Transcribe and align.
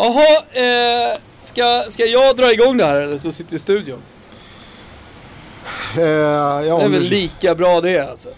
Jaha, 0.00 0.36
eh, 0.52 1.18
ska, 1.42 1.84
ska 1.88 2.04
jag 2.04 2.36
dra 2.36 2.52
igång 2.52 2.76
det 2.76 2.84
här 2.84 3.00
eller 3.00 3.18
så 3.18 3.32
sitter 3.32 3.56
i 3.56 3.58
studion? 3.58 3.98
Eh, 5.96 6.02
ja, 6.02 6.60
Det 6.60 6.84
är 6.84 6.88
väl 6.88 7.02
du, 7.02 7.08
lika 7.08 7.54
bra 7.54 7.80
det 7.80 7.98
alltså. 8.10 8.28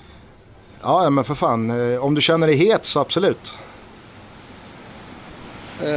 ja, 0.82 1.10
men 1.10 1.24
för 1.24 1.34
fan. 1.34 1.92
Eh, 1.92 2.04
om 2.04 2.14
du 2.14 2.20
känner 2.20 2.46
dig 2.46 2.56
het 2.56 2.86
så 2.86 3.00
absolut. 3.00 3.58
Eh, 5.82 5.90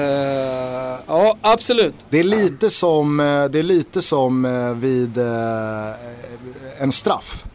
ja, 1.07 1.37
absolut. 1.41 1.95
Det 2.09 2.19
är 2.19 2.23
lite 2.23 2.69
som, 2.69 3.19
eh, 3.19 3.45
det 3.45 3.59
är 3.59 3.63
lite 3.63 4.01
som 4.01 4.43
vid 4.81 5.17
eh, 5.17 5.93
en 6.77 6.91
straff. 6.91 7.45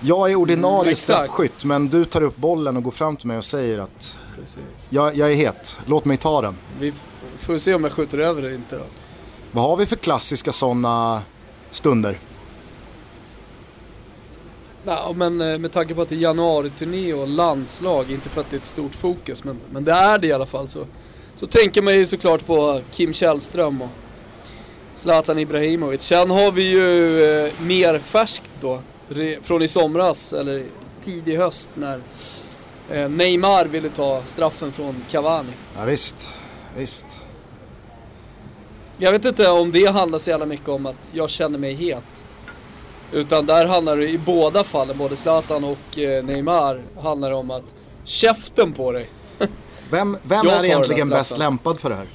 Jag 0.00 0.30
är 0.30 0.34
ordinarie 0.36 0.82
Mm, 0.88 0.96
straffskytt 0.96 1.64
men 1.64 1.88
du 1.88 2.04
tar 2.04 2.22
upp 2.22 2.36
bollen 2.36 2.76
och 2.76 2.82
går 2.82 2.90
fram 2.90 3.16
till 3.16 3.26
mig 3.26 3.38
och 3.38 3.44
säger 3.44 3.78
att 3.78 4.18
Precis. 4.40 4.88
jag, 4.90 5.16
jag 5.16 5.32
är 5.32 5.34
het, 5.34 5.78
låt 5.86 6.04
mig 6.04 6.16
ta 6.16 6.42
den. 6.42 6.56
Vi 6.80 6.92
får 7.38 7.58
se 7.58 7.74
om 7.74 7.84
jag 7.84 7.92
skjuter 7.92 8.18
över 8.18 8.42
det 8.42 8.54
inte 8.54 8.76
då. 8.76 8.84
Vad 9.52 9.64
har 9.64 9.76
vi 9.76 9.86
för 9.86 9.96
klassiska 9.96 10.52
sådana 10.52 11.22
stunder? 11.70 12.18
Ja, 14.84 15.12
men 15.16 15.40
eh, 15.40 15.58
med 15.58 15.72
tanke 15.72 15.94
på 15.94 16.02
att 16.02 16.08
det 16.08 16.14
är 16.14 16.18
januari-turné 16.18 17.12
och 17.12 17.28
landslag, 17.28 18.10
inte 18.10 18.28
för 18.28 18.40
att 18.40 18.50
det 18.50 18.56
är 18.56 18.58
ett 18.58 18.64
stort 18.64 18.94
fokus, 18.94 19.44
men, 19.44 19.58
men 19.70 19.84
det 19.84 19.92
är 19.92 20.18
det 20.18 20.26
i 20.26 20.32
alla 20.32 20.46
fall 20.46 20.68
så, 20.68 20.86
så 21.36 21.46
tänker 21.46 21.82
man 21.82 21.94
ju 21.96 22.06
såklart 22.06 22.46
på 22.46 22.80
Kim 22.90 23.14
Källström 23.14 23.82
och 23.82 23.88
Zlatan 24.94 25.38
Ibrahimovic. 25.38 26.02
Sen 26.02 26.30
har 26.30 26.52
vi 26.52 26.62
ju 26.62 27.22
eh, 27.24 27.52
mer 27.60 27.98
färskt 27.98 28.50
då, 28.60 28.82
från 29.42 29.62
i 29.62 29.68
somras, 29.68 30.32
eller 30.32 30.64
tidig 31.02 31.36
höst 31.36 31.70
när 31.74 32.00
Neymar 32.90 33.64
ville 33.64 33.88
ta 33.88 34.22
straffen 34.26 34.72
från 34.72 35.04
Cavani. 35.10 35.52
Ja, 35.76 35.84
visst, 35.84 36.30
visst. 36.76 37.20
Jag 38.98 39.12
vet 39.12 39.24
inte 39.24 39.50
om 39.50 39.72
det 39.72 39.86
handlar 39.86 40.18
så 40.18 40.30
jävla 40.30 40.46
mycket 40.46 40.68
om 40.68 40.86
att 40.86 40.96
jag 41.12 41.30
känner 41.30 41.58
mig 41.58 41.74
het. 41.74 42.24
Utan 43.12 43.46
där 43.46 43.66
handlar 43.66 43.96
det 43.96 44.08
i 44.08 44.18
båda 44.18 44.64
fallen, 44.64 44.98
både 44.98 45.16
Zlatan 45.16 45.64
och 45.64 45.98
eh, 45.98 46.24
Neymar, 46.24 46.82
handlar 47.02 47.30
det 47.30 47.36
om 47.36 47.50
att 47.50 47.74
käften 48.04 48.72
på 48.72 48.92
dig. 48.92 49.10
Vem, 49.90 50.16
vem 50.22 50.46
är 50.46 50.64
egentligen 50.64 51.08
bäst 51.08 51.38
lämpad 51.38 51.80
för 51.80 51.90
det 51.90 51.96
här? 51.96 52.06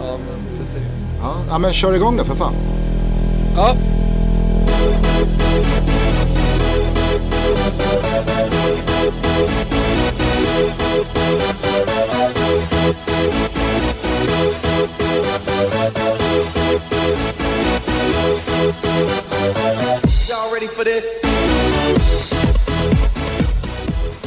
Ja 0.00 0.18
men 0.18 0.58
precis. 0.58 1.04
Ja, 1.20 1.44
ja 1.48 1.58
men 1.58 1.72
kör 1.72 1.94
igång 1.94 2.16
det 2.16 2.24
för 2.24 2.34
fan. 2.34 2.54
Ja. 3.56 3.76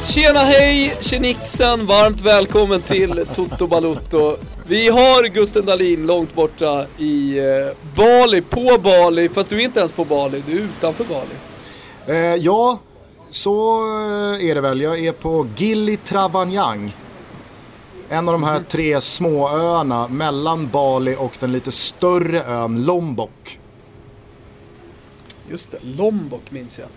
Tjena 0.06 0.40
hej, 0.40 0.94
tjenixen, 1.00 1.86
varmt 1.86 2.20
välkommen 2.20 2.80
till 2.80 3.26
Toto 3.34 3.66
Balutto. 3.66 4.36
Vi 4.66 4.88
har 4.88 5.28
Gusten 5.28 5.66
Dahlin 5.66 6.06
långt 6.06 6.34
borta 6.34 6.86
i 6.98 7.38
eh, 7.38 7.44
Bali, 7.96 8.42
på 8.42 8.78
Bali, 8.82 9.28
fast 9.28 9.50
du 9.50 9.56
är 9.56 9.64
inte 9.64 9.78
ens 9.78 9.92
på 9.92 10.04
Bali, 10.04 10.42
du 10.46 10.52
är 10.52 10.62
utanför 10.62 11.04
Bali. 11.04 11.34
Eh, 12.06 12.34
ja, 12.34 12.78
så 13.30 13.80
eh, 13.80 14.48
är 14.48 14.54
det 14.54 14.60
väl. 14.60 14.80
Jag 14.80 14.98
är 14.98 15.12
på 15.12 15.46
Gili 15.56 15.96
Travanyang. 15.96 16.96
En 18.08 18.28
av 18.28 18.32
de 18.32 18.42
här 18.42 18.60
tre 18.68 19.00
små 19.00 19.48
öarna 19.48 20.08
mellan 20.08 20.68
Bali 20.68 21.16
och 21.18 21.32
den 21.40 21.52
lite 21.52 21.72
större 21.72 22.42
ön 22.44 22.84
Lombok. 22.84 23.60
Just 25.50 25.70
det, 25.70 25.78
Lombok 25.82 26.50
minns 26.50 26.78
jag. 26.78 26.88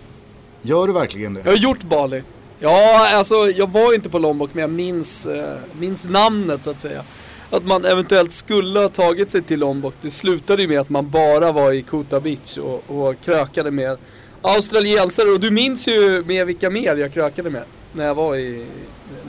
Gör 0.61 0.87
du 0.87 0.93
verkligen 0.93 1.35
Jag 1.35 1.43
det? 1.43 1.49
har 1.49 1.57
gjort 1.57 1.83
Bali. 1.83 2.23
Ja, 2.59 3.09
alltså 3.17 3.35
jag 3.35 3.71
var 3.71 3.93
inte 3.93 4.09
på 4.09 4.19
Lombok 4.19 4.49
men 4.53 4.61
jag 4.61 4.69
minns, 4.69 5.27
eh, 5.27 5.57
minns 5.79 6.05
namnet 6.09 6.63
så 6.63 6.69
att 6.69 6.79
säga. 6.79 7.03
Att 7.49 7.65
man 7.65 7.85
eventuellt 7.85 8.31
skulle 8.31 8.79
ha 8.79 8.89
tagit 8.89 9.31
sig 9.31 9.41
till 9.41 9.59
Lombok. 9.59 9.93
Det 10.01 10.11
slutade 10.11 10.61
ju 10.61 10.67
med 10.67 10.79
att 10.79 10.89
man 10.89 11.09
bara 11.09 11.51
var 11.51 11.71
i 11.71 11.81
Kuta 11.81 12.19
Beach 12.19 12.57
och, 12.57 12.83
och 12.87 13.15
krökade 13.21 13.71
med 13.71 13.97
australiensare. 14.41 15.29
Och 15.29 15.39
du 15.39 15.51
minns 15.51 15.87
ju 15.87 16.23
med 16.23 16.47
vilka 16.47 16.69
mer 16.69 16.95
jag 16.95 17.13
krökade 17.13 17.49
med 17.49 17.63
när 17.93 18.05
jag 18.05 18.15
var 18.15 18.35
i, 18.35 18.65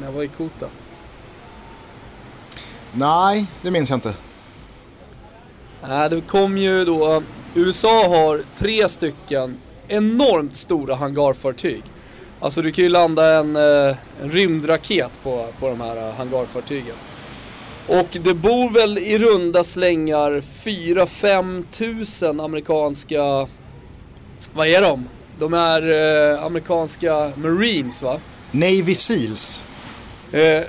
när 0.01 0.07
jag 0.07 0.13
var 0.13 0.23
i 0.23 0.29
Kuta. 0.29 0.67
Nej, 2.93 3.47
det 3.63 3.71
minns 3.71 3.91
jag 3.91 3.97
inte. 3.97 4.15
Nej, 5.89 6.11
det 6.11 6.21
kom 6.21 6.59
ju 6.59 6.85
då, 6.85 7.23
USA 7.55 8.09
har 8.09 8.43
tre 8.57 8.89
stycken 8.89 9.57
enormt 9.89 10.57
stora 10.57 10.95
hangarfartyg. 10.95 11.83
Alltså 12.41 12.63
du 12.63 12.73
kan 12.73 12.85
ju 12.85 12.89
landa 12.89 13.39
en, 13.39 13.57
eh, 13.57 13.97
en 14.23 14.31
rymdraket 14.31 15.11
på, 15.23 15.47
på 15.61 15.69
de 15.69 15.81
här 15.81 16.09
eh, 16.09 16.15
hangarfartygen. 16.15 16.95
Och 17.89 18.09
det 18.25 18.35
bor 18.35 18.71
väl 18.71 18.99
i 18.99 19.19
runda 19.19 19.65
slängar 19.65 20.43
4-5 20.65 21.65
tusen 21.71 22.41
amerikanska, 22.41 23.49
vad 24.55 24.67
är 24.67 24.83
de? 24.83 25.09
De 25.39 25.55
är 25.55 25.83
eh, 26.33 26.45
amerikanska 26.45 27.33
marines 27.37 28.03
va? 28.03 28.21
Navy 28.51 28.95
Seals. 28.95 29.65
Eh, 30.33 30.63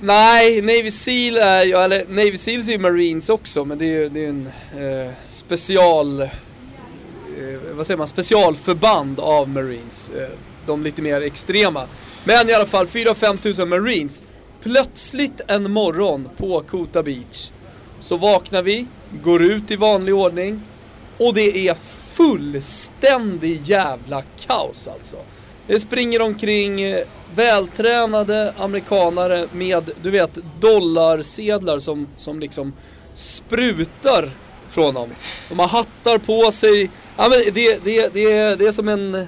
nej, 0.00 0.62
Navy 0.62 0.90
Seal 0.90 1.36
är 1.36 1.64
ju, 1.64 1.72
eller 1.72 2.04
Navy 2.08 2.36
Seals 2.36 2.68
är 2.68 2.72
ju 2.72 2.78
Marines 2.78 3.28
också 3.28 3.64
men 3.64 3.78
det 3.78 3.84
är 3.84 3.88
ju 3.88 4.08
det 4.08 4.24
är 4.24 4.28
en 4.28 4.46
eh, 4.76 5.12
special, 5.26 6.20
eh, 6.20 6.28
vad 7.72 7.86
säger 7.86 7.98
man, 7.98 8.06
specialförband 8.06 9.20
av 9.20 9.48
Marines. 9.48 10.10
Eh, 10.10 10.28
de 10.66 10.82
lite 10.82 11.02
mer 11.02 11.20
extrema. 11.20 11.86
Men 12.24 12.48
i 12.48 12.52
alla 12.52 12.66
fall 12.66 12.86
4-5 12.86 13.36
tusen 13.36 13.68
Marines. 13.68 14.22
Plötsligt 14.62 15.40
en 15.46 15.72
morgon 15.72 16.28
på 16.36 16.60
Kuta 16.60 17.02
Beach 17.02 17.50
så 18.00 18.16
vaknar 18.16 18.62
vi, 18.62 18.86
går 19.22 19.42
ut 19.42 19.70
i 19.70 19.76
vanlig 19.76 20.14
ordning 20.14 20.62
och 21.18 21.34
det 21.34 21.68
är 21.68 21.74
fullständig 22.16 23.60
jävla 23.64 24.22
kaos 24.46 24.88
alltså. 24.88 25.16
Det 25.66 25.80
springer 25.80 26.22
omkring 26.22 26.82
eh, 26.82 27.06
vältränade 27.34 28.54
amerikanare 28.58 29.48
med, 29.52 29.90
du 30.02 30.10
vet, 30.10 30.38
dollarsedlar 30.60 31.78
som, 31.78 32.08
som 32.16 32.40
liksom 32.40 32.72
sprutar 33.14 34.30
från 34.70 34.94
dem. 34.94 35.10
De 35.48 35.58
har 35.58 35.68
hattar 35.68 36.18
på 36.18 36.52
sig. 36.52 36.90
Ja, 37.16 37.28
men 37.28 37.54
det, 37.54 37.84
det, 37.84 38.14
det, 38.14 38.54
det 38.58 38.66
är 38.66 38.72
som 38.72 38.88
en, 38.88 39.26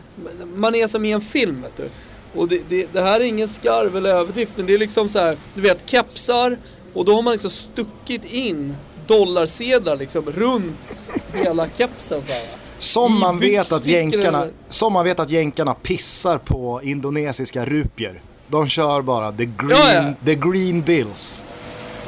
man 0.54 0.74
är 0.74 0.86
som 0.86 1.04
i 1.04 1.12
en 1.12 1.20
film 1.20 1.62
vet 1.62 1.76
du. 1.76 1.90
Och 2.34 2.48
det, 2.48 2.62
det, 2.68 2.92
det 2.92 3.02
här 3.02 3.20
är 3.20 3.24
ingen 3.24 3.48
skarv 3.48 3.96
eller 3.96 4.10
överdrift 4.10 4.52
men 4.56 4.66
det 4.66 4.74
är 4.74 4.78
liksom 4.78 5.08
så 5.08 5.18
här, 5.18 5.36
du 5.54 5.60
vet 5.60 5.90
kepsar 5.90 6.58
och 6.94 7.04
då 7.04 7.14
har 7.14 7.22
man 7.22 7.32
liksom 7.32 7.50
stuckit 7.50 8.32
in 8.32 8.76
dollarsedlar 9.06 9.96
liksom 9.96 10.24
runt 10.24 11.10
hela 11.32 11.68
kepsen 11.76 12.22
så 12.22 12.32
här. 12.32 12.67
Som 12.78 13.20
man, 13.20 13.38
vet 13.38 13.72
att 13.72 13.86
jänkarna, 13.86 14.46
som 14.68 14.92
man 14.92 15.04
vet 15.04 15.20
att 15.20 15.30
jänkarna 15.30 15.74
pissar 15.74 16.38
på 16.38 16.80
indonesiska 16.82 17.64
rupier. 17.64 18.22
De 18.48 18.68
kör 18.68 19.02
bara 19.02 19.32
the 19.32 19.44
green, 19.44 19.70
Ja, 19.70 19.92
ja. 19.94 20.12
The 20.24 20.34
green 20.34 20.82
bills. 20.82 21.42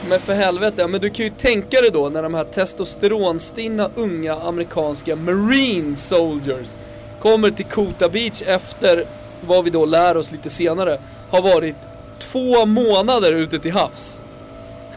Men 0.09 0.21
för 0.21 0.35
helvete, 0.35 0.87
men 0.87 1.01
du 1.01 1.11
kan 1.11 1.25
ju 1.25 1.31
tänka 1.31 1.81
dig 1.81 1.91
då 1.91 2.09
när 2.09 2.23
de 2.23 2.35
här 2.35 2.45
testosteronstinna 2.45 3.91
unga 3.95 4.35
amerikanska 4.35 5.17
marine 5.17 5.97
soldiers 5.97 6.79
kommer 7.21 7.51
till 7.51 7.65
Kuta 7.65 8.09
Beach 8.09 8.43
efter 8.47 9.05
vad 9.47 9.65
vi 9.65 9.71
då 9.71 9.85
lär 9.85 10.17
oss 10.17 10.33
lite 10.33 10.51
senare 10.51 11.01
har 11.31 11.43
varit 11.43 11.77
två 12.19 12.67
månader 12.67 13.33
ute 13.33 13.59
till 13.59 13.73
havs. 13.73 14.21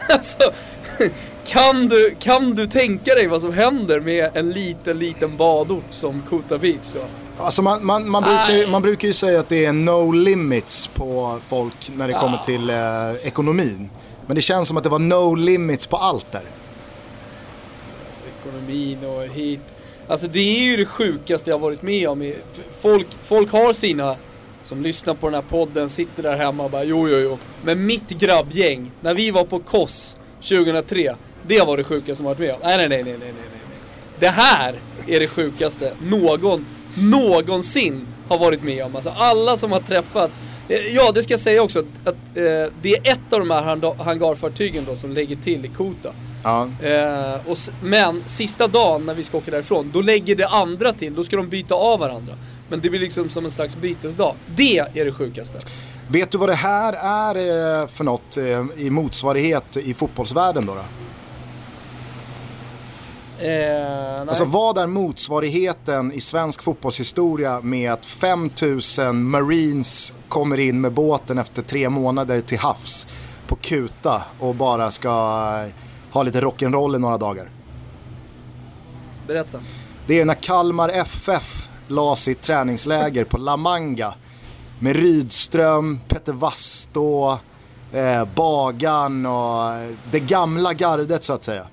Alltså, 0.09 0.51
kan 1.45 1.87
du, 1.87 2.15
kan 2.19 2.55
du 2.55 2.67
tänka 2.67 3.13
dig 3.15 3.27
vad 3.27 3.41
som 3.41 3.53
händer 3.53 3.99
med 3.99 4.29
en 4.37 4.51
liten, 4.51 4.99
liten 4.99 5.37
badort 5.37 5.83
som 5.91 6.23
Kuta 6.29 6.57
Beach 6.57 6.93
då? 6.93 6.99
Alltså 7.43 7.61
man, 7.61 7.85
man, 7.85 8.09
man, 8.09 8.23
brukar, 8.23 8.53
ju- 8.53 8.67
man 8.67 8.81
brukar 8.81 9.07
ju 9.07 9.13
säga 9.13 9.39
att 9.39 9.49
det 9.49 9.65
är 9.65 9.73
no 9.73 10.11
limits 10.11 10.87
på 10.87 11.39
folk 11.47 11.91
när 11.95 12.07
det 12.07 12.13
kommer 12.13 12.37
till 12.45 12.69
eh, 12.69 13.27
ekonomin. 13.27 13.89
Men 14.25 14.35
det 14.35 14.41
känns 14.41 14.67
som 14.67 14.77
att 14.77 14.83
det 14.83 14.89
var 14.89 14.99
no 14.99 15.35
limits 15.35 15.87
på 15.87 15.97
allt 15.97 16.31
där. 16.31 16.41
Alltså 18.07 18.23
ekonomin 18.39 18.97
och 19.05 19.23
hit. 19.23 19.59
Alltså 20.07 20.27
det 20.27 20.39
är 20.39 20.63
ju 20.63 20.77
det 20.77 20.85
sjukaste 20.85 21.49
jag 21.49 21.59
varit 21.59 21.81
med 21.81 22.09
om. 22.09 22.33
Folk, 22.81 23.07
folk 23.23 23.51
har 23.51 23.73
sina, 23.73 24.15
som 24.63 24.81
lyssnar 24.83 25.13
på 25.13 25.27
den 25.27 25.33
här 25.33 25.41
podden, 25.41 25.89
sitter 25.89 26.23
där 26.23 26.35
hemma 26.37 26.63
och 26.63 26.71
bara 26.71 26.83
jo 26.83 27.09
jo 27.09 27.17
jo. 27.17 27.37
Men 27.63 27.85
mitt 27.85 28.09
grabbgäng, 28.09 28.91
när 29.01 29.13
vi 29.13 29.31
var 29.31 29.43
på 29.43 29.59
KOS 29.59 30.17
2003, 30.41 31.15
det 31.47 31.61
var 31.61 31.77
det 31.77 31.83
sjukaste 31.83 32.15
som 32.15 32.25
varit 32.25 32.39
med 32.39 32.53
om. 32.53 32.59
Nej 32.63 32.77
nej 32.77 32.89
nej 32.89 33.03
nej 33.03 33.17
nej 33.19 33.33
nej. 33.33 33.69
Det 34.19 34.27
här 34.27 34.75
är 35.07 35.19
det 35.19 35.27
sjukaste 35.27 35.93
någon 36.01 36.65
någonsin 36.97 38.07
har 38.27 38.37
varit 38.37 38.63
med 38.63 38.85
om. 38.85 38.95
Alltså 38.95 39.09
alla 39.09 39.57
som 39.57 39.71
har 39.71 39.79
träffat 39.79 40.31
Eh, 40.67 40.95
Ja, 40.95 41.11
det 41.11 41.23
ska 41.23 41.33
jag 41.33 41.39
säga 41.39 41.61
också. 41.61 41.79
Att, 41.79 42.07
att 42.07 42.37
eh, 42.37 42.73
det 42.81 42.95
är 42.95 43.11
ett 43.11 43.33
av 43.33 43.39
de 43.39 43.51
här 43.51 44.03
hangarfartygen 44.03 44.85
då 44.85 44.95
som 44.95 45.13
lägger 45.13 45.35
till 45.35 45.65
i 45.65 45.67
Kota. 45.67 46.13
Ja. 46.43 46.69
Eh, 46.81 47.49
och, 47.49 47.57
men 47.83 48.23
sista 48.25 48.67
dagen 48.67 49.05
när 49.05 49.13
vi 49.13 49.23
ska 49.23 49.37
åka 49.37 49.51
därifrån, 49.51 49.91
då 49.93 50.01
lägger 50.01 50.35
det 50.35 50.47
andra 50.47 50.93
till. 50.93 51.15
Då 51.15 51.23
ska 51.23 51.35
de 51.35 51.49
byta 51.49 51.75
av 51.75 51.99
varandra. 51.99 52.33
Men 52.69 52.81
det 52.81 52.89
blir 52.89 52.99
liksom 52.99 53.29
som 53.29 53.45
en 53.45 53.51
slags 53.51 53.77
bytesdag. 53.77 54.35
Det 54.55 54.77
är 54.77 55.05
det 55.05 55.11
sjukaste. 55.11 55.57
Vet 56.07 56.31
du 56.31 56.37
vad 56.37 56.49
det 56.49 56.55
här 56.55 56.93
är 56.93 57.35
eh, 57.81 57.87
för 57.87 58.03
något 58.03 58.37
eh, 58.37 58.65
i 58.77 58.89
motsvarighet 58.89 59.77
i 59.77 59.93
fotbollsvärlden 59.93 60.65
då? 60.65 60.73
då? 60.73 60.81
Eh. 63.39 64.21
Alltså 64.27 64.45
vad 64.45 64.77
är 64.77 64.87
motsvarigheten 64.87 66.11
i 66.13 66.19
svensk 66.19 66.63
fotbollshistoria 66.63 67.61
med 67.61 67.91
att 67.91 68.05
5000 68.05 69.23
marines 69.23 70.13
kommer 70.29 70.59
in 70.59 70.81
med 70.81 70.91
båten 70.91 71.37
efter 71.37 71.61
tre 71.61 71.89
månader 71.89 72.41
till 72.41 72.57
havs 72.57 73.07
på 73.47 73.55
Kuta 73.55 74.23
och 74.39 74.55
bara 74.55 74.91
ska 74.91 75.09
eh, 75.09 75.73
ha 76.13 76.23
lite 76.23 76.41
rock'n'roll 76.41 76.95
i 76.95 76.99
några 76.99 77.17
dagar? 77.17 77.49
Berätta. 79.27 79.59
Det 80.07 80.19
är 80.19 80.25
när 80.25 80.33
Kalmar 80.33 80.89
FF 80.89 81.69
la 81.87 82.15
sitt 82.15 82.41
träningsläger 82.41 83.23
på 83.23 83.37
La 83.37 83.57
Manga 83.57 84.13
med 84.79 84.95
Rydström, 84.95 85.99
Peter 86.07 86.33
Wastå, 86.33 87.39
eh, 87.93 88.25
Bagan 88.35 89.25
och 89.25 89.71
eh, 89.71 89.91
det 90.11 90.19
gamla 90.19 90.73
gardet 90.73 91.23
så 91.23 91.33
att 91.33 91.43
säga. 91.43 91.67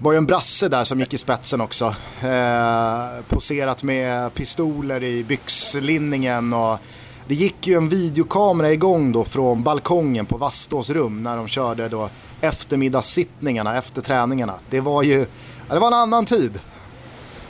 Var 0.00 0.12
ju 0.12 0.18
en 0.18 0.26
brasse 0.26 0.68
där 0.68 0.84
som 0.84 1.00
gick 1.00 1.14
i 1.14 1.18
spetsen 1.18 1.60
också. 1.60 1.94
Eh, 2.22 3.22
poserat 3.28 3.82
med 3.82 4.34
pistoler 4.34 5.02
i 5.04 5.24
byxlinningen 5.24 6.52
och 6.52 6.78
det 7.28 7.34
gick 7.34 7.66
ju 7.66 7.74
en 7.76 7.88
videokamera 7.88 8.72
igång 8.72 9.12
då 9.12 9.24
från 9.24 9.62
balkongen 9.62 10.26
på 10.26 10.36
Vastås 10.36 10.90
rum 10.90 11.22
när 11.22 11.36
de 11.36 11.48
körde 11.48 11.88
då 11.88 12.10
eftermiddagssittningarna 12.40 13.78
efter 13.78 14.02
träningarna. 14.02 14.54
Det 14.70 14.80
var 14.80 15.02
ju, 15.02 15.26
ja, 15.68 15.74
det 15.74 15.80
var 15.80 15.88
en 15.88 15.94
annan 15.94 16.26
tid. 16.26 16.60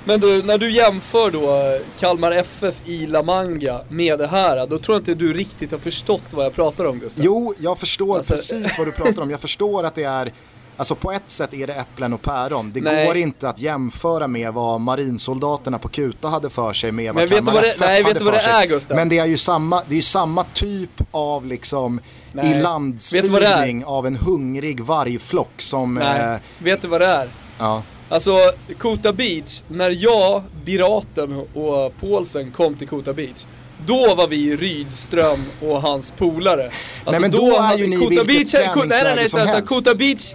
Men 0.04 0.20
du, 0.20 0.42
när 0.42 0.58
du 0.58 0.70
jämför 0.70 1.30
då 1.30 1.78
Kalmar 1.98 2.32
FF 2.32 2.74
i 2.84 3.06
La 3.06 3.22
Manga 3.22 3.80
med 3.88 4.18
det 4.18 4.26
här, 4.26 4.66
då 4.66 4.78
tror 4.78 4.94
jag 4.94 5.00
inte 5.00 5.14
du 5.14 5.32
riktigt 5.32 5.70
har 5.72 5.78
förstått 5.78 6.22
vad 6.30 6.44
jag 6.44 6.54
pratar 6.54 6.84
om 6.84 6.98
Gustav. 6.98 7.24
Jo, 7.24 7.54
jag 7.58 7.78
förstår 7.78 8.16
Alltså- 8.16 8.32
precis 8.34 8.78
vad 8.78 8.86
du 8.86 8.92
pratar 8.92 9.22
om. 9.22 9.30
Jag 9.30 9.40
förstår 9.40 9.84
att 9.84 9.94
det 9.94 10.04
är, 10.04 10.32
alltså 10.76 10.94
på 10.94 11.12
ett 11.12 11.22
sätt 11.30 11.54
är 11.54 11.66
det 11.66 11.72
äpplen 11.74 12.12
och 12.12 12.22
päron. 12.22 12.70
Det 12.74 12.80
Nej. 12.80 13.06
går 13.06 13.16
inte 13.16 13.48
att 13.48 13.58
jämföra 13.60 14.28
med 14.28 14.52
vad 14.52 14.80
marinsoldaterna 14.80 15.78
på 15.78 15.88
Kuta 15.88 16.28
hade 16.28 16.50
för 16.50 16.72
sig 16.72 16.92
med 16.92 17.06
vad 17.06 17.14
Men 17.14 17.28
vet 17.28 17.46
du 17.46 17.52
vad 17.52 17.62
det- 17.62 17.74
nej, 17.80 18.02
vet 18.02 18.18
du 18.18 18.24
vad 18.24 18.34
det 18.34 18.40
är, 18.40 18.66
Gustav? 18.66 18.96
Men 18.96 19.08
det 19.08 19.18
är 19.18 19.26
ju 19.26 19.36
samma, 19.36 19.82
det 19.88 19.96
är 19.96 20.02
samma 20.02 20.44
typ 20.44 20.90
av 21.10 21.46
liksom 21.46 22.00
Nej. 22.32 22.52
Är? 22.52 22.58
ilandstyrning 22.58 23.84
av 23.84 24.06
en 24.06 24.16
hungrig 24.16 24.80
vargflock 24.80 25.52
som, 25.62 25.94
Nej, 25.94 26.20
eh, 26.34 26.36
vet 26.58 26.82
du 26.82 26.88
vad 26.88 27.00
det 27.00 27.06
är? 27.06 27.28
ja. 27.58 27.82
Alltså, 28.08 28.32
Kota 28.78 29.12
Beach, 29.12 29.62
när 29.68 29.90
jag, 30.04 30.42
Piraten 30.64 31.32
och 31.54 32.00
Paulsen 32.00 32.50
kom 32.52 32.74
till 32.74 32.88
Kota 32.88 33.12
Beach 33.12 33.44
då 33.86 34.14
var 34.14 34.28
vi 34.28 34.56
Rydström 34.56 35.44
och 35.62 35.82
hans 35.82 36.10
polare. 36.10 36.64
Alltså 36.64 37.10
Nej, 37.10 37.20
men 37.20 37.30
då 37.30 37.56
är 37.56 37.60
hade- 37.60 37.78
ju 37.82 37.86
ni 37.86 37.96
Kota 37.96 38.08
vilket 38.24 38.52
Beach, 38.52 38.74
nej 38.76 38.86
nej 39.04 39.12
nej, 39.16 39.28
som 39.28 39.40
så, 39.40 39.46
helst. 39.46 39.68
Kota 39.68 39.94
Beach 39.94 40.34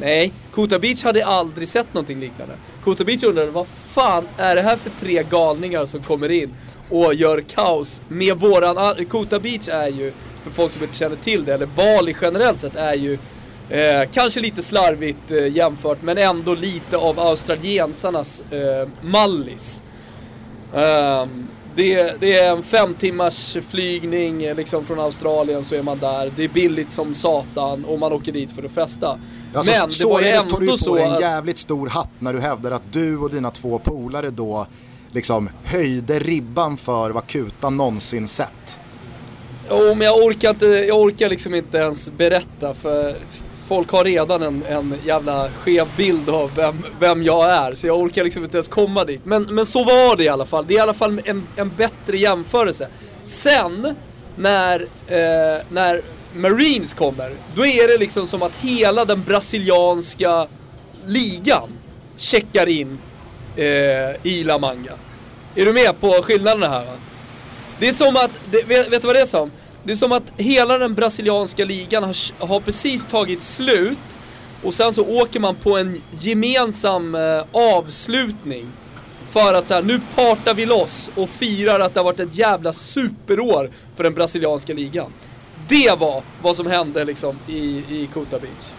Nej, 0.00 0.32
Kota 0.54 0.78
Beach 0.78 1.04
hade 1.04 1.26
aldrig 1.26 1.68
sett 1.68 1.94
någonting 1.94 2.20
liknande. 2.20 2.54
Kota 2.84 3.04
Beach 3.04 3.22
undrade 3.22 3.50
vad 3.50 3.66
fan 3.90 4.28
är 4.36 4.56
det 4.56 4.62
här 4.62 4.76
för 4.76 4.90
tre 4.90 5.22
galningar 5.30 5.84
som 5.84 6.02
kommer 6.02 6.28
in 6.28 6.54
och 6.88 7.14
gör 7.14 7.40
kaos 7.40 8.02
med 8.08 8.36
våran... 8.36 9.06
Kota 9.08 9.38
Beach 9.38 9.68
är 9.68 9.88
ju, 9.88 10.12
för 10.44 10.50
folk 10.50 10.72
som 10.72 10.82
inte 10.82 10.96
känner 10.96 11.16
till 11.16 11.44
det, 11.44 11.54
eller 11.54 11.66
Bali 11.66 12.16
generellt 12.20 12.60
sett 12.60 12.76
är 12.76 12.94
ju 12.94 13.18
Eh, 13.70 14.08
kanske 14.12 14.40
lite 14.40 14.62
slarvigt 14.62 15.30
eh, 15.30 15.56
jämfört 15.56 16.02
men 16.02 16.18
ändå 16.18 16.54
lite 16.54 16.96
av 16.96 17.20
australiensarnas 17.20 18.42
eh, 18.52 18.88
mallis. 19.02 19.82
Ehm, 20.74 21.48
det, 21.78 22.20
det 22.20 22.38
är 22.38 22.50
en 22.50 22.62
fem 22.62 22.94
timmars 22.94 23.56
flygning 23.68 24.44
eh, 24.44 24.56
liksom 24.56 24.84
från 24.84 25.00
Australien 25.00 25.64
så 25.64 25.74
är 25.74 25.82
man 25.82 25.98
där. 25.98 26.32
Det 26.36 26.44
är 26.44 26.48
billigt 26.48 26.92
som 26.92 27.14
satan 27.14 27.84
och 27.84 27.98
man 27.98 28.12
åker 28.12 28.32
dit 28.32 28.52
för 28.52 28.62
att 28.62 28.70
festa. 28.70 29.18
Alltså, 29.54 29.72
men 29.72 29.88
det 29.88 30.04
var 30.04 30.20
ju 30.20 30.26
således 30.26 30.44
tar 30.44 30.60
du 30.60 30.66
ändå 30.70 30.84
på 30.84 30.94
dig 30.94 31.04
en 31.04 31.20
jävligt 31.20 31.58
stor 31.58 31.88
hatt 31.88 32.10
när 32.18 32.32
du 32.32 32.40
hävdar 32.40 32.70
att 32.70 32.92
du 32.92 33.18
och 33.18 33.30
dina 33.30 33.50
två 33.50 33.78
polare 33.78 34.30
då 34.30 34.66
liksom 35.12 35.50
höjde 35.64 36.18
ribban 36.18 36.76
för 36.76 37.10
vad 37.10 37.26
Kuta 37.26 37.70
någonsin 37.70 38.28
sett. 38.28 38.78
Jo 39.70 39.94
men 39.94 40.00
jag 40.00 40.24
orkar, 40.24 40.50
inte, 40.50 40.66
jag 40.66 41.00
orkar 41.00 41.28
liksom 41.28 41.54
inte 41.54 41.78
ens 41.78 42.10
berätta 42.10 42.74
för 42.74 43.14
folk 43.68 43.90
har 43.90 44.04
redan 44.04 44.42
en, 44.42 44.64
en 44.68 44.94
jävla 45.04 45.50
skev 45.50 45.88
bild 45.96 46.28
av 46.28 46.50
vem, 46.54 46.84
vem 47.00 47.22
jag 47.22 47.50
är. 47.50 47.74
Så 47.74 47.86
jag 47.86 47.98
orkar 47.98 48.24
liksom 48.24 48.44
inte 48.44 48.56
ens 48.56 48.68
komma 48.68 49.04
dit. 49.04 49.20
Men, 49.24 49.42
men 49.42 49.66
så 49.66 49.84
var 49.84 50.16
det 50.16 50.24
i 50.24 50.28
alla 50.28 50.46
fall. 50.46 50.64
Det 50.68 50.74
är 50.74 50.76
i 50.76 50.80
alla 50.80 50.94
fall 50.94 51.20
en, 51.24 51.46
en 51.56 51.72
bättre 51.76 52.16
jämförelse. 52.16 52.88
Sen 53.24 53.94
när, 54.36 54.80
eh, 55.06 55.62
när 55.70 56.00
Marines 56.34 56.94
kommer, 56.94 57.30
då 57.54 57.66
är 57.66 57.88
det 57.88 57.98
liksom 57.98 58.26
som 58.26 58.42
att 58.42 58.56
hela 58.56 59.04
den 59.04 59.22
brasilianska 59.22 60.46
ligan 61.06 61.68
checkar 62.16 62.68
in 62.68 62.98
eh, 63.56 63.64
i 64.22 64.44
La 64.44 64.58
Manga. 64.58 64.92
Är 65.54 65.64
du 65.64 65.72
med 65.72 66.00
på 66.00 66.22
skillnaderna 66.22 66.68
här 66.68 66.84
va? 66.84 66.92
Det 67.78 67.88
är 67.88 67.92
som 67.92 68.16
att, 68.16 68.30
det, 68.50 68.62
vet, 68.62 68.92
vet 68.92 69.02
du 69.02 69.06
vad 69.06 69.16
det 69.16 69.20
är 69.22 69.26
som? 69.26 69.50
Det 69.88 69.92
är 69.92 69.96
som 69.96 70.12
att 70.12 70.32
hela 70.36 70.78
den 70.78 70.94
brasilianska 70.94 71.64
ligan 71.64 72.04
har, 72.04 72.46
har 72.46 72.60
precis 72.60 73.04
tagit 73.04 73.42
slut 73.42 74.18
och 74.62 74.74
sen 74.74 74.92
så 74.92 75.20
åker 75.20 75.40
man 75.40 75.54
på 75.54 75.78
en 75.78 76.02
gemensam 76.20 77.14
eh, 77.14 77.44
avslutning. 77.52 78.66
För 79.30 79.54
att 79.54 79.68
så 79.68 79.74
här, 79.74 79.82
nu 79.82 80.00
partar 80.14 80.54
vi 80.54 80.66
loss 80.66 81.10
och 81.14 81.28
firar 81.28 81.80
att 81.80 81.94
det 81.94 82.00
har 82.00 82.04
varit 82.04 82.20
ett 82.20 82.34
jävla 82.34 82.72
superår 82.72 83.70
för 83.96 84.04
den 84.04 84.14
brasilianska 84.14 84.74
ligan. 84.74 85.12
Det 85.68 85.98
var 85.98 86.22
vad 86.42 86.56
som 86.56 86.66
hände 86.66 87.04
liksom 87.04 87.38
i, 87.46 87.58
i 87.88 88.08
Kota 88.14 88.38
Beach. 88.38 88.72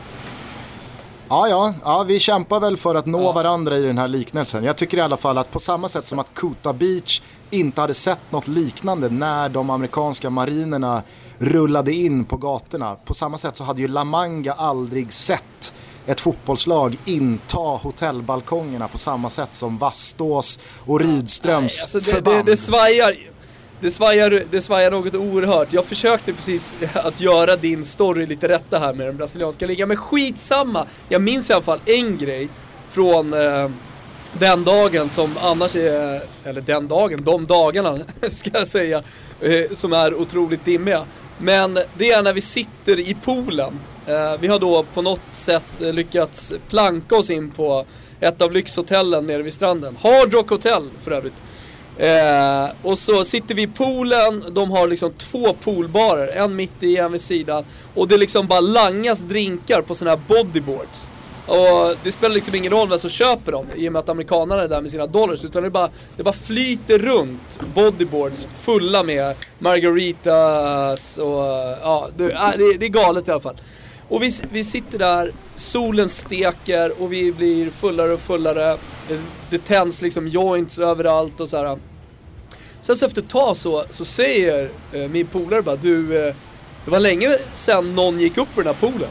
Ja, 1.29 1.47
ja, 1.49 1.73
ja, 1.83 2.03
vi 2.03 2.19
kämpar 2.19 2.59
väl 2.59 2.77
för 2.77 2.95
att 2.95 3.05
nå 3.05 3.21
Ja. 3.23 3.31
varandra 3.31 3.77
i 3.77 3.81
den 3.81 3.97
här 3.97 4.07
liknelsen. 4.07 4.63
Jag 4.63 4.77
tycker 4.77 4.97
i 4.97 5.01
alla 5.01 5.17
fall 5.17 5.37
att 5.37 5.51
på 5.51 5.59
samma 5.59 5.89
sätt 5.89 6.03
som 6.03 6.19
att 6.19 6.33
Kuta 6.33 6.73
Beach 6.73 7.21
inte 7.49 7.81
hade 7.81 7.93
sett 7.93 8.19
något 8.31 8.47
liknande 8.47 9.09
när 9.09 9.49
de 9.49 9.69
amerikanska 9.69 10.29
marinerna 10.29 11.03
rullade 11.37 11.93
in 11.93 12.25
på 12.25 12.37
gatorna. 12.37 12.95
På 13.05 13.13
samma 13.13 13.37
sätt 13.37 13.55
så 13.55 13.63
hade 13.63 13.81
ju 13.81 13.87
La 13.87 14.03
Manga 14.03 14.53
aldrig 14.53 15.13
sett 15.13 15.73
ett 16.05 16.19
fotbollslag 16.19 16.97
inta 17.05 17.57
hotellbalkongerna 17.59 18.87
på 18.87 18.97
samma 18.97 19.29
sätt 19.29 19.49
som 19.51 19.77
Vastås 19.77 20.59
och 20.85 20.99
Rydströms 20.99 21.73
Nej, 21.75 21.81
alltså 21.81 21.99
det, 21.99 22.05
det, 22.05 22.11
förband. 22.11 22.45
det 22.45 22.57
svajar. 22.57 23.15
Det 23.81 23.91
svajar, 23.91 24.43
det 24.51 24.61
svajar 24.61 24.91
något 24.91 25.15
oerhört. 25.15 25.73
Jag 25.73 25.85
försökte 25.85 26.33
precis 26.33 26.75
att 26.93 27.21
göra 27.21 27.55
din 27.55 27.85
story 27.85 28.25
lite 28.25 28.47
rätta 28.47 28.79
här 28.79 28.93
med 28.93 29.07
den 29.07 29.17
brasilianska 29.17 29.65
ligan, 29.65 29.87
men 29.87 29.97
skitsamma. 29.97 30.85
Jag 31.09 31.21
minns 31.21 31.49
i 31.49 31.53
alla 31.53 31.61
fall 31.61 31.79
en 31.85 32.17
grej 32.17 32.49
från 32.89 33.33
eh, 33.33 33.69
den 34.33 34.63
dagen 34.63 35.09
som 35.09 35.37
annars 35.41 35.75
är, 35.75 36.21
eller 36.43 36.61
den 36.61 36.87
dagen, 36.87 37.23
de 37.23 37.45
dagarna 37.45 37.99
ska 38.31 38.49
jag 38.53 38.67
säga, 38.67 39.03
eh, 39.41 39.71
som 39.73 39.93
är 39.93 40.13
otroligt 40.13 40.65
dimmiga. 40.65 41.05
Men 41.37 41.79
det 41.97 42.11
är 42.11 42.23
när 42.23 42.33
vi 42.33 42.41
sitter 42.41 42.99
i 42.99 43.17
poolen. 43.23 43.79
Eh, 44.07 44.39
vi 44.39 44.47
har 44.47 44.59
då 44.59 44.85
på 44.93 45.01
något 45.01 45.21
sätt 45.31 45.81
eh, 45.81 45.93
lyckats 45.93 46.53
planka 46.69 47.15
oss 47.15 47.29
in 47.29 47.51
på 47.51 47.85
ett 48.19 48.41
av 48.41 48.51
lyxhotellen 48.51 49.27
nere 49.27 49.43
vid 49.43 49.53
stranden. 49.53 49.97
Hard 50.01 50.33
Rock 50.33 50.49
Hotel 50.49 50.89
för 51.03 51.11
övrigt. 51.11 51.41
Eh, 51.99 52.69
och 52.83 52.99
så 52.99 53.23
sitter 53.23 53.55
vi 53.55 53.61
i 53.61 53.67
poolen, 53.67 54.43
de 54.51 54.71
har 54.71 54.87
liksom 54.87 55.13
två 55.13 55.53
poolbarer, 55.53 56.27
en 56.27 56.55
mitt 56.55 56.83
i, 56.83 56.97
en 56.97 57.11
vid 57.11 57.21
sidan. 57.21 57.65
Och 57.95 58.07
det 58.07 58.17
liksom 58.17 58.47
bara 58.47 58.59
langas 58.59 59.19
drinkar 59.19 59.81
på 59.81 59.95
sådana 59.95 60.17
här 60.17 60.43
bodyboards. 60.43 61.09
Och 61.47 61.95
det 62.03 62.11
spelar 62.11 62.35
liksom 62.35 62.55
ingen 62.55 62.71
roll 62.71 62.89
vem 62.89 62.99
som 62.99 63.09
köper 63.09 63.51
dem 63.51 63.65
i 63.75 63.87
och 63.87 63.93
med 63.93 63.99
att 63.99 64.09
amerikanerna 64.09 64.63
är 64.63 64.67
där 64.67 64.81
med 64.81 64.91
sina 64.91 65.07
dollars. 65.07 65.45
Utan 65.45 65.63
det 65.63 65.69
bara, 65.69 65.89
det 66.17 66.23
bara 66.23 66.33
flyter 66.33 66.97
runt 66.97 67.59
bodyboards 67.75 68.47
fulla 68.61 69.03
med 69.03 69.35
margaritas 69.59 71.17
och 71.17 71.39
ja, 71.81 72.09
det, 72.17 72.31
äh, 72.31 72.49
det, 72.57 72.77
det 72.79 72.85
är 72.85 72.89
galet 72.89 73.27
i 73.27 73.31
alla 73.31 73.41
fall. 73.41 73.61
Och 74.09 74.23
vi, 74.23 74.31
vi 74.51 74.63
sitter 74.63 74.97
där, 74.97 75.31
solen 75.55 76.09
steker 76.09 77.01
och 77.01 77.13
vi 77.13 77.31
blir 77.31 77.69
fullare 77.69 78.13
och 78.13 78.19
fullare. 78.19 78.77
Det, 79.09 79.21
det 79.49 79.65
tänds 79.65 80.01
liksom 80.01 80.27
joints 80.27 80.79
överallt 80.79 81.39
och 81.39 81.49
så 81.49 81.57
här. 81.57 81.77
Sen 82.81 82.95
så 82.95 83.05
efter 83.05 83.21
ett 83.21 83.29
tag 83.29 83.57
så, 83.57 83.83
så 83.89 84.05
säger 84.05 84.69
eh, 84.93 85.09
min 85.09 85.27
polare 85.27 85.61
bara 85.61 85.75
du, 85.75 86.27
eh, 86.27 86.35
det 86.85 86.91
var 86.91 86.99
länge 86.99 87.37
sedan 87.53 87.95
någon 87.95 88.19
gick 88.19 88.37
upp 88.37 88.47
i 88.47 88.55
den 88.55 88.65
här 88.65 88.73
poolen. 88.73 89.09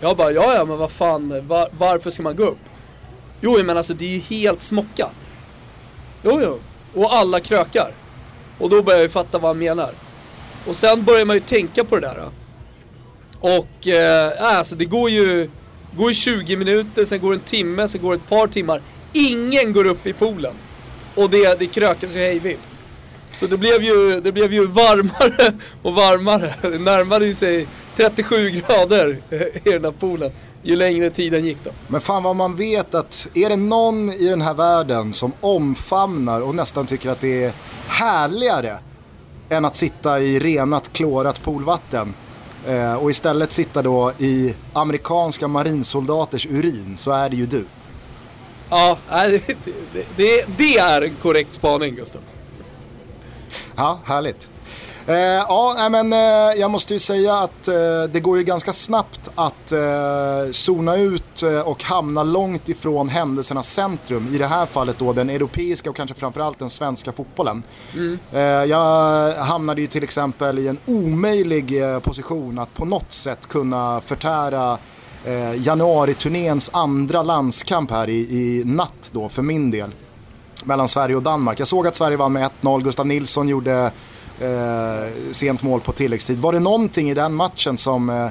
Jag 0.00 0.16
bara 0.16 0.32
ja 0.32 0.54
ja 0.54 0.64
men 0.64 0.78
vad 0.78 0.90
fan, 0.90 1.46
var, 1.48 1.68
varför 1.78 2.10
ska 2.10 2.22
man 2.22 2.36
gå 2.36 2.44
upp? 2.44 2.58
Jo 3.40 3.64
men 3.64 3.76
alltså 3.76 3.94
det 3.94 4.04
är 4.04 4.08
ju 4.08 4.18
helt 4.18 4.62
smockat. 4.62 5.30
Jo 6.22 6.40
jo, 6.42 6.60
och 7.02 7.14
alla 7.14 7.40
krökar. 7.40 7.92
Och 8.58 8.70
då 8.70 8.82
börjar 8.82 8.98
jag 8.98 9.02
ju 9.02 9.08
fatta 9.08 9.38
vad 9.38 9.48
han 9.48 9.58
menar. 9.58 9.90
Och 10.66 10.76
sen 10.76 11.04
börjar 11.04 11.24
man 11.24 11.36
ju 11.36 11.40
tänka 11.40 11.84
på 11.84 11.94
det 11.94 12.00
där. 12.00 12.28
Och 13.40 13.88
eh, 13.88 14.32
alltså 14.56 14.74
det 14.74 14.84
går 14.84 15.10
ju, 15.10 15.50
går 15.96 16.08
ju 16.08 16.14
20 16.14 16.56
minuter, 16.56 17.04
sen 17.04 17.20
går 17.20 17.30
det 17.30 17.36
en 17.36 17.40
timme, 17.40 17.88
sen 17.88 18.02
går 18.02 18.10
det 18.10 18.16
ett 18.16 18.28
par 18.28 18.46
timmar. 18.46 18.80
Ingen 19.14 19.72
går 19.72 19.86
upp 19.86 20.06
i 20.06 20.12
poolen. 20.12 20.54
Och 21.14 21.30
det, 21.30 21.58
det 21.58 21.66
krökas 21.66 22.16
ju 22.16 22.20
hejvilt. 22.20 22.60
Så 23.34 23.46
det 23.46 23.56
blev, 23.56 23.82
ju, 23.82 24.20
det 24.20 24.32
blev 24.32 24.52
ju 24.52 24.66
varmare 24.66 25.52
och 25.82 25.94
varmare. 25.94 26.54
Det 26.62 26.78
närmade 26.78 27.26
ju 27.26 27.34
sig 27.34 27.66
37 27.96 28.50
grader 28.50 29.18
i 29.64 29.70
den 29.70 29.84
här 29.84 29.90
poolen. 29.90 30.32
Ju 30.62 30.76
längre 30.76 31.10
tiden 31.10 31.44
gick 31.44 31.58
då. 31.64 31.70
Men 31.88 32.00
fan 32.00 32.22
vad 32.22 32.36
man 32.36 32.56
vet 32.56 32.94
att 32.94 33.28
är 33.34 33.48
det 33.48 33.56
någon 33.56 34.12
i 34.12 34.26
den 34.26 34.40
här 34.40 34.54
världen 34.54 35.14
som 35.14 35.32
omfamnar 35.40 36.40
och 36.40 36.54
nästan 36.54 36.86
tycker 36.86 37.10
att 37.10 37.20
det 37.20 37.44
är 37.44 37.52
härligare 37.86 38.78
än 39.48 39.64
att 39.64 39.76
sitta 39.76 40.20
i 40.20 40.38
renat 40.38 40.92
klorat 40.92 41.42
poolvatten 41.42 42.14
eh, 42.66 42.94
och 42.94 43.10
istället 43.10 43.52
sitta 43.52 43.82
då 43.82 44.12
i 44.18 44.54
amerikanska 44.72 45.48
marinsoldaters 45.48 46.46
urin 46.46 46.96
så 46.96 47.10
är 47.10 47.28
det 47.28 47.36
ju 47.36 47.46
du. 47.46 47.64
Ja, 48.70 48.98
det, 49.10 49.56
det, 50.16 50.44
det 50.56 50.78
är 50.78 51.02
en 51.02 51.14
korrekt 51.22 51.54
spaning 51.54 51.94
Gustav. 51.94 52.20
Ja, 53.76 53.98
härligt. 54.04 54.50
Eh, 55.06 55.16
ja, 55.16 55.88
men 55.90 56.12
eh, 56.12 56.60
jag 56.60 56.70
måste 56.70 56.92
ju 56.92 56.98
säga 56.98 57.34
att 57.34 57.68
eh, 57.68 58.02
det 58.12 58.20
går 58.20 58.38
ju 58.38 58.44
ganska 58.44 58.72
snabbt 58.72 59.30
att 59.34 59.72
eh, 59.72 60.50
zona 60.52 60.96
ut 60.96 61.42
eh, 61.42 61.60
och 61.60 61.82
hamna 61.82 62.22
långt 62.22 62.68
ifrån 62.68 63.08
händelsernas 63.08 63.72
centrum. 63.72 64.34
I 64.34 64.38
det 64.38 64.46
här 64.46 64.66
fallet 64.66 64.98
då 64.98 65.12
den 65.12 65.30
europeiska 65.30 65.90
och 65.90 65.96
kanske 65.96 66.14
framförallt 66.14 66.58
den 66.58 66.70
svenska 66.70 67.12
fotbollen. 67.12 67.62
Mm. 67.94 68.18
Eh, 68.32 68.40
jag 68.42 69.32
hamnade 69.32 69.80
ju 69.80 69.86
till 69.86 70.04
exempel 70.04 70.58
i 70.58 70.68
en 70.68 70.78
omöjlig 70.86 71.82
eh, 71.82 71.98
position 71.98 72.58
att 72.58 72.74
på 72.74 72.84
något 72.84 73.12
sätt 73.12 73.46
kunna 73.46 74.00
förtära 74.00 74.78
eh, 75.24 75.62
januariturnéns 75.62 76.70
andra 76.72 77.22
landskamp 77.22 77.90
här 77.90 78.08
i, 78.08 78.18
i 78.18 78.62
natt 78.64 79.10
då 79.12 79.28
för 79.28 79.42
min 79.42 79.70
del. 79.70 79.90
Mellan 80.64 80.88
Sverige 80.88 81.16
och 81.16 81.22
Danmark. 81.22 81.60
Jag 81.60 81.68
såg 81.68 81.86
att 81.86 81.96
Sverige 81.96 82.16
vann 82.16 82.32
med 82.32 82.50
1-0, 82.62 82.82
Gustav 82.82 83.06
Nilsson 83.06 83.48
gjorde 83.48 83.90
eh, 84.40 85.32
sent 85.32 85.62
mål 85.62 85.80
på 85.80 85.92
tilläggstid. 85.92 86.38
Var 86.38 86.52
det 86.52 86.60
någonting 86.60 87.10
i 87.10 87.14
den 87.14 87.34
matchen 87.34 87.78
som, 87.78 88.10
eh, 88.10 88.28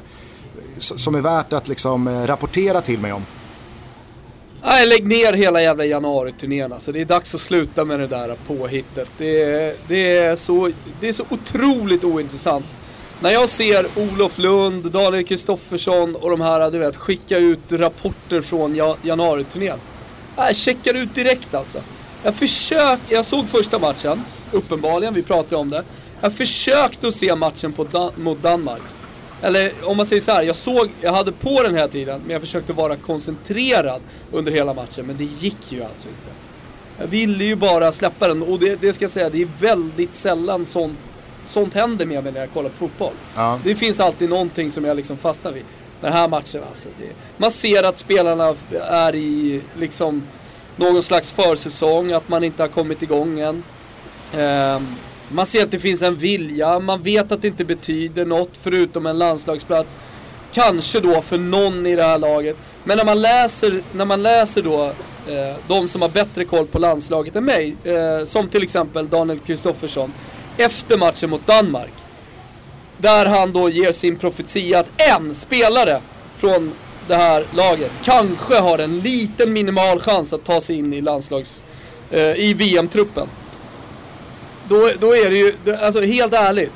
som 0.77 1.15
är 1.15 1.21
värt 1.21 1.53
att 1.53 1.67
liksom, 1.67 2.07
eh, 2.07 2.27
rapportera 2.27 2.81
till 2.81 2.99
mig 2.99 3.13
om? 3.13 3.25
Nej, 4.65 4.87
lägg 4.87 5.07
ner 5.07 5.33
hela 5.33 5.61
jävla 5.61 5.85
januariturnén 5.85 6.73
alltså. 6.73 6.91
Det 6.91 7.01
är 7.01 7.05
dags 7.05 7.35
att 7.35 7.41
sluta 7.41 7.85
med 7.85 7.99
det 7.99 8.07
där 8.07 8.35
påhittet. 8.47 9.09
Det 9.17 9.87
det 9.87 10.17
är, 10.17 10.35
så, 10.35 10.71
det 10.99 11.09
är 11.09 11.13
så 11.13 11.23
otroligt 11.29 12.03
ointressant. 12.03 12.65
När 13.23 13.31
jag 13.31 13.49
ser 13.49 13.85
Olof 13.95 14.37
Lund, 14.37 14.91
Daniel 14.91 15.25
Kristoffersson 15.25 16.15
och 16.15 16.29
de 16.29 16.41
här, 16.41 16.71
du 16.71 16.77
vet, 16.77 16.97
skicka 16.97 17.37
ut 17.37 17.59
rapporter 17.69 18.41
från 18.41 18.95
januariturnén. 19.01 19.77
Jag 20.35 20.55
checkar 20.55 20.93
ut 20.93 21.15
direkt 21.15 21.53
alltså. 21.55 21.79
Jag 22.23 22.35
försökte, 22.35 23.13
jag 23.13 23.25
såg 23.25 23.47
första 23.47 23.79
matchen, 23.79 24.21
uppenbarligen, 24.51 25.13
vi 25.13 25.23
pratade 25.23 25.55
om 25.55 25.69
det. 25.69 25.83
Jag 26.21 26.33
försökte 26.33 27.07
att 27.07 27.15
se 27.15 27.35
matchen 27.35 27.73
Dan 27.91 28.11
mot 28.15 28.41
Danmark. 28.41 28.81
Eller 29.41 29.71
om 29.83 29.97
man 29.97 30.05
säger 30.05 30.21
så 30.21 30.31
här, 30.31 30.43
jag 30.43 30.55
såg, 30.55 30.89
jag 31.01 31.13
hade 31.13 31.31
på 31.31 31.63
den 31.63 31.75
här 31.75 31.87
tiden, 31.87 32.21
men 32.21 32.31
jag 32.31 32.41
försökte 32.41 32.73
vara 32.73 32.95
koncentrerad 32.95 34.01
under 34.31 34.51
hela 34.51 34.73
matchen, 34.73 35.05
men 35.05 35.17
det 35.17 35.23
gick 35.23 35.71
ju 35.71 35.83
alltså 35.83 36.07
inte. 36.07 36.29
Jag 36.99 37.07
ville 37.07 37.43
ju 37.43 37.55
bara 37.55 37.91
släppa 37.91 38.27
den 38.27 38.43
och 38.43 38.59
det, 38.59 38.81
det 38.81 38.93
ska 38.93 39.03
jag 39.03 39.11
säga, 39.11 39.29
det 39.29 39.41
är 39.41 39.49
väldigt 39.59 40.15
sällan 40.15 40.65
sånt, 40.65 40.97
sånt 41.45 41.73
händer 41.73 42.05
med 42.05 42.23
mig 42.23 42.33
när 42.33 42.39
jag 42.39 42.53
kollar 42.53 42.69
på 42.69 42.75
fotboll. 42.75 43.13
Ja. 43.35 43.59
Det 43.63 43.75
finns 43.75 43.99
alltid 43.99 44.29
någonting 44.29 44.71
som 44.71 44.85
jag 44.85 44.97
liksom 44.97 45.17
fastnar 45.17 45.51
vid. 45.51 45.63
Den 46.01 46.13
här 46.13 46.27
matchen 46.27 46.63
alltså, 46.67 46.89
det, 46.99 47.09
man 47.37 47.51
ser 47.51 47.83
att 47.83 47.97
spelarna 47.97 48.55
är 48.89 49.15
i 49.15 49.61
liksom 49.79 50.23
någon 50.75 51.03
slags 51.03 51.31
försäsong, 51.31 52.11
att 52.11 52.29
man 52.29 52.43
inte 52.43 52.63
har 52.63 52.67
kommit 52.67 53.01
igång 53.01 53.39
än. 53.39 53.63
Eh, 54.33 54.81
man 55.29 55.45
ser 55.45 55.63
att 55.63 55.71
det 55.71 55.79
finns 55.79 56.01
en 56.01 56.15
vilja, 56.15 56.79
man 56.79 57.01
vet 57.01 57.31
att 57.31 57.41
det 57.41 57.47
inte 57.47 57.65
betyder 57.65 58.25
något 58.25 58.49
förutom 58.61 59.05
en 59.05 59.17
landslagsplats. 59.17 59.95
Kanske 60.53 60.99
då 60.99 61.21
för 61.21 61.37
någon 61.37 61.85
i 61.85 61.95
det 61.95 62.03
här 62.03 62.19
laget. 62.19 62.57
Men 62.83 62.97
när 62.97 63.05
man 63.05 63.21
läser, 63.21 63.81
när 63.91 64.05
man 64.05 64.23
läser 64.23 64.61
då 64.61 64.83
eh, 65.27 65.55
de 65.67 65.87
som 65.87 66.01
har 66.01 66.09
bättre 66.09 66.45
koll 66.45 66.65
på 66.65 66.79
landslaget 66.79 67.35
än 67.35 67.45
mig, 67.45 67.75
eh, 67.83 68.25
som 68.25 68.47
till 68.49 68.63
exempel 68.63 69.09
Daniel 69.09 69.39
Kristoffersson, 69.39 70.13
efter 70.57 70.97
matchen 70.97 71.29
mot 71.29 71.47
Danmark. 71.47 71.93
Där 72.97 73.25
han 73.25 73.53
då 73.53 73.69
ger 73.69 73.91
sin 73.91 74.15
profetia 74.15 74.79
att 74.79 74.89
en 74.97 75.35
spelare 75.35 76.01
från 76.37 76.71
det 77.07 77.15
här 77.15 77.45
laget 77.55 77.91
kanske 78.03 78.59
har 78.59 78.79
en 78.79 78.99
liten 78.99 79.53
minimal 79.53 79.99
chans 79.99 80.33
att 80.33 80.43
ta 80.43 80.61
sig 80.61 80.77
in 80.77 80.93
i 80.93 81.01
landslags... 81.01 81.63
Eh, 82.11 82.35
i 82.35 82.53
VM-truppen. 82.53 83.27
Då, 84.69 84.89
då 84.99 85.15
är 85.15 85.29
det 85.29 85.37
ju, 85.37 85.53
alltså 85.81 86.01
helt 86.01 86.33
ärligt. 86.33 86.73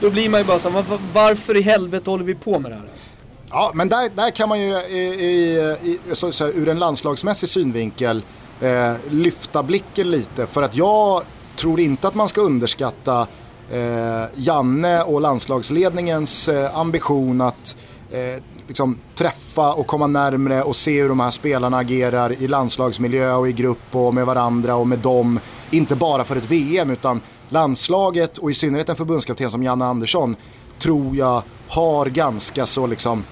Då 0.00 0.10
blir 0.10 0.28
man 0.28 0.40
ju 0.40 0.46
bara 0.46 0.58
såhär, 0.58 0.82
var, 0.82 0.98
varför 1.12 1.56
i 1.56 1.60
helvete 1.60 2.10
håller 2.10 2.24
vi 2.24 2.34
på 2.34 2.58
med 2.58 2.70
det 2.70 2.74
här 2.74 2.84
ens? 2.84 3.12
Ja, 3.50 3.72
men 3.74 3.88
där, 3.88 4.10
där 4.14 4.30
kan 4.30 4.48
man 4.48 4.60
ju 4.60 4.66
i, 4.66 4.98
i, 4.98 5.58
i, 5.82 5.98
så, 6.12 6.32
så 6.32 6.44
här, 6.44 6.52
ur 6.52 6.68
en 6.68 6.78
landslagsmässig 6.78 7.48
synvinkel 7.48 8.22
eh, 8.60 8.92
lyfta 9.10 9.62
blicken 9.62 10.10
lite. 10.10 10.46
För 10.46 10.62
att 10.62 10.76
jag 10.76 11.22
tror 11.58 11.80
inte 11.80 12.08
att 12.08 12.14
man 12.14 12.28
ska 12.28 12.40
underskatta 12.40 13.26
eh, 13.70 14.24
Janne 14.34 15.02
och 15.02 15.20
landslagsledningens 15.20 16.48
eh, 16.48 16.78
ambition 16.78 17.40
att 17.40 17.76
eh, 18.10 18.42
liksom, 18.68 18.98
träffa 19.14 19.72
och 19.72 19.86
komma 19.86 20.06
närmre 20.06 20.62
och 20.62 20.76
se 20.76 21.02
hur 21.02 21.08
de 21.08 21.20
här 21.20 21.30
spelarna 21.30 21.78
agerar 21.78 22.32
i 22.32 22.48
landslagsmiljö 22.48 23.34
och 23.34 23.48
i 23.48 23.52
grupp 23.52 23.96
och 23.96 24.14
med 24.14 24.26
varandra 24.26 24.74
och 24.74 24.86
med 24.86 24.98
dem. 24.98 25.40
Inte 25.70 25.96
bara 25.96 26.24
för 26.24 26.36
ett 26.36 26.50
VM 26.50 26.90
utan 26.90 27.20
landslaget 27.48 28.38
och 28.38 28.50
i 28.50 28.54
synnerhet 28.54 28.88
en 28.88 28.96
förbundskapten 28.96 29.50
som 29.50 29.62
Janne 29.62 29.84
Andersson 29.84 30.36
tror 30.78 31.16
jag 31.16 31.42
har 31.68 32.06
ganska 32.06 32.66
så 32.66 32.86
liksom, 32.86 33.24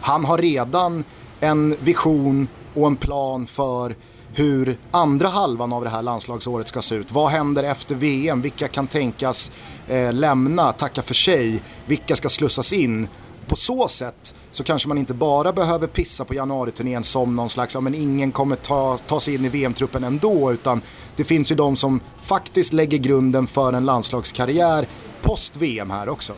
han 0.00 0.24
har 0.24 0.38
redan 0.38 1.04
en 1.40 1.76
vision 1.80 2.48
och 2.74 2.86
en 2.86 2.96
plan 2.96 3.46
för 3.46 3.94
hur 4.38 4.78
andra 4.90 5.28
halvan 5.28 5.72
av 5.72 5.84
det 5.84 5.90
här 5.90 6.02
landslagsåret 6.02 6.68
ska 6.68 6.82
se 6.82 6.94
ut. 6.94 7.12
Vad 7.12 7.28
händer 7.30 7.62
efter 7.62 7.94
VM? 7.94 8.42
Vilka 8.42 8.68
kan 8.68 8.86
tänkas 8.86 9.50
eh, 9.88 10.12
lämna, 10.12 10.72
tacka 10.72 11.02
för 11.02 11.14
sig? 11.14 11.62
Vilka 11.86 12.16
ska 12.16 12.28
slussas 12.28 12.72
in? 12.72 13.08
På 13.46 13.56
så 13.56 13.88
sätt 13.88 14.34
så 14.50 14.64
kanske 14.64 14.88
man 14.88 14.98
inte 14.98 15.14
bara 15.14 15.52
behöver 15.52 15.86
pissa 15.86 16.24
på 16.24 16.34
januariturnén 16.34 17.04
som 17.04 17.36
någon 17.36 17.48
slags, 17.48 17.74
ja 17.74 17.80
men 17.80 17.94
ingen 17.94 18.32
kommer 18.32 18.56
ta, 18.56 18.98
ta 18.98 19.20
sig 19.20 19.34
in 19.34 19.44
i 19.44 19.48
VM-truppen 19.48 20.04
ändå 20.04 20.52
utan 20.52 20.82
det 21.16 21.24
finns 21.24 21.50
ju 21.50 21.54
de 21.54 21.76
som 21.76 22.00
faktiskt 22.22 22.72
lägger 22.72 22.98
grunden 22.98 23.46
för 23.46 23.72
en 23.72 23.86
landslagskarriär 23.86 24.86
post-VM 25.22 25.90
här 25.90 26.08
också. 26.08 26.32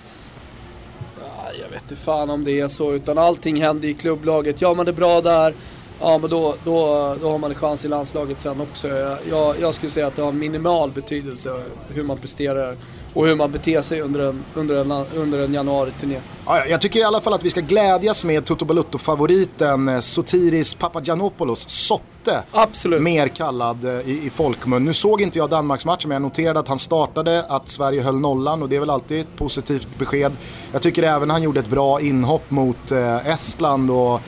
jag 1.62 1.68
vet 1.68 1.82
inte 1.82 1.96
fan 1.96 2.30
om 2.30 2.44
det 2.44 2.60
är 2.60 2.68
så 2.68 2.92
utan 2.92 3.18
allting 3.18 3.62
händer 3.62 3.88
i 3.88 3.94
klubblaget. 3.94 4.62
Gör 4.62 4.74
man 4.74 4.86
det 4.86 4.92
bra 4.92 5.20
där, 5.20 5.54
ja 6.00 6.18
men 6.18 6.30
då, 6.30 6.54
då, 6.64 7.16
då 7.22 7.30
har 7.30 7.38
man 7.38 7.50
en 7.50 7.56
chans 7.56 7.84
i 7.84 7.88
landslaget 7.88 8.40
sen 8.40 8.60
också. 8.60 8.88
Jag, 9.30 9.54
jag 9.60 9.74
skulle 9.74 9.90
säga 9.90 10.06
att 10.06 10.16
det 10.16 10.22
har 10.22 10.32
minimal 10.32 10.90
betydelse 10.90 11.62
hur 11.94 12.02
man 12.02 12.16
presterar 12.16 12.76
och 13.14 13.26
hur 13.26 13.36
man 13.36 13.52
beter 13.52 13.82
sig 13.82 14.00
under 14.00 14.28
en, 14.28 14.44
under 14.54 14.80
en, 14.80 15.06
under 15.14 15.44
en 15.44 15.54
januari-turné. 15.54 16.16
Ja, 16.46 16.64
jag 16.66 16.80
tycker 16.80 17.00
i 17.00 17.02
alla 17.02 17.20
fall 17.20 17.32
att 17.32 17.44
vi 17.44 17.50
ska 17.50 17.60
glädjas 17.60 18.24
med 18.24 18.44
Toto 18.44 18.64
Balutto-favoriten 18.64 19.88
eh, 19.88 20.00
Sotiris 20.00 20.74
Papagiannopoulos, 20.74 21.68
Sotte. 21.68 22.42
Absolut. 22.50 23.02
Mer 23.02 23.28
kallad 23.28 23.84
eh, 23.84 24.08
i, 24.08 24.26
i 24.26 24.30
folkmun. 24.30 24.84
Nu 24.84 24.94
såg 24.94 25.20
inte 25.20 25.38
jag 25.38 25.50
Danmarksmatchen 25.50 26.08
men 26.08 26.14
jag 26.14 26.22
noterade 26.22 26.60
att 26.60 26.68
han 26.68 26.78
startade, 26.78 27.44
att 27.48 27.68
Sverige 27.68 28.02
höll 28.02 28.20
nollan 28.20 28.62
och 28.62 28.68
det 28.68 28.76
är 28.76 28.80
väl 28.80 28.90
alltid 28.90 29.20
ett 29.20 29.36
positivt 29.36 29.88
besked. 29.98 30.32
Jag 30.72 30.82
tycker 30.82 31.02
även 31.02 31.30
han 31.30 31.42
gjorde 31.42 31.60
ett 31.60 31.70
bra 31.70 32.00
inhopp 32.00 32.50
mot 32.50 32.92
eh, 32.92 33.28
Estland 33.28 33.90
och 33.90 34.20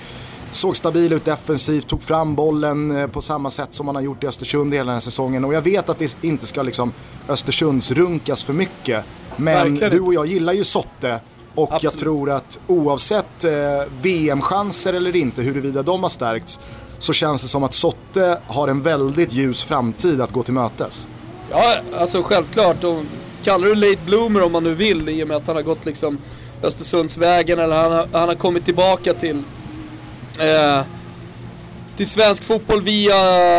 såg 0.54 0.76
stabil 0.76 1.12
ut 1.12 1.24
defensivt, 1.24 1.88
tog 1.88 2.02
fram 2.02 2.34
bollen 2.34 2.96
eh, 2.96 3.06
på 3.06 3.22
samma 3.22 3.50
sätt 3.50 3.68
som 3.70 3.86
man 3.86 3.94
har 3.94 4.02
gjort 4.02 4.24
i 4.24 4.26
Östersund 4.26 4.74
hela 4.74 4.84
den 4.84 4.92
här 4.92 5.00
säsongen. 5.00 5.44
Och 5.44 5.54
jag 5.54 5.62
vet 5.62 5.88
att 5.88 5.98
det 5.98 6.16
inte 6.20 6.46
ska 6.46 6.62
liksom 6.62 6.92
Östersundsrunkas 7.28 8.44
för 8.44 8.52
mycket. 8.52 9.04
Men 9.36 9.54
Verkligen. 9.54 9.90
du 9.90 10.00
och 10.00 10.14
jag 10.14 10.26
gillar 10.26 10.52
ju 10.52 10.64
Sotte. 10.64 11.20
Och 11.54 11.72
Absolut. 11.72 11.82
jag 11.82 12.00
tror 12.00 12.30
att 12.30 12.58
oavsett 12.66 13.44
eh, 13.44 13.52
VM-chanser 14.02 14.92
eller 14.94 15.16
inte, 15.16 15.42
huruvida 15.42 15.82
de 15.82 16.02
har 16.02 16.10
stärkts, 16.10 16.60
så 16.98 17.12
känns 17.12 17.42
det 17.42 17.48
som 17.48 17.62
att 17.62 17.74
Sotte 17.74 18.38
har 18.46 18.68
en 18.68 18.82
väldigt 18.82 19.32
ljus 19.32 19.62
framtid 19.62 20.20
att 20.20 20.32
gå 20.32 20.42
till 20.42 20.54
mötes. 20.54 21.08
Ja, 21.50 21.76
alltså 21.98 22.22
självklart. 22.22 22.84
Och 22.84 23.02
kallar 23.44 23.66
du 23.68 23.74
late 23.74 23.98
bloomer 24.06 24.42
om 24.42 24.52
man 24.52 24.64
nu 24.64 24.74
vill 24.74 25.08
i 25.08 25.24
och 25.24 25.28
med 25.28 25.36
att 25.36 25.46
han 25.46 25.56
har 25.56 25.62
gått 25.62 25.84
liksom 25.86 26.18
Östersundsvägen 26.62 27.58
eller 27.58 27.76
han 27.76 27.92
har, 27.92 28.08
han 28.12 28.28
har 28.28 28.34
kommit 28.34 28.64
tillbaka 28.64 29.14
till 29.14 29.42
eh, 30.38 30.84
till 31.96 32.06
svensk 32.06 32.44
fotboll 32.44 32.82
via, 32.82 33.14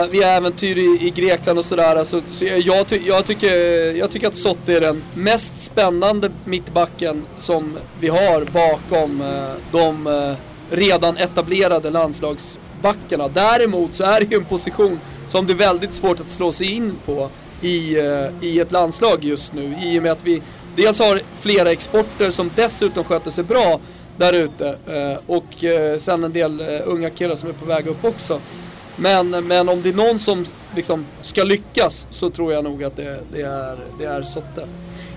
via 0.07 0.27
äventyr 0.27 0.77
i, 0.77 1.07
i 1.07 1.09
Grekland 1.09 1.59
och 1.59 1.65
sådär. 1.65 1.95
Alltså, 1.95 2.21
så 2.31 2.45
jag, 2.45 2.87
ty, 2.87 3.01
jag, 3.05 3.25
tycker, 3.25 3.55
jag 3.97 4.11
tycker 4.11 4.27
att 4.27 4.37
Sotte 4.37 4.73
är 4.73 4.81
den 4.81 5.03
mest 5.13 5.59
spännande 5.59 6.31
mittbacken 6.45 7.25
som 7.37 7.77
vi 7.99 8.07
har 8.07 8.45
bakom 8.45 9.21
eh, 9.21 9.51
de 9.71 10.07
eh, 10.07 10.33
redan 10.75 11.17
etablerade 11.17 11.89
landslagsbackarna. 11.89 13.27
Däremot 13.27 13.95
så 13.95 14.03
är 14.03 14.19
det 14.19 14.25
ju 14.31 14.37
en 14.37 14.45
position 14.45 14.99
som 15.27 15.47
det 15.47 15.53
är 15.53 15.57
väldigt 15.57 15.93
svårt 15.93 16.19
att 16.19 16.29
slå 16.29 16.51
sig 16.51 16.71
in 16.71 16.93
på 17.05 17.29
i, 17.61 17.99
eh, 17.99 18.27
i 18.41 18.59
ett 18.59 18.71
landslag 18.71 19.23
just 19.23 19.53
nu. 19.53 19.75
I 19.83 19.99
och 19.99 20.03
med 20.03 20.11
att 20.11 20.23
vi 20.23 20.41
dels 20.75 20.99
har 20.99 21.21
flera 21.41 21.71
exporter 21.71 22.31
som 22.31 22.51
dessutom 22.55 23.03
sköter 23.03 23.31
sig 23.31 23.43
bra 23.43 23.79
där 24.17 24.33
ute. 24.33 24.67
Eh, 24.67 25.19
och 25.27 25.63
eh, 25.63 25.97
sen 25.97 26.23
en 26.23 26.33
del 26.33 26.59
eh, 26.59 26.81
unga 26.85 27.09
killar 27.09 27.35
som 27.35 27.49
är 27.49 27.53
på 27.53 27.65
väg 27.65 27.87
upp 27.87 28.05
också. 28.05 28.39
Men, 28.95 29.29
men 29.29 29.69
om 29.69 29.81
det 29.81 29.89
är 29.89 29.93
någon 29.93 30.19
som 30.19 30.45
liksom 30.75 31.05
ska 31.21 31.43
lyckas 31.43 32.07
så 32.09 32.29
tror 32.29 32.53
jag 32.53 32.63
nog 32.63 32.83
att 32.83 32.95
det, 32.95 33.19
det 33.31 33.41
är, 33.41 33.77
det 33.99 34.05
är 34.05 34.23
Sotte. 34.23 34.67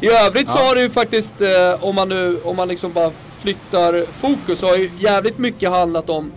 I 0.00 0.08
övrigt 0.08 0.46
ja. 0.48 0.56
så 0.56 0.58
har 0.58 0.74
det 0.74 0.82
ju 0.82 0.90
faktiskt, 0.90 1.34
om 1.80 1.94
man 1.94 2.08
nu, 2.08 2.40
om 2.44 2.56
man 2.56 2.68
liksom 2.68 2.92
bara 2.92 3.10
flyttar 3.38 4.04
fokus, 4.12 4.58
så 4.58 4.66
har 4.66 4.76
ju 4.76 4.90
jävligt 4.98 5.38
mycket 5.38 5.70
handlat 5.70 6.10
om 6.10 6.32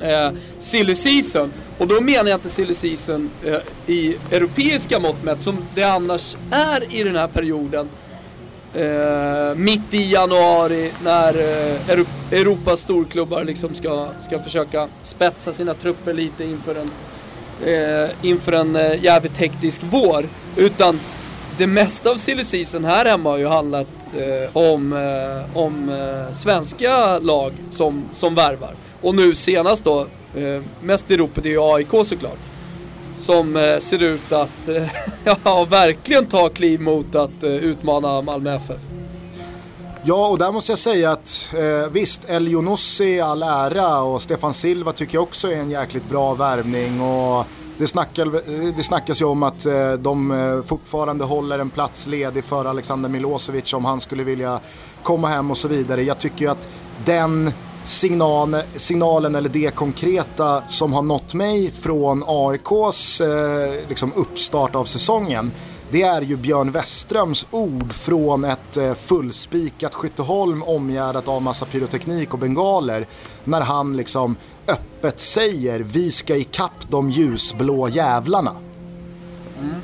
eh, 0.00 0.30
silly 0.58 0.94
season. 0.94 1.52
Och 1.78 1.86
då 1.86 2.00
menar 2.00 2.30
jag 2.30 2.36
inte 2.36 2.48
silly 2.48 2.74
season 2.74 3.30
eh, 3.44 3.56
i 3.86 4.16
europeiska 4.30 5.00
mått 5.00 5.22
mätt, 5.24 5.42
som 5.42 5.56
det 5.74 5.82
annars 5.82 6.36
är 6.50 6.94
i 6.94 7.02
den 7.02 7.16
här 7.16 7.28
perioden 7.28 7.88
eh, 8.74 9.54
mitt 9.56 9.94
i 9.94 10.12
januari 10.12 10.90
när 11.04 11.34
eh, 11.34 12.00
Europas 12.30 12.80
storklubbar 12.80 13.44
liksom 13.44 13.74
ska, 13.74 14.08
ska 14.20 14.42
försöka 14.42 14.88
spetsa 15.02 15.52
sina 15.52 15.74
trupper 15.74 16.12
lite 16.12 16.44
inför 16.44 16.74
en, 16.74 16.90
eh, 17.68 18.10
inför 18.22 18.52
en 18.52 18.76
eh, 18.76 19.04
jävligt 19.04 19.38
hektisk 19.38 19.82
vår. 19.90 20.28
Utan 20.56 21.00
det 21.58 21.66
mesta 21.66 22.10
av 22.10 22.16
silly 22.16 22.44
season 22.44 22.84
här 22.84 23.04
hemma 23.04 23.30
har 23.30 23.38
ju 23.38 23.46
handlat 23.46 23.88
eh, 24.16 24.56
om, 24.56 24.92
eh, 24.92 25.56
om 25.56 25.88
eh, 25.88 26.32
svenska 26.32 27.18
lag 27.18 27.52
som, 27.70 28.04
som 28.12 28.34
värvar. 28.34 28.74
Och 29.00 29.14
nu 29.14 29.34
senast 29.34 29.84
då, 29.84 30.00
eh, 30.34 30.62
mest 30.82 31.10
i 31.10 31.16
ropet 31.16 31.44
är 31.44 31.50
ju 31.50 31.60
AIK 31.62 31.90
såklart 32.04 32.53
som 33.24 33.56
eh, 33.56 33.78
ser 33.78 34.02
ut 34.02 34.32
att 34.32 34.68
eh, 34.68 34.88
ja, 35.44 35.66
verkligen 35.70 36.26
ta 36.26 36.48
kliv 36.48 36.80
mot 36.80 37.14
att 37.14 37.42
eh, 37.42 37.50
utmana 37.50 38.22
Malmö 38.22 38.54
FF. 38.56 38.80
Ja, 40.06 40.28
och 40.28 40.38
där 40.38 40.52
måste 40.52 40.72
jag 40.72 40.78
säga 40.78 41.12
att 41.12 41.50
eh, 41.54 41.90
visst, 41.90 42.24
El 42.28 42.48
i 43.00 43.20
all 43.20 43.42
ära 43.42 44.00
och 44.00 44.22
Stefan 44.22 44.54
Silva 44.54 44.92
tycker 44.92 45.14
jag 45.14 45.22
också 45.22 45.52
är 45.52 45.56
en 45.56 45.70
jäkligt 45.70 46.08
bra 46.08 46.34
värvning. 46.34 47.00
Och 47.00 47.46
det, 47.78 47.86
snackar, 47.86 48.26
eh, 48.26 48.74
det 48.76 48.82
snackas 48.82 49.20
ju 49.20 49.24
om 49.24 49.42
att 49.42 49.66
eh, 49.66 49.92
de 49.92 50.30
eh, 50.30 50.62
fortfarande 50.62 51.24
håller 51.24 51.58
en 51.58 51.70
plats 51.70 52.06
ledig 52.06 52.44
för 52.44 52.64
Alexander 52.64 53.08
Milosevic 53.08 53.72
om 53.72 53.84
han 53.84 54.00
skulle 54.00 54.24
vilja 54.24 54.60
komma 55.02 55.28
hem 55.28 55.50
och 55.50 55.56
så 55.56 55.68
vidare. 55.68 56.02
Jag 56.02 56.18
tycker 56.18 56.44
ju 56.44 56.50
att 56.50 56.68
den 57.04 57.52
signal, 57.86 58.56
signalen 58.76 59.34
eller 59.34 59.48
det 59.48 59.74
konkreta 59.74 60.62
som 60.68 60.92
har 60.92 61.02
nått 61.02 61.34
mig 61.34 61.70
från 61.70 62.24
AIKs 62.26 63.20
eh, 63.20 63.88
liksom 63.88 64.12
uppstart 64.12 64.74
av 64.74 64.84
säsongen 64.84 65.52
det 65.90 66.02
är 66.02 66.22
ju 66.22 66.36
Björn 66.36 66.70
Westströms 66.70 67.46
ord 67.50 67.92
från 67.92 68.44
ett 68.44 68.76
eh, 68.76 68.94
fullspikat 68.94 69.94
Skytteholm 69.94 70.62
omgärdat 70.62 71.28
av 71.28 71.42
massa 71.42 71.66
pyroteknik 71.66 72.32
och 72.32 72.38
bengaler 72.38 73.06
när 73.44 73.60
han 73.60 73.96
liksom 73.96 74.36
öppet 74.68 75.20
säger 75.20 75.80
vi 75.80 76.10
ska 76.10 76.36
ikapp 76.36 76.90
de 76.90 77.10
ljusblå 77.10 77.88
jävlarna. 77.88 78.56
Mm. 79.58 79.74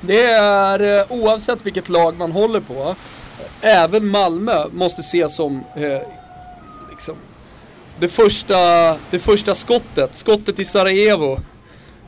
Det 0.00 0.24
är 0.30 1.00
eh, 1.00 1.06
oavsett 1.08 1.66
vilket 1.66 1.88
lag 1.88 2.18
man 2.18 2.32
håller 2.32 2.60
på, 2.60 2.94
även 3.60 4.06
Malmö 4.06 4.66
måste 4.72 5.00
ses 5.00 5.36
som 5.36 5.56
eh, 5.56 6.08
liksom, 6.90 7.14
det 8.00 8.08
första, 8.08 8.56
det 9.10 9.18
första 9.18 9.54
skottet, 9.54 10.16
skottet 10.16 10.58
i 10.58 10.64
Sarajevo. 10.64 11.38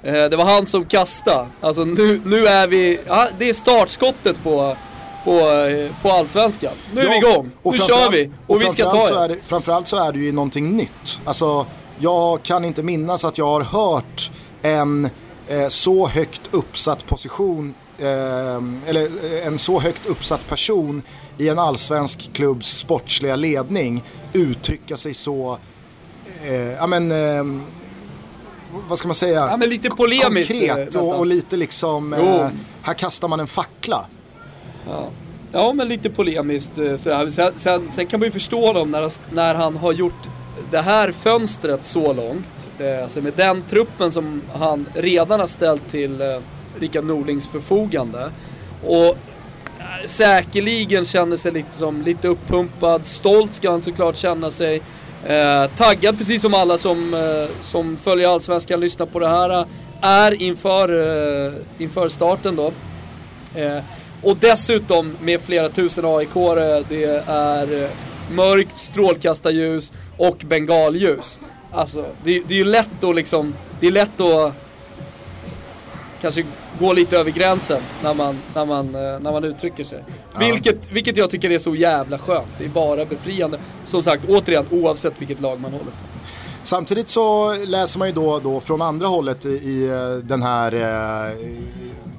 Eh, 0.02 0.12
det 0.12 0.37
var 0.37 0.44
han 0.44 0.66
som 0.66 0.85
kastade. 0.85 1.46
Alltså 1.61 1.85
nu, 1.85 2.20
nu 2.24 2.46
är 2.46 2.68
vi, 2.68 3.00
ja, 3.06 3.28
det 3.38 3.48
är 3.48 3.54
startskottet 3.54 4.42
på, 4.42 4.76
på, 5.24 5.38
eh, 5.40 5.90
på 6.02 6.11
allsvenskan. 6.11 6.72
Nu 6.94 7.00
är 7.00 7.04
ja, 7.04 7.11
vi 7.11 7.18
igång, 7.18 7.50
nu 7.62 7.78
kör 7.78 8.11
vi 8.11 8.30
och, 8.46 8.54
och 8.54 8.62
vi 8.62 8.68
ska 8.68 8.90
ta 8.90 9.28
det. 9.28 9.37
Framförallt 9.46 9.88
så 9.88 9.96
är 9.96 10.12
det 10.12 10.18
ju 10.18 10.32
någonting 10.32 10.76
nytt. 10.76 11.20
Alltså, 11.24 11.66
jag 11.98 12.42
kan 12.42 12.64
inte 12.64 12.82
minnas 12.82 13.24
att 13.24 13.38
jag 13.38 13.46
har 13.46 13.61
hört 13.61 14.30
en 14.62 15.11
eh, 15.48 15.68
så 15.68 16.06
högt 16.06 16.40
uppsatt 16.50 17.06
position, 17.06 17.74
eh, 17.98 18.06
eller 18.87 19.02
eh, 19.04 19.46
en 19.46 19.58
så 19.58 19.80
högt 19.80 20.06
uppsatt 20.06 20.48
person 20.48 21.02
i 21.38 21.48
en 21.48 21.58
allsvensk 21.58 22.32
klubbs 22.32 22.76
sportsliga 22.78 23.37
ledning 23.37 24.02
uttrycka 24.32 24.96
sig 24.96 25.14
så 25.14 25.58
ja 26.52 26.87
men, 26.87 27.12
eh, 27.12 27.61
vad 28.88 28.98
ska 28.98 29.09
man 29.09 29.14
säga? 29.14 29.48
Ja 29.50 29.57
men 29.57 29.68
lite 29.68 29.90
polemiskt 29.90 30.52
Konkret 30.52 30.96
och, 30.96 31.18
och, 31.18 31.26
lite 31.26 31.57
liksom, 31.57 32.12
eh, 32.12 32.48
här 32.83 32.94
kastar 32.94 33.28
man 33.28 33.40
en 33.40 33.46
fackla. 33.46 34.07
Ja. 34.88 35.09
Ja 35.52 35.72
men 35.72 35.88
lite 35.88 36.11
polemiskt 36.11 36.78
eh, 36.78 36.96
sådär. 36.96 37.28
Sen, 37.28 37.52
sen, 37.54 37.90
sen, 37.90 38.07
kan 38.07 38.20
man 38.20 38.26
ju 38.26 38.33
förstå 38.33 38.72
dem 38.72 38.90
när, 38.90 39.35
när 39.35 39.54
han 39.54 39.76
har 39.76 39.92
gjort 39.92 40.28
det 40.70 40.80
här 40.80 41.12
fönstret 41.12 41.85
så 41.85 42.12
långt. 42.12 42.70
Eh, 42.78 43.02
alltså 43.02 43.20
med 43.20 43.33
den 43.37 43.62
truppen 43.62 44.11
som 44.11 44.42
han 44.54 44.87
redan 44.94 45.40
har 45.40 45.46
ställt 45.46 45.90
till 45.90 46.20
eh, 46.20 46.26
Rickard 46.78 47.04
Norlings 47.04 47.46
förfogande. 47.46 48.30
Och 48.85 49.07
eh, 49.07 50.07
säkerligen 50.07 51.04
känner 51.04 51.37
sig 51.37 51.52
lite 51.52 51.74
som 51.74 52.02
lite 52.02 52.28
uppumpad. 52.28 53.07
Stolt 53.07 53.54
ska 53.54 53.70
han 53.70 53.83
såklart 53.83 54.16
känna 54.16 54.50
sig. 54.50 54.83
Eh, 55.26 55.70
taggad 55.76 56.18
precis 56.18 56.42
som 56.42 56.54
alla 56.54 56.78
som, 56.78 57.14
eh, 57.14 57.60
som 57.60 57.96
följer 57.96 58.28
Allsvenskan 58.28 58.80
lyssnar 58.80 59.06
på 59.06 59.18
det 59.18 59.28
här 59.28 59.50
eh, 59.50 59.66
är 60.00 60.42
inför, 60.42 60.88
eh, 61.46 61.52
inför 61.78 62.08
starten 62.08 62.56
då. 62.56 62.72
Eh, 63.54 63.78
och 64.22 64.37
dessutom 64.37 65.16
med 65.20 65.40
flera 65.40 65.68
tusen 65.68 66.04
aik 66.04 66.37
eh, 66.37 66.87
det 66.88 67.04
är 67.26 67.82
eh, 67.82 67.90
mörkt 68.30 68.78
strålkastarljus 68.78 69.92
och 70.16 70.37
bengalljus. 70.37 71.40
Alltså 71.72 72.06
det, 72.24 72.42
det 72.48 72.54
är 72.54 72.58
ju 72.58 72.64
lätt 72.64 73.04
att 73.04 73.14
liksom, 73.14 73.54
det 73.80 73.87
är 73.87 73.90
lätt 73.90 74.20
att 74.20 74.52
kanske 76.20 76.44
gå 76.78 76.92
lite 76.92 77.18
över 77.18 77.30
gränsen 77.30 77.82
när 78.02 78.14
man, 78.14 78.38
när 78.54 78.64
man, 78.64 78.94
eh, 78.94 79.20
när 79.20 79.32
man 79.32 79.44
uttrycker 79.44 79.84
sig. 79.84 80.04
Ja. 80.32 80.38
Vilket, 80.38 80.92
vilket 80.92 81.16
jag 81.16 81.30
tycker 81.30 81.50
är 81.50 81.58
så 81.58 81.74
jävla 81.74 82.18
skönt. 82.18 82.48
Det 82.58 82.64
är 82.64 82.68
bara 82.68 83.04
befriande. 83.04 83.58
Som 83.84 84.02
sagt, 84.02 84.28
återigen, 84.28 84.66
oavsett 84.70 85.20
vilket 85.20 85.40
lag 85.40 85.60
man 85.60 85.72
håller 85.72 85.84
på. 85.84 86.14
Samtidigt 86.62 87.08
så 87.08 87.54
läser 87.54 87.98
man 87.98 88.08
ju 88.08 88.14
då, 88.14 88.38
då 88.38 88.60
från 88.60 88.82
andra 88.82 89.06
hållet 89.06 89.46
i, 89.46 89.48
i 89.48 89.88
eh, 89.88 90.10
den 90.10 90.42
här 90.42 90.74
eh, 90.74 91.37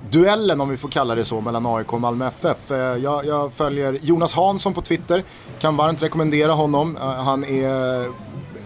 duellen, 0.09 0.61
om 0.61 0.69
vi 0.69 0.77
får 0.77 0.89
kalla 0.89 1.15
det 1.15 1.25
så, 1.25 1.41
mellan 1.41 1.65
AIK 1.65 1.93
och 1.93 2.01
Malmö 2.01 2.27
FF. 2.27 2.71
Eh, 2.71 2.77
jag, 2.77 3.25
jag, 3.25 3.53
följer 3.53 3.99
Jonas 4.01 4.33
Hansson 4.33 4.73
på 4.73 4.81
Twitter, 4.81 5.23
kan 5.59 5.77
varmt 5.77 6.01
rekommendera 6.01 6.51
honom. 6.51 6.97
Han 6.99 7.43
är 7.43 8.05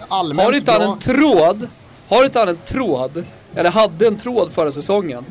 allmänt 0.07 0.45
Har 0.45 0.55
inte 0.55 0.71
han 0.71 0.81
en 0.81 0.99
tråd? 0.99 1.67
Har 2.09 2.25
inte 2.25 2.39
han 2.39 2.47
en 2.47 2.57
tråd? 2.57 3.23
Eller 3.55 3.71
hade 3.71 4.07
en 4.07 4.17
tråd 4.17 4.51
förra 4.51 4.71
säsongen 4.71 5.25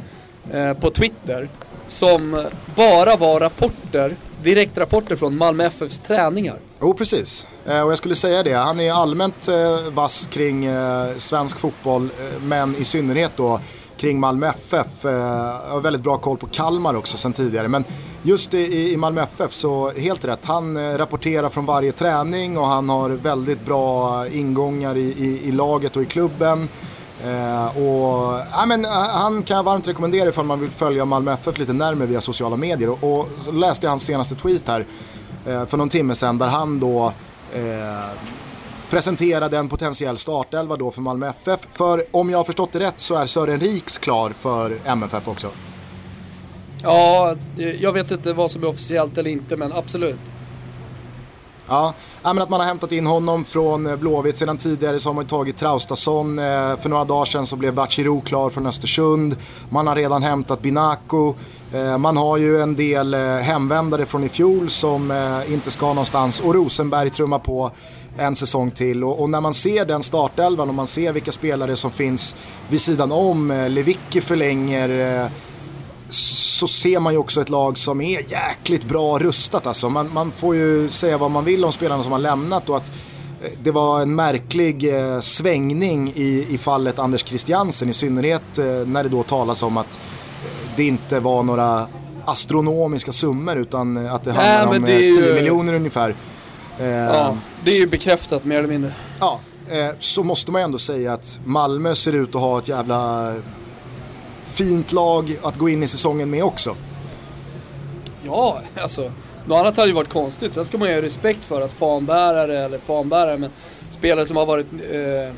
Eh, 0.53 0.75
på 0.75 0.91
Twitter 0.91 1.49
som 1.87 2.47
bara 2.77 3.17
var 3.17 3.41
rapporter, 3.41 4.17
direktrapporter 4.43 5.17
från 5.17 5.37
Malmö 5.37 5.65
FFs 5.65 5.99
träningar. 5.99 6.59
Jo, 6.81 6.95
precis. 6.95 7.47
Eh, 7.67 7.83
och 7.83 7.91
jag 7.91 7.99
skulle 7.99 8.15
säga 8.15 8.43
det, 8.43 8.53
han 8.53 8.81
är 8.81 8.93
allmänt 8.93 9.49
eh, 9.49 9.91
vass 9.93 10.29
kring 10.33 10.65
eh, 10.65 11.17
svensk 11.17 11.59
fotboll, 11.59 12.05
eh, 12.05 12.43
men 12.43 12.77
i 12.77 12.85
synnerhet 12.85 13.33
då 13.37 13.61
kring 13.97 14.21
Malmö 14.21 14.47
FF. 14.47 15.05
Eh, 15.05 15.13
jag 15.13 15.71
har 15.71 15.81
väldigt 15.81 16.03
bra 16.03 16.19
koll 16.19 16.37
på 16.37 16.47
Kalmar 16.47 16.95
också 16.95 17.17
sen 17.17 17.33
tidigare. 17.33 17.69
Men 17.69 17.85
just 18.23 18.55
i, 18.55 18.97
Malmö 18.97 19.23
FF 19.23 19.53
så 19.53 19.91
helt 19.91 20.25
rätt. 20.25 20.45
Han 20.45 20.99
rapporterar 20.99 21.49
från 21.49 21.67
varje 21.67 21.93
träning 21.93 22.59
och 22.59 22.67
han 22.67 22.89
har 22.89 23.11
väldigt 23.11 23.65
bra 23.65 24.25
ingångar 24.29 24.97
i, 24.97 25.01
i, 25.01 25.49
i 25.49 25.53
laget 25.53 25.97
och 25.97 26.03
i 26.03 26.07
klubben. 26.07 26.69
Eh, 27.25 27.77
och, 27.77 28.41
ja, 28.53 28.67
men, 28.67 28.85
eh, 28.85 28.91
han 28.91 29.43
kan 29.43 29.57
jag 29.57 29.65
varmt 29.65 29.89
rekommendera 29.89 30.29
ifall 30.29 30.45
man 30.45 30.61
vill 30.61 30.71
följa 30.71 31.05
Malmö 31.05 31.33
FF 31.33 31.59
lite 31.59 31.73
närmare 31.73 32.07
via 32.09 32.21
sociala 32.21 32.57
medier. 32.57 32.89
Och, 32.89 33.21
och 33.21 33.29
så 33.41 33.53
läste 33.53 33.87
jag 33.87 33.91
hans 33.91 34.03
senaste 34.03 34.35
tweet 34.35 34.69
här 34.69 34.87
eh, 35.47 35.67
för 35.67 35.77
någon 35.77 35.89
timme 35.89 36.15
sedan 36.15 36.39
där 36.39 36.49
han 36.49 36.81
då 36.81 37.13
eh, 37.55 38.11
presenterade 38.91 39.59
en 39.59 39.69
potentiell 39.69 40.19
startelva 40.19 40.77
då 40.77 40.91
för 40.91 41.01
Malmö 41.01 41.29
FF. 41.29 41.61
För 41.73 42.05
om 42.11 42.31
jag 42.31 42.39
har 42.39 42.45
förstått 42.45 42.73
det 42.73 42.81
rätt 42.81 43.01
så 43.01 43.15
är 43.15 43.27
Sören 43.27 43.61
Riks 43.61 43.99
klar 43.99 44.31
för 44.31 44.79
MFF 44.85 45.29
också. 45.29 45.51
Ja, 46.83 47.37
jag 47.81 47.93
vet 47.93 48.11
inte 48.11 48.33
vad 48.33 48.51
som 48.51 48.63
är 48.63 48.69
officiellt 48.69 49.19
eller 49.19 49.31
inte 49.31 49.57
men 49.57 49.73
absolut. 49.73 50.21
Ja, 51.71 51.95
men 52.23 52.39
att 52.39 52.51
man 52.51 52.61
har 52.61 52.67
hämtat 52.67 52.93
in 52.93 53.07
honom 53.07 53.45
från 53.45 53.87
eh, 53.87 53.97
Blåvitt. 53.97 54.39
Sedan 54.39 54.59
tidigare 54.59 55.01
så 55.01 55.09
har 55.09 55.15
man 55.15 55.27
tagit 55.27 55.57
Traustason. 55.57 56.39
Eh, 56.39 56.45
för 56.77 56.89
några 56.89 57.05
dagar 57.05 57.25
sedan 57.25 57.47
så 57.47 57.57
blev 57.57 57.75
Bachirou 57.75 58.21
klar 58.21 58.51
från 58.51 58.67
Östersund. 58.67 59.37
Man 59.71 59.87
har 59.87 59.97
redan 59.97 60.23
hämtat 60.23 60.63
Binako. 60.63 61.35
Eh, 61.73 61.99
man 61.99 62.17
har 62.17 62.37
ju 62.37 62.63
en 62.63 62.77
del 62.77 63.15
hemvändare 63.15 64.07
från 64.07 64.25
i 64.25 64.29
fjol 64.29 64.71
som 64.71 65.13
inte 65.49 65.71
ska 65.71 65.87
någonstans. 65.87 66.41
Och 66.41 66.55
Rosenberg 66.55 67.11
trummar 67.11 67.39
på 67.39 67.71
en 68.19 68.37
säsong 68.37 68.71
till. 68.71 69.05
Och, 69.05 69.21
och, 69.21 69.31
när 69.31 69.41
man 69.41 69.55
ser 69.55 69.85
den 69.85 70.03
startelvan 70.03 70.69
och 70.69 70.75
man 70.75 70.87
ser 70.87 71.13
vilka 71.13 71.33
spelare 71.33 71.77
som 71.77 71.91
finns 71.91 72.37
vid 72.69 72.81
sidan 72.81 73.13
om. 73.13 73.67
Lewicki 73.69 74.21
förlänger 74.21 75.31
så 76.09 76.69
ser 76.69 77.01
man 77.01 77.13
ju 77.13 77.19
också 77.19 77.41
ett 77.41 77.49
lag 77.49 77.79
som 77.79 78.01
är 78.01 78.33
jäkligt 78.33 78.85
bra 78.85 79.19
rustat. 79.19 79.67
Alltså. 79.67 79.91
Man, 79.91 80.11
man 80.13 80.31
får 80.31 80.57
ju 80.57 80.89
säga 80.89 81.19
vad 81.19 81.31
man 81.31 81.45
vill 81.45 81.65
om 81.65 81.73
spelarna 81.73 82.03
som 82.03 82.13
har 82.13 82.19
lämnat 82.19 82.69
och 82.69 82.77
att 82.77 82.93
eh, 83.43 83.51
det 83.63 83.71
var 83.71 84.03
en 84.03 84.15
märklig 84.15 84.95
eh, 84.95 85.21
svängning 85.21 86.13
i, 86.17 86.47
i 86.51 86.59
fallet 86.59 86.99
Anders 86.99 87.25
Christiansen 87.25 87.89
i 87.89 87.93
synnerhet 87.93 88.59
eh, 88.59 88.65
när 88.65 89.03
det 89.03 89.09
då 89.09 89.23
talas 89.23 89.63
om 89.63 89.77
att 89.77 90.01
det 90.77 90.85
inte 90.87 91.21
var 91.21 91.43
några 91.43 91.87
astronomiska 92.25 93.13
summor 93.13 93.57
utan 93.57 94.07
att 94.07 94.25
det 94.25 94.33
handlar 94.33 94.79
om 94.79 94.85
10 94.85 94.99
ju... 94.99 95.35
miljoner 95.35 95.75
ungefär. 95.75 96.15
Ja, 96.81 97.37
det 97.65 97.71
är 97.71 97.79
ju 97.79 97.87
bekräftat 97.87 98.45
mer 98.45 98.59
eller 98.59 98.69
mindre. 98.69 98.93
Ja, 99.21 99.41
så 99.99 100.23
måste 100.23 100.53
man 100.53 100.61
ju 100.61 100.65
ändå 100.65 100.79
säga 100.79 101.13
att 101.13 101.39
Malmö 101.45 101.95
ser 101.95 102.13
ut 102.13 102.35
att 102.35 102.41
ha 102.41 102.59
ett 102.59 102.69
jävla 102.69 103.35
fint 104.59 104.93
lag 104.93 105.39
att 105.43 105.57
gå 105.57 105.69
in 105.69 105.83
i 105.83 105.89
säsongen 105.89 106.31
med 106.31 106.45
också. 106.45 106.77
Ja, 108.25 108.61
alltså. 108.81 109.13
Något 109.47 109.59
annat 109.61 109.77
hade 109.77 109.89
ju 109.89 109.95
varit 109.95 110.13
konstigt. 110.13 110.53
Sen 110.53 110.65
ska 110.65 110.79
man 110.79 110.89
ju 110.89 110.95
ha 110.95 111.03
respekt 111.03 111.45
för 111.45 111.61
att 111.61 111.73
fanbärare, 111.73 112.59
eller 112.59 112.79
fanbärare, 112.79 113.37
men 113.37 113.51
spelare 113.91 114.27
som 114.27 114.37
har 114.37 114.47
varit 114.47 114.67
eh, 114.73 115.35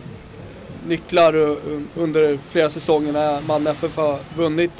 nycklar 0.86 1.56
under 1.94 2.38
flera 2.50 2.68
säsonger 2.68 3.12
när 3.12 3.40
Malmö 3.40 3.70
FF 3.70 3.96
har 3.96 4.18
vunnit 4.36 4.72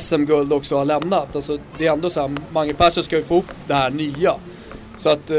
SM-guld 0.00 0.52
också 0.52 0.76
har 0.76 0.84
lämnat. 0.84 1.36
Alltså, 1.36 1.58
det 1.78 1.86
är 1.86 1.92
ändå 1.92 2.10
så 2.10 2.20
här, 2.20 2.36
Mange 2.52 2.74
Persson 2.74 3.02
ska 3.02 3.16
ju 3.16 3.24
få 3.24 3.38
upp 3.38 3.50
det 3.66 3.74
här 3.74 3.90
nya. 3.90 4.34
Så 4.96 5.08
att 5.08 5.30
eh, 5.30 5.38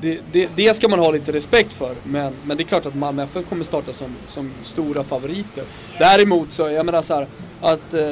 det, 0.00 0.20
det, 0.32 0.48
det, 0.56 0.74
ska 0.74 0.88
man 0.88 0.98
ha 0.98 1.10
lite 1.10 1.32
respekt 1.32 1.72
för. 1.72 1.94
Men, 2.04 2.32
men 2.44 2.56
det 2.56 2.62
är 2.62 2.64
klart 2.64 2.86
att 2.86 2.94
Malmö 2.94 3.22
FF 3.22 3.48
kommer 3.48 3.64
starta 3.64 3.92
som, 3.92 4.16
som 4.26 4.52
stora 4.62 5.04
favoriter. 5.04 5.64
Däremot 5.98 6.52
så, 6.52 6.68
jag 6.68 6.86
menar 6.86 7.02
så 7.02 7.14
här, 7.14 7.26
att, 7.60 7.94
eh, 7.94 8.10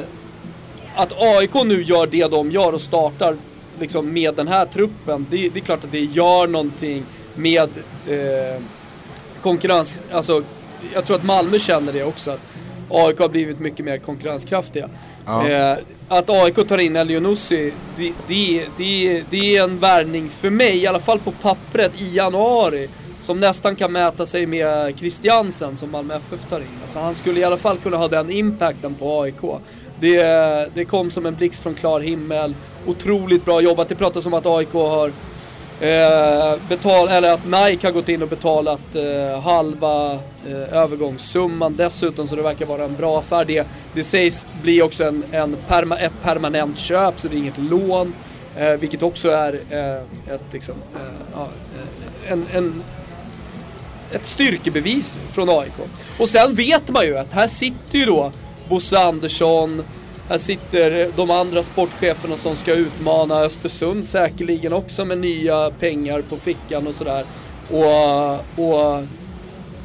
att 0.95 1.21
AIK 1.21 1.53
nu 1.53 1.83
gör 1.83 2.07
det 2.07 2.31
de 2.31 2.51
gör 2.51 2.73
och 2.73 2.81
startar 2.81 3.37
liksom 3.79 4.13
med 4.13 4.35
den 4.35 4.47
här 4.47 4.65
truppen. 4.65 5.25
Det, 5.29 5.49
det 5.49 5.59
är 5.59 5.63
klart 5.63 5.83
att 5.83 5.91
det 5.91 5.99
gör 5.99 6.47
någonting 6.47 7.03
med 7.35 7.69
eh, 8.07 8.61
konkurrens. 9.41 10.01
Alltså, 10.11 10.43
jag 10.93 11.05
tror 11.05 11.15
att 11.15 11.23
Malmö 11.23 11.59
känner 11.59 11.93
det 11.93 12.03
också. 12.03 12.31
Att 12.31 12.39
AIK 12.89 13.19
har 13.19 13.29
blivit 13.29 13.59
mycket 13.59 13.85
mer 13.85 13.97
konkurrenskraftiga. 13.97 14.89
Ja. 15.27 15.49
Eh, 15.49 15.77
att 16.09 16.29
AIK 16.29 16.67
tar 16.67 16.77
in 16.77 16.95
Elionussi, 16.95 17.73
det, 17.97 18.13
det, 18.27 18.65
det, 18.77 19.23
det 19.29 19.57
är 19.57 19.63
en 19.63 19.79
värvning 19.79 20.29
för 20.29 20.49
mig, 20.49 20.77
i 20.77 20.87
alla 20.87 20.99
fall 20.99 21.19
på 21.19 21.31
pappret, 21.31 22.01
i 22.01 22.15
januari. 22.15 22.89
Som 23.19 23.39
nästan 23.39 23.75
kan 23.75 23.91
mäta 23.91 24.25
sig 24.25 24.45
med 24.45 24.99
Christiansen 24.99 25.77
som 25.77 25.91
Malmö 25.91 26.15
FF 26.15 26.49
tar 26.49 26.59
in. 26.59 26.67
Alltså 26.81 26.99
han 26.99 27.15
skulle 27.15 27.39
i 27.39 27.43
alla 27.43 27.57
fall 27.57 27.77
kunna 27.77 27.97
ha 27.97 28.07
den 28.07 28.29
impacten 28.31 28.95
på 28.95 29.21
AIK. 29.21 29.61
Det, 29.99 30.21
det 30.73 30.85
kom 30.85 31.11
som 31.11 31.25
en 31.25 31.35
blixt 31.35 31.63
från 31.63 31.75
klar 31.75 31.99
himmel. 31.99 32.55
Otroligt 32.85 33.45
bra 33.45 33.61
jobbat. 33.61 33.89
Det 33.89 33.95
pratas 33.95 34.25
om 34.25 34.33
att 34.33 34.45
AIK 34.45 34.73
har 34.73 35.07
eh, 35.79 36.59
betalat, 36.69 37.11
eller 37.11 37.33
att 37.33 37.45
Nike 37.45 37.87
har 37.87 37.91
gått 37.91 38.09
in 38.09 38.21
och 38.21 38.29
betalat 38.29 38.95
eh, 38.95 39.41
halva 39.41 40.19
eh, 40.47 40.77
övergångssumman 40.77 41.75
dessutom 41.75 42.27
så 42.27 42.35
det 42.35 42.41
verkar 42.41 42.65
vara 42.65 42.83
en 42.83 42.95
bra 42.95 43.19
affär. 43.19 43.45
Det, 43.45 43.67
det 43.93 44.03
sägs 44.03 44.47
bli 44.63 44.81
också 44.81 45.03
en, 45.03 45.23
en 45.31 45.57
perma, 45.67 45.97
ett 45.97 46.21
permanent 46.23 46.79
köp 46.79 47.19
så 47.19 47.27
det 47.27 47.35
är 47.35 47.37
inget 47.37 47.57
lån. 47.57 48.13
Eh, 48.57 48.71
vilket 48.71 49.03
också 49.03 49.29
är 49.29 49.53
eh, 49.69 50.33
ett, 50.35 50.41
liksom, 50.51 50.75
eh, 50.95 51.41
eh 51.41 52.31
en, 52.31 52.45
en 52.53 52.83
ett 54.11 54.25
styrkebevis 54.25 55.17
från 55.31 55.49
AIK. 55.49 55.73
Och 56.19 56.29
sen 56.29 56.55
vet 56.55 56.89
man 56.89 57.05
ju 57.05 57.17
att 57.17 57.33
här 57.33 57.47
sitter 57.47 57.97
ju 57.97 58.05
då 58.05 58.31
Bosse 58.69 58.99
Andersson, 58.99 59.83
här 60.29 60.37
sitter 60.37 61.11
de 61.15 61.31
andra 61.31 61.63
sportcheferna 61.63 62.37
som 62.37 62.55
ska 62.55 62.73
utmana 62.73 63.39
Östersund 63.39 64.07
säkerligen 64.07 64.73
också 64.73 65.05
med 65.05 65.17
nya 65.17 65.71
pengar 65.79 66.21
på 66.21 66.37
fickan 66.37 66.87
och 66.87 66.95
sådär. 66.95 67.25
Och, 67.71 68.33
och 68.59 69.03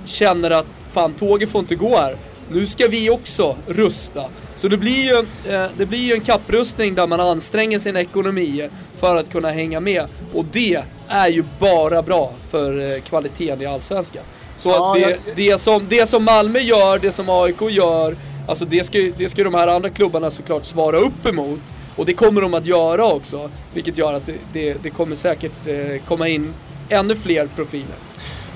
känner 0.05 0.51
att 0.51 0.67
fan 0.93 1.13
tåget 1.13 1.51
får 1.51 1.59
inte 1.59 1.75
gå 1.75 1.97
här. 1.97 2.17
Nu 2.51 2.67
ska 2.67 2.87
vi 2.87 3.11
också 3.11 3.57
rusta. 3.67 4.25
Så 4.59 4.69
det 4.69 4.77
blir 4.77 5.05
ju, 5.05 5.19
eh, 5.55 5.71
det 5.77 5.87
blir 5.87 5.99
ju 5.99 6.15
en 6.15 6.21
kapprustning 6.21 6.95
där 6.95 7.07
man 7.07 7.21
anstränger 7.21 7.79
sina 7.79 8.01
ekonomier 8.01 8.71
för 8.97 9.17
att 9.17 9.33
kunna 9.33 9.51
hänga 9.51 9.81
med. 9.81 10.07
Och 10.35 10.45
det 10.53 10.83
är 11.09 11.29
ju 11.29 11.45
bara 11.61 12.03
bra 12.03 12.33
för 12.51 12.93
eh, 12.93 13.01
kvaliteten 13.01 13.63
i 13.63 13.67
Allsvenskan. 13.67 14.23
Så 14.57 14.69
ja, 14.69 14.95
det, 14.95 15.01
jag... 15.01 15.19
det, 15.37 15.61
som, 15.61 15.87
det 15.89 16.07
som 16.07 16.25
Malmö 16.25 16.59
gör, 16.59 16.99
det 16.99 17.13
som 17.13 17.29
AIK 17.29 17.63
gör, 17.71 18.17
alltså 18.49 18.65
det 18.65 18.85
ska, 18.85 18.99
det 19.19 19.29
ska 19.29 19.45
de 19.45 19.55
här 19.55 19.69
andra 19.69 19.91
klubbarna 19.91 20.31
såklart 20.31 20.65
svara 20.65 20.97
upp 20.97 21.27
emot. 21.27 21.61
Och 21.97 22.07
det 22.07 22.15
kommer 22.15 22.41
de 22.41 22.55
att 22.55 22.67
göra 22.67 23.07
också. 23.07 23.51
Vilket 23.75 23.99
gör 23.99 24.15
att 24.15 24.27
det, 24.27 24.35
det, 24.53 24.83
det 24.83 24.91
kommer 24.91 25.17
säkert 25.17 25.67
eh, 25.67 26.03
komma 26.09 26.29
in 26.29 26.55
ännu 26.89 27.15
fler 27.15 27.49
profiler. 27.57 27.97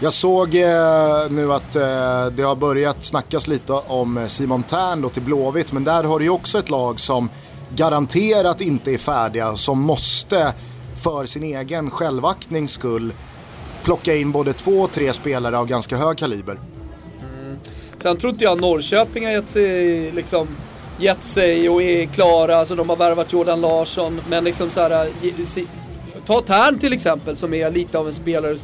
Jag 0.00 0.12
såg 0.12 0.54
eh, 0.54 1.30
nu 1.30 1.52
att 1.52 1.76
eh, 1.76 2.26
det 2.26 2.42
har 2.42 2.56
börjat 2.56 3.04
snackas 3.04 3.48
lite 3.48 3.72
om 3.72 4.18
eh, 4.18 4.26
Simon 4.26 4.62
Tern 4.62 5.02
då 5.02 5.08
till 5.08 5.22
Blåvitt. 5.22 5.72
Men 5.72 5.84
där 5.84 6.04
har 6.04 6.18
du 6.18 6.24
ju 6.24 6.30
också 6.30 6.58
ett 6.58 6.70
lag 6.70 7.00
som 7.00 7.30
garanterat 7.74 8.60
inte 8.60 8.92
är 8.92 8.98
färdiga. 8.98 9.56
Som 9.56 9.80
måste 9.80 10.52
för 11.02 11.26
sin 11.26 11.42
egen 11.42 11.90
självaktnings 11.90 12.72
skull 12.72 13.12
plocka 13.84 14.14
in 14.14 14.32
både 14.32 14.52
två 14.52 14.80
och 14.80 14.92
tre 14.92 15.12
spelare 15.12 15.58
av 15.58 15.66
ganska 15.66 15.96
hög 15.96 16.18
kaliber. 16.18 16.60
Mm. 17.20 17.58
Sen 17.98 18.16
tror 18.16 18.32
inte 18.32 18.44
jag 18.44 18.60
Norrköping 18.60 19.24
har 19.24 19.32
gett 19.32 19.48
sig, 19.48 20.12
liksom, 20.12 20.48
gett 20.98 21.24
sig 21.24 21.68
och 21.68 21.82
är 21.82 22.06
klara. 22.06 22.56
Alltså 22.56 22.74
de 22.74 22.88
har 22.88 22.96
värvat 22.96 23.32
Jordan 23.32 23.60
Larsson. 23.60 24.20
Men 24.28 24.44
liksom 24.44 24.70
så 24.70 24.80
här, 24.80 25.06
eh, 25.06 25.64
ta 26.26 26.40
Tern 26.40 26.78
till 26.78 26.92
exempel 26.92 27.36
som 27.36 27.54
är 27.54 27.70
lite 27.70 27.98
av 27.98 28.06
en 28.06 28.12
spelare 28.12 28.56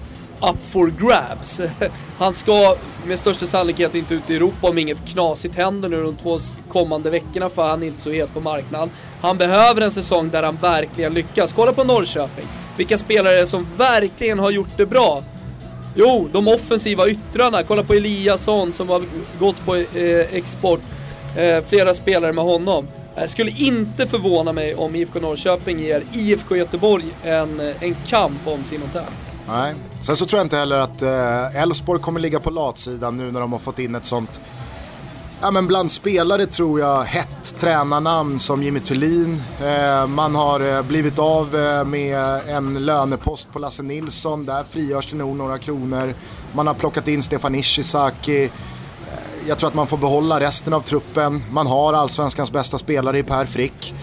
up 0.43 0.67
for 0.71 0.93
grabs. 1.01 1.61
Han 2.19 2.35
ska 2.35 2.77
med 3.07 3.19
största 3.19 3.47
sannolikhet 3.47 3.95
inte 3.95 4.15
ut 4.15 4.31
i 4.31 4.37
Europa 4.37 4.69
om 4.69 4.79
inget 4.79 5.09
knasigt 5.09 5.57
händer 5.57 5.89
nu 5.89 6.03
de 6.03 6.17
två 6.17 6.39
kommande 6.69 7.11
veckorna 7.11 7.49
för 7.49 7.69
han 7.69 7.83
är 7.83 7.87
inte 7.87 8.01
så 8.01 8.11
het 8.11 8.35
på 8.35 8.41
marknaden. 8.41 8.91
Han 9.21 9.39
behöver 9.39 9.81
en 9.81 9.91
säsong 9.91 10.31
där 10.31 10.43
han 10.43 10.57
verkligen 10.57 11.15
lyckas. 11.15 11.53
Kolla 11.53 11.73
på 11.73 11.85
Norrköping. 11.85 12.45
Vilka 12.77 12.99
spelare 12.99 13.47
som 13.47 13.67
verkligen 13.77 14.39
har 14.39 14.51
gjort 14.51 14.77
det 14.77 14.87
bra. 14.87 15.23
Jo, 15.95 16.29
de 16.33 16.49
offensiva 16.49 17.09
yttrarna. 17.09 17.63
Kolla 17.63 17.83
på 17.83 17.95
Eliasson 17.95 18.73
som 18.73 18.89
har 18.89 19.03
gått 19.39 19.65
på 19.65 19.77
eh, 19.77 20.35
export. 20.35 20.81
Eh, 21.37 21.65
flera 21.65 21.95
spelare 21.95 22.33
med 22.33 22.45
honom. 22.45 22.89
Det 23.15 23.29
skulle 23.29 23.51
inte 23.51 24.07
förvåna 24.07 24.53
mig 24.53 24.75
om 24.75 24.95
IFK 24.95 25.21
Norrköping 25.21 25.81
ger 25.81 26.03
IFK 26.13 26.57
Göteborg 26.57 27.05
en, 27.23 27.61
eh, 27.61 27.83
en 27.83 27.97
kamp 28.07 28.47
om 28.47 28.65
Simon 28.65 28.89
Tern. 28.93 29.32
Nej, 29.49 29.75
sen 30.01 30.17
så 30.17 30.27
tror 30.27 30.39
jag 30.39 30.45
inte 30.45 30.57
heller 30.57 30.77
att 30.77 31.03
eh, 31.03 31.63
Elfsborg 31.63 32.01
eh, 32.01 32.05
kommer 32.05 32.21
ligga 32.21 32.41
på 32.41 32.51
latsidan 32.51 33.17
nu 33.17 33.33
när 33.33 33.41
de 33.41 33.53
har 33.53 33.59
fått 33.59 33.79
in 33.79 33.95
ett 33.95 34.07
sånt 34.07 34.41
Ja 35.45 35.51
men 35.51 35.67
bland 35.67 35.93
spelare 35.93 36.47
tror 36.47 36.81
jag 36.81 37.03
hett 37.03 37.55
tränarnamn 37.61 38.41
som 38.41 38.63
Jimmy 38.63 38.81
Thulin. 38.81 39.43
Eh, 39.65 40.07
man 40.07 40.35
har 40.35 40.77
eh, 40.77 40.83
blivit 40.83 41.19
av 41.19 41.57
eh, 41.57 41.85
med 41.85 42.41
en 42.49 42.85
lönepost 42.85 43.53
på 43.53 43.59
Lasse 43.59 43.83
Nilsson. 43.83 44.45
Där 44.45 44.65
frigörs 44.71 45.11
det 45.11 45.17
nog 45.17 45.37
några 45.37 45.59
kronor. 45.59 46.15
Man 46.53 46.67
har 46.67 46.75
plockat 46.75 47.09
in 47.09 47.23
Stefan 47.23 47.55
Ishizaki. 47.55 48.45
Eh, 48.45 48.51
jag 49.49 49.59
tror 49.59 49.69
att 49.69 49.75
man 49.75 49.87
får 49.87 49.97
behålla 49.97 50.41
resten 50.41 50.73
av 50.73 50.81
truppen. 50.81 51.43
Man 51.51 51.67
har 51.67 51.93
allsvenskans 51.93 52.53
bästa 52.53 52.79
spelare 52.79 53.19
i 53.19 53.23
Per 53.23 53.47
Frick. 53.47 53.95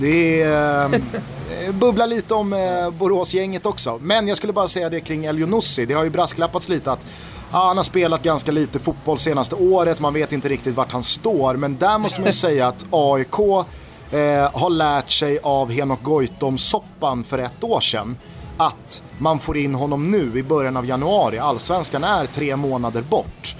Det 0.00 0.42
är, 0.42 0.84
eh, 0.84 1.00
Eh, 1.64 1.72
bubblar 1.72 2.06
lite 2.06 2.34
om 2.34 2.52
eh, 2.52 2.90
Boråsgänget 2.90 3.66
också. 3.66 3.98
Men 4.02 4.28
jag 4.28 4.36
skulle 4.36 4.52
bara 4.52 4.68
säga 4.68 4.90
det 4.90 5.00
kring 5.00 5.24
Elionossi. 5.24 5.86
Det 5.86 5.94
har 5.94 6.04
ju 6.04 6.10
brasklappats 6.10 6.68
lite 6.68 6.92
att 6.92 7.06
ja, 7.52 7.66
han 7.66 7.76
har 7.76 7.84
spelat 7.84 8.22
ganska 8.22 8.52
lite 8.52 8.78
fotboll 8.78 9.18
senaste 9.18 9.54
året. 9.54 10.00
Man 10.00 10.14
vet 10.14 10.32
inte 10.32 10.48
riktigt 10.48 10.74
vart 10.74 10.92
han 10.92 11.02
står. 11.02 11.56
Men 11.56 11.76
där 11.76 11.98
måste 11.98 12.20
man 12.20 12.26
ju 12.26 12.32
säga 12.32 12.66
att 12.66 12.86
AIK 12.90 13.38
eh, 13.38 14.60
har 14.60 14.70
lärt 14.70 15.10
sig 15.10 15.38
av 15.42 15.70
Henok 15.70 16.02
Goitom-soppan 16.02 17.24
för 17.24 17.38
ett 17.38 17.64
år 17.64 17.80
sedan. 17.80 18.16
Att 18.56 19.02
man 19.18 19.38
får 19.38 19.56
in 19.56 19.74
honom 19.74 20.10
nu 20.10 20.38
i 20.38 20.42
början 20.42 20.76
av 20.76 20.86
januari. 20.86 21.38
Allsvenskan 21.38 22.04
är 22.04 22.26
tre 22.26 22.56
månader 22.56 23.02
bort. 23.02 23.56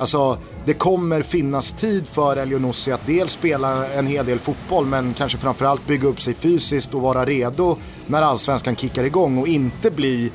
Alltså, 0.00 0.38
det 0.64 0.74
kommer 0.74 1.22
finnas 1.22 1.72
tid 1.72 2.06
för 2.08 2.36
Elionossi 2.36 2.92
att 2.92 3.06
dels 3.06 3.32
spela 3.32 3.86
en 3.86 4.06
hel 4.06 4.26
del 4.26 4.38
fotboll 4.38 4.86
men 4.86 5.14
kanske 5.14 5.38
framförallt 5.38 5.86
bygga 5.86 6.08
upp 6.08 6.20
sig 6.20 6.34
fysiskt 6.34 6.94
och 6.94 7.00
vara 7.00 7.24
redo 7.24 7.76
när 8.06 8.22
allsvenskan 8.22 8.76
kickar 8.76 9.04
igång 9.04 9.38
och 9.38 9.48
inte 9.48 9.90
bli 9.90 10.32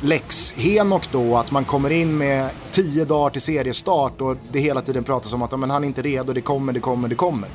Lex 0.00 0.52
Henok 0.56 1.12
då, 1.12 1.36
att 1.36 1.50
man 1.50 1.64
kommer 1.64 1.90
in 1.90 2.18
med 2.18 2.48
tio 2.70 3.04
dagar 3.04 3.30
till 3.30 3.42
seriestart 3.42 4.20
och 4.20 4.36
det 4.52 4.60
hela 4.60 4.80
tiden 4.80 5.04
pratas 5.04 5.32
om 5.32 5.42
att 5.42 5.58
men 5.58 5.70
han 5.70 5.84
är 5.84 5.88
inte 5.88 6.02
redo, 6.02 6.32
det 6.32 6.40
kommer, 6.40 6.72
det 6.72 6.80
kommer, 6.80 7.08
det 7.08 7.14
kommer. 7.14 7.48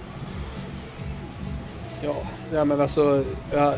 Ja, 2.01 2.15
ja 2.53 2.65
men 2.65 2.81
alltså 2.81 3.23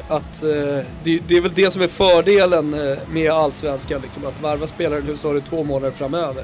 att 0.08 0.43
eh, 0.43 0.86
det, 1.04 1.19
det, 1.28 1.38
är 1.38 1.41
väl 1.41 1.54
det 1.56 1.71
som 1.71 1.82
är 1.82 1.88
fördelen 1.88 2.74
eh, 2.74 2.98
med 3.12 3.32
allsvenskan, 3.32 4.02
liksom, 4.02 4.26
att 4.26 4.41
varva 4.41 4.67
spelare 4.67 5.02
nu 5.08 5.17
så 5.17 5.28
har 5.28 5.36
du 5.36 5.41
två 5.41 5.63
månader 5.63 5.91
framöver. 5.91 6.43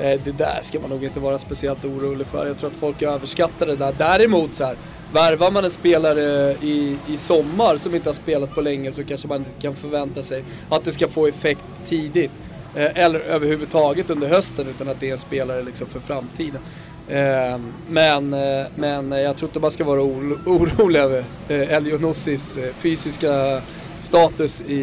Eh, 0.00 0.20
det 0.24 0.32
där 0.32 0.58
ska 0.62 0.80
man 0.80 0.90
nog 0.90 1.04
inte 1.04 1.20
vara 1.20 1.38
speciellt 1.38 1.84
orolig 1.84 2.26
för. 2.26 2.46
Jag 2.46 2.58
tror 2.58 2.70
att 2.70 2.76
folk 2.76 3.02
överskattar 3.02 3.66
det 3.66 3.76
där. 3.76 3.94
Däremot 3.98 4.54
så 4.54 4.64
här, 4.64 4.76
värvar 5.12 5.50
man 5.50 5.64
en 5.64 5.70
spelare 5.70 6.56
i, 6.62 6.96
i 7.08 7.16
sommar 7.16 7.76
som 7.76 7.94
inte 7.94 8.08
har 8.08 8.14
spelat 8.14 8.54
på 8.54 8.60
länge 8.60 8.92
så 8.92 9.04
kanske 9.04 9.28
man 9.28 9.38
inte 9.38 9.50
kan 9.60 9.74
förvänta 9.74 10.22
sig 10.22 10.44
att 10.68 10.84
det 10.84 10.92
ska 10.92 11.08
få 11.08 11.26
effekt 11.26 11.64
tidigt. 11.84 12.30
Eh, 12.76 13.04
eller 13.04 13.20
överhuvudtaget 13.20 14.10
under 14.10 14.28
hösten 14.28 14.66
utan 14.68 14.88
att 14.88 15.00
det 15.00 15.08
är 15.08 15.12
en 15.12 15.18
spelare 15.18 15.62
liksom 15.62 15.86
för 15.86 16.00
framtiden. 16.00 16.60
Eh, 17.08 17.58
men, 17.88 18.30
men 18.74 19.12
jag 19.12 19.36
tror 19.36 19.48
inte 19.48 19.60
man 19.60 19.70
ska 19.70 19.84
vara 19.84 20.02
orolig 20.02 21.00
över 21.00 21.24
Elionossis 21.48 22.58
fysiska 22.78 23.62
status 24.00 24.62
i, 24.62 24.74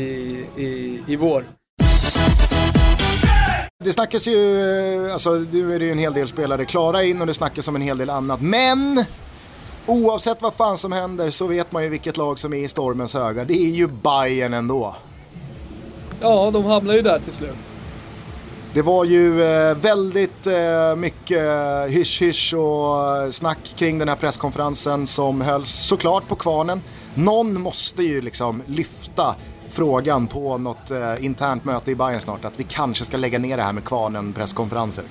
i, 0.58 1.00
i 1.08 1.15
vår. 1.15 1.59
Det 3.84 3.94
snackas 3.94 4.28
ju, 4.28 5.12
alltså 5.12 5.30
nu 5.52 5.76
är 5.76 5.80
det 5.80 5.86
ju 5.86 5.92
en 5.92 5.98
hel 5.98 6.13
del 6.13 6.28
spelare 6.28 6.65
klara 6.65 7.04
in 7.04 7.22
och 7.22 7.28
det 7.28 7.34
snackas 7.34 7.68
om 7.68 7.76
en 7.76 7.82
hel 7.82 7.98
del 7.98 8.10
annat. 8.10 8.42
Men 8.42 9.06
oavsett 9.86 10.42
vad 10.42 10.54
fan 10.54 10.78
som 10.78 10.92
händer 10.92 11.30
så 11.30 11.48
vet 11.48 11.72
man 11.72 11.84
ju 11.84 11.89
vilket 11.89 12.18
lag 12.18 12.39
som 12.39 12.54
är 12.54 12.58
i 12.58 12.68
stormens 12.68 13.15
öga. 13.15 13.46
Det 13.46 13.54
är 13.54 13.70
ju 13.70 13.88
Bayern 13.88 14.54
ändå. 14.54 14.96
Ja, 16.22 16.52
de 16.52 16.65
hamnar 16.65 16.94
ju 16.94 17.02
där 17.02 17.20
till 17.20 17.34
slut. 17.34 17.74
Det 18.74 18.82
var 18.82 19.06
ju 19.06 19.44
eh, 19.44 19.76
väldigt 19.76 20.48
eh, 20.48 20.96
mycket 20.96 21.44
hysch-hysch 21.89 22.54
och 22.54 23.34
snack 23.34 23.74
kring 23.78 24.00
den 24.00 24.10
här 24.10 24.15
presskonferensen 24.15 25.08
som 25.08 25.42
hölls 25.42 25.70
såklart 25.70 26.28
på 26.28 26.36
Kvarnen. 26.36 26.82
Någon 27.15 27.62
måste 27.62 28.04
ju 28.04 28.22
liksom 28.22 28.62
lyfta 28.65 29.36
frågan 29.69 30.27
på 30.27 30.58
något 30.58 30.91
eh, 30.91 31.25
internt 31.25 31.65
möte 31.65 31.91
i 31.91 31.95
Bayern 31.95 32.19
snart 32.19 32.45
att 32.45 32.53
vi 32.55 32.63
kanske 32.63 33.05
ska 33.05 33.17
lägga 33.17 33.39
ner 33.39 33.58
det 33.58 33.63
här 33.63 33.73
med 33.73 33.84
Kvarnen 33.84 34.34
presskonferenser. 34.34 35.03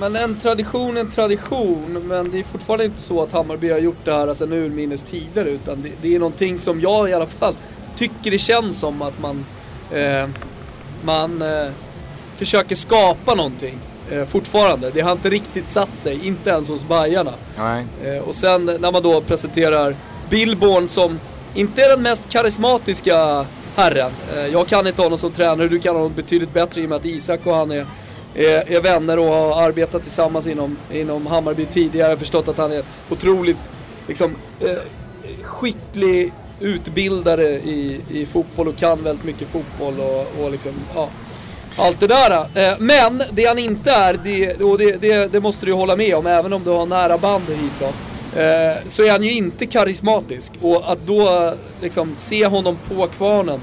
Men 0.00 0.16
en 0.16 0.36
tradition 0.36 0.96
en 0.96 1.10
tradition, 1.10 2.02
men 2.08 2.30
det 2.30 2.38
är 2.38 2.42
fortfarande 2.42 2.84
inte 2.84 3.02
så 3.02 3.22
att 3.22 3.32
Hammarby 3.32 3.70
har 3.70 3.78
gjort 3.78 4.04
det 4.04 4.12
här 4.12 4.34
sedan 4.34 4.52
urminnes 4.52 5.02
tider 5.02 5.44
utan 5.44 5.82
det, 5.82 5.90
det, 6.02 6.14
är 6.14 6.18
någonting 6.18 6.58
som 6.58 6.80
jag 6.80 7.10
i 7.10 7.12
alla 7.12 7.26
fall 7.26 7.54
tycker 7.96 8.30
det 8.30 8.38
känns 8.38 8.78
som 8.78 9.02
att 9.02 9.20
man, 9.20 9.44
eh, 9.90 10.28
man 11.04 11.42
eh, 11.42 11.70
försöker 12.36 12.76
skapa 12.76 13.34
någonting 13.34 13.78
eh, 14.10 14.24
fortfarande. 14.24 14.90
Det 14.90 15.00
har 15.00 15.12
inte 15.12 15.30
riktigt 15.30 15.68
satt 15.68 15.98
sig, 15.98 16.26
inte 16.26 16.50
ens 16.50 16.68
hos 16.68 16.84
Bajarna. 16.84 17.32
Eh, 18.04 18.22
och 18.22 18.34
sen 18.34 18.64
när 18.64 18.92
man 18.92 19.02
då 19.02 19.20
presenterar 19.20 19.96
Billborn 20.30 20.88
som 20.88 21.20
inte 21.54 21.82
är 21.82 21.88
den 21.88 22.02
mest 22.02 22.28
karismatiska 22.28 23.46
herren. 23.76 24.12
Eh, 24.36 24.46
jag 24.46 24.66
kan 24.66 24.86
inte 24.86 25.02
honom 25.02 25.18
som 25.18 25.32
tränare, 25.32 25.68
du 25.68 25.78
kan 25.78 25.94
honom 25.94 26.12
betydligt 26.16 26.54
bättre 26.54 26.80
i 26.80 26.84
och 26.84 26.88
med 26.88 26.96
att 26.96 27.04
Isak 27.04 27.40
och 27.44 27.54
han 27.54 27.70
är, 27.70 27.86
är, 28.34 28.72
är 28.72 28.80
vänner 28.80 29.18
och 29.18 29.26
har 29.26 29.62
arbetat 29.62 30.02
tillsammans 30.02 30.46
inom, 30.46 30.76
inom 30.92 31.26
Hammarby 31.26 31.66
tidigare. 31.66 32.08
Jag 32.08 32.16
har 32.16 32.18
förstått 32.18 32.48
att 32.48 32.58
han 32.58 32.72
är 32.72 32.82
otroligt 33.10 33.56
liksom, 34.08 34.36
eh, 34.60 34.78
skicklig 35.42 36.32
utbildare 36.60 37.48
i, 37.48 38.00
i 38.10 38.26
fotboll 38.26 38.68
och 38.68 38.76
kan 38.76 39.02
väldigt 39.02 39.24
mycket 39.24 39.48
fotboll 39.48 40.00
och, 40.00 40.44
och 40.44 40.52
liksom, 40.52 40.72
ja, 40.94 41.08
allt 41.76 42.00
det 42.00 42.06
där. 42.06 42.40
Eh, 42.54 42.78
men 42.78 43.22
det 43.32 43.44
han 43.44 43.58
inte 43.58 43.90
är, 43.90 44.20
det, 44.24 44.62
och 44.62 44.78
det, 44.78 45.00
det, 45.00 45.32
det 45.32 45.40
måste 45.40 45.66
du 45.66 45.72
ju 45.72 45.76
hålla 45.76 45.96
med 45.96 46.16
om, 46.16 46.26
även 46.26 46.52
om 46.52 46.64
du 46.64 46.70
har 46.70 46.86
nära 46.86 47.18
band 47.18 47.48
hit 47.48 47.72
då. 47.80 47.92
Eh, 48.36 48.88
så 48.88 49.02
är 49.02 49.10
han 49.10 49.22
ju 49.22 49.32
inte 49.32 49.66
karismatisk. 49.66 50.52
Och 50.60 50.92
att 50.92 51.06
då 51.06 51.54
liksom 51.80 52.12
se 52.16 52.46
honom 52.46 52.78
på 52.88 53.06
kvarnen 53.06 53.60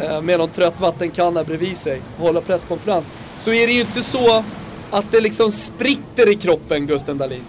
eh, 0.00 0.22
med 0.22 0.38
någon 0.38 0.50
trött 0.50 0.80
vattenkanna 0.80 1.44
bredvid 1.44 1.76
sig 1.76 2.00
och 2.18 2.26
hålla 2.26 2.40
presskonferens. 2.40 3.10
Så 3.38 3.52
är 3.52 3.66
det 3.66 3.72
ju 3.72 3.80
inte 3.80 4.02
så 4.02 4.44
att 4.90 5.04
det 5.10 5.20
liksom 5.20 5.50
spritter 5.50 6.28
i 6.32 6.34
kroppen, 6.34 6.86
Gusten 6.86 7.18
Dahlin. 7.18 7.44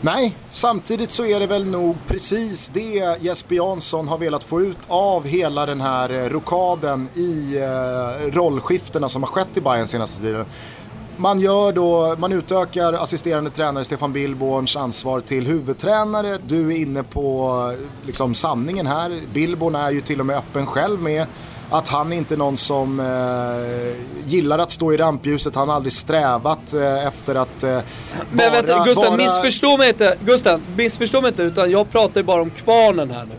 Nej, 0.00 0.36
samtidigt 0.50 1.10
så 1.10 1.26
är 1.26 1.40
det 1.40 1.46
väl 1.46 1.66
nog 1.66 1.96
precis 2.06 2.70
det 2.74 3.16
Jesper 3.20 3.54
Jansson 3.54 4.08
har 4.08 4.18
velat 4.18 4.44
få 4.44 4.60
ut 4.60 4.78
av 4.88 5.26
hela 5.26 5.66
den 5.66 5.80
här 5.80 6.28
rokaden 6.28 7.08
i 7.14 7.56
eh, 7.56 8.32
rollskiftena 8.32 9.08
som 9.08 9.22
har 9.22 9.30
skett 9.30 9.56
i 9.56 9.60
Bayern 9.60 9.88
senaste 9.88 10.20
tiden. 10.20 10.44
Man 11.16 11.40
gör 11.40 11.72
då, 11.72 12.16
man 12.18 12.32
utökar 12.32 12.92
assisterande 12.92 13.50
tränare 13.50 13.84
Stefan 13.84 14.12
Billborns 14.12 14.76
ansvar 14.76 15.20
till 15.20 15.46
huvudtränare. 15.46 16.38
Du 16.46 16.72
är 16.72 16.76
inne 16.76 17.02
på 17.02 17.74
liksom 18.06 18.34
sanningen 18.34 18.86
här. 18.86 19.20
Billborn 19.32 19.74
är 19.74 19.90
ju 19.90 20.00
till 20.00 20.20
och 20.20 20.26
med 20.26 20.36
öppen 20.36 20.66
själv 20.66 21.02
med 21.02 21.26
att 21.70 21.88
han 21.88 22.12
inte 22.12 22.34
är 22.34 22.38
någon 22.38 22.56
som 22.56 23.00
eh, 23.00 24.30
gillar 24.30 24.58
att 24.58 24.70
stå 24.70 24.92
i 24.92 24.96
rampljuset. 24.96 25.54
Han 25.54 25.68
har 25.68 25.76
aldrig 25.76 25.92
strävat 25.92 26.72
eh, 26.72 27.06
efter 27.06 27.34
att 27.34 27.62
eh, 27.62 27.78
Men 28.30 28.52
vänta, 28.52 28.84
Gusten, 28.84 29.04
vara... 29.04 29.16
missförstå 29.16 29.76
mig 29.76 29.88
inte. 29.88 30.16
Gusten, 30.20 30.62
missförstå 30.76 31.20
mig 31.20 31.28
inte. 31.28 31.42
Utan 31.42 31.70
jag 31.70 31.90
pratar 31.90 32.20
ju 32.20 32.24
bara 32.24 32.42
om 32.42 32.50
kvarnen 32.50 33.10
här 33.10 33.24
nu. 33.24 33.34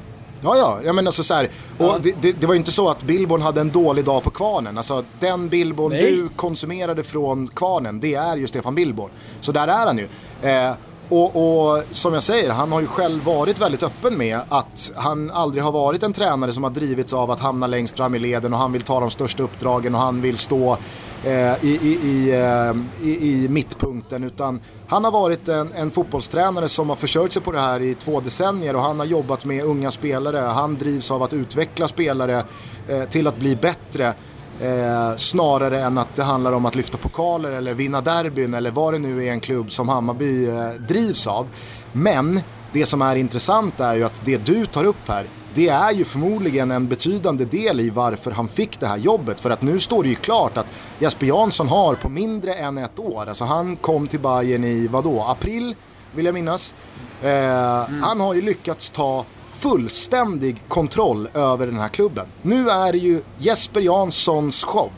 Ja, 0.46 0.58
ja, 0.58 0.80
jag 0.84 0.96
menar 0.96 1.12
så, 1.12 1.24
så 1.24 1.34
här, 1.34 1.50
och 1.78 1.86
ja. 1.86 2.00
det, 2.04 2.16
det, 2.22 2.32
det, 2.32 2.48
var 2.48 2.54
ju 2.54 2.60
inte 2.60 2.72
så 2.72 2.90
att 2.90 3.04
Billborn 3.04 3.42
hade 3.42 3.62
en 3.62 3.70
dålig 3.70 4.06
dag 4.06 4.24
på 4.24 4.30
kvarnen. 4.30 4.78
Alltså 4.78 5.04
den 5.20 5.50
Billborn 5.50 5.92
du 5.92 6.30
konsumerade 6.36 7.04
från 7.04 7.48
kvarnen, 7.48 8.00
det 8.00 8.16
är 8.16 8.38
ju 8.38 8.48
Stefan 8.48 8.76
Billborn. 8.76 9.10
Så 9.42 9.52
där 9.52 9.68
är 9.68 9.86
han 9.86 9.98
ju. 9.98 10.08
Eh, 10.50 10.74
och, 11.10 11.36
och, 11.36 11.84
som 11.92 12.14
jag 12.14 12.24
säger, 12.24 12.50
han 12.50 12.72
har 12.72 12.82
ju 12.82 12.88
själv 12.88 13.24
varit 13.24 13.62
väldigt 13.62 13.84
öppen 13.84 14.18
med 14.18 14.40
att 14.50 14.92
han 14.96 15.32
aldrig 15.32 15.64
har 15.64 15.72
varit 15.72 16.04
en 16.04 16.14
tränare 16.14 16.52
som 16.54 16.64
har 16.64 16.70
drivits 16.70 17.14
av 17.14 17.32
att 17.32 17.40
hamna 17.40 17.68
längst 17.68 17.98
fram 17.98 18.16
i 18.16 18.20
leden 18.20 18.54
och 18.54 18.60
han 18.60 18.72
vill 18.72 18.82
ta 18.82 19.00
de 19.00 19.10
största 19.12 19.44
uppdragen 19.44 19.96
och 19.96 20.02
han 20.02 20.22
vill 20.22 20.38
stå 20.38 20.78
eh, 21.24 21.66
i, 21.66 21.80
i, 21.82 22.00
i, 22.04 22.32
eh, 22.32 23.08
i, 23.08 23.48
mittpunkten. 23.50 24.24
Utan 24.24 24.60
han 24.88 25.04
har 25.04 25.12
varit 25.12 25.48
en, 25.48 25.74
en 25.74 25.92
fotbollstränare 25.92 26.70
som 26.70 26.90
har 26.90 26.96
försörjt 26.96 27.34
sig 27.34 27.42
på 27.42 27.52
det 27.52 27.60
här 27.60 27.82
i 27.82 27.96
två 27.96 28.20
decennier 28.20 28.76
och 28.76 28.82
han 28.82 29.00
har 29.00 29.06
jobbat 29.06 29.46
med 29.46 29.64
unga 29.64 29.92
spelare. 29.92 30.38
Han 30.38 30.76
drivs 30.76 31.12
av 31.12 31.24
att 31.24 31.34
utveckla 31.34 31.88
spelare 31.88 32.44
eh, 32.88 33.04
till 33.04 33.28
att 33.28 33.38
bli 33.38 33.56
bättre. 33.56 34.14
Eh, 34.62 35.16
snarare 35.18 35.82
än 35.82 35.98
att 35.98 36.16
det 36.16 36.24
handlar 36.24 36.52
om 36.52 36.66
att 36.66 36.76
lyfta 36.76 36.98
pokaler 36.98 37.52
eller 37.52 37.74
vinna 37.74 38.02
derbyn 38.02 38.54
eller 38.54 38.72
vad 38.72 38.94
det 38.94 39.00
nu 39.00 39.26
är 39.26 39.32
en 39.32 39.40
klubb 39.40 39.72
som 39.72 39.90
Hammarby 39.90 40.48
eh, 40.48 40.70
drivs 40.70 41.28
av. 41.28 41.48
Men 41.92 42.40
det 42.72 42.86
som 42.86 43.02
är 43.02 43.16
intressant 43.16 43.80
är 43.80 43.96
ju 43.96 44.04
att 44.04 44.22
det 44.26 44.46
du 44.46 44.66
tar 44.66 44.84
upp 44.84 45.08
här 45.08 45.26
det 45.56 45.68
är 45.68 45.92
ju 45.92 46.06
förmodligen 46.06 46.72
en 46.72 46.88
betydande 46.88 47.46
del 47.46 47.80
i 47.80 47.90
varför 47.90 48.32
han 48.32 48.48
fick 48.48 48.80
det 48.80 48.88
här 48.88 48.98
jobbet. 48.98 49.40
För 49.40 49.50
att 49.50 49.62
nu 49.62 49.80
står 49.80 50.04
det 50.04 50.10
ju 50.10 50.16
klart 50.16 50.58
att 50.58 50.66
Jesper 51.00 51.26
Jansson 51.26 51.68
har 51.68 51.96
på 51.96 52.10
mindre 52.10 52.54
än 52.54 52.78
ett 52.78 53.00
år, 53.00 53.26
alltså 53.28 53.44
han 53.44 53.76
kom 53.76 54.08
till 54.08 54.20
Bayern 54.20 54.64
i 54.64 54.88
vadå, 54.88 55.24
april 55.24 55.76
vill 56.12 56.26
jag 56.26 56.34
minnas. 56.34 56.74
Eh, 57.22 57.30
mm. 57.30 58.04
Han 58.04 58.20
har 58.20 58.34
ju 58.34 58.42
lyckats 58.42 58.90
ta 58.90 59.26
fullständig 59.60 60.62
kontroll 60.68 61.30
över 61.34 61.66
den 61.66 61.80
här 61.80 61.90
klubben. 61.90 62.26
Nu 62.42 62.70
är 62.70 62.92
det 62.92 62.98
ju 62.98 63.22
Jesper 63.38 63.82
Janssons 63.82 64.64
show. 64.64 64.92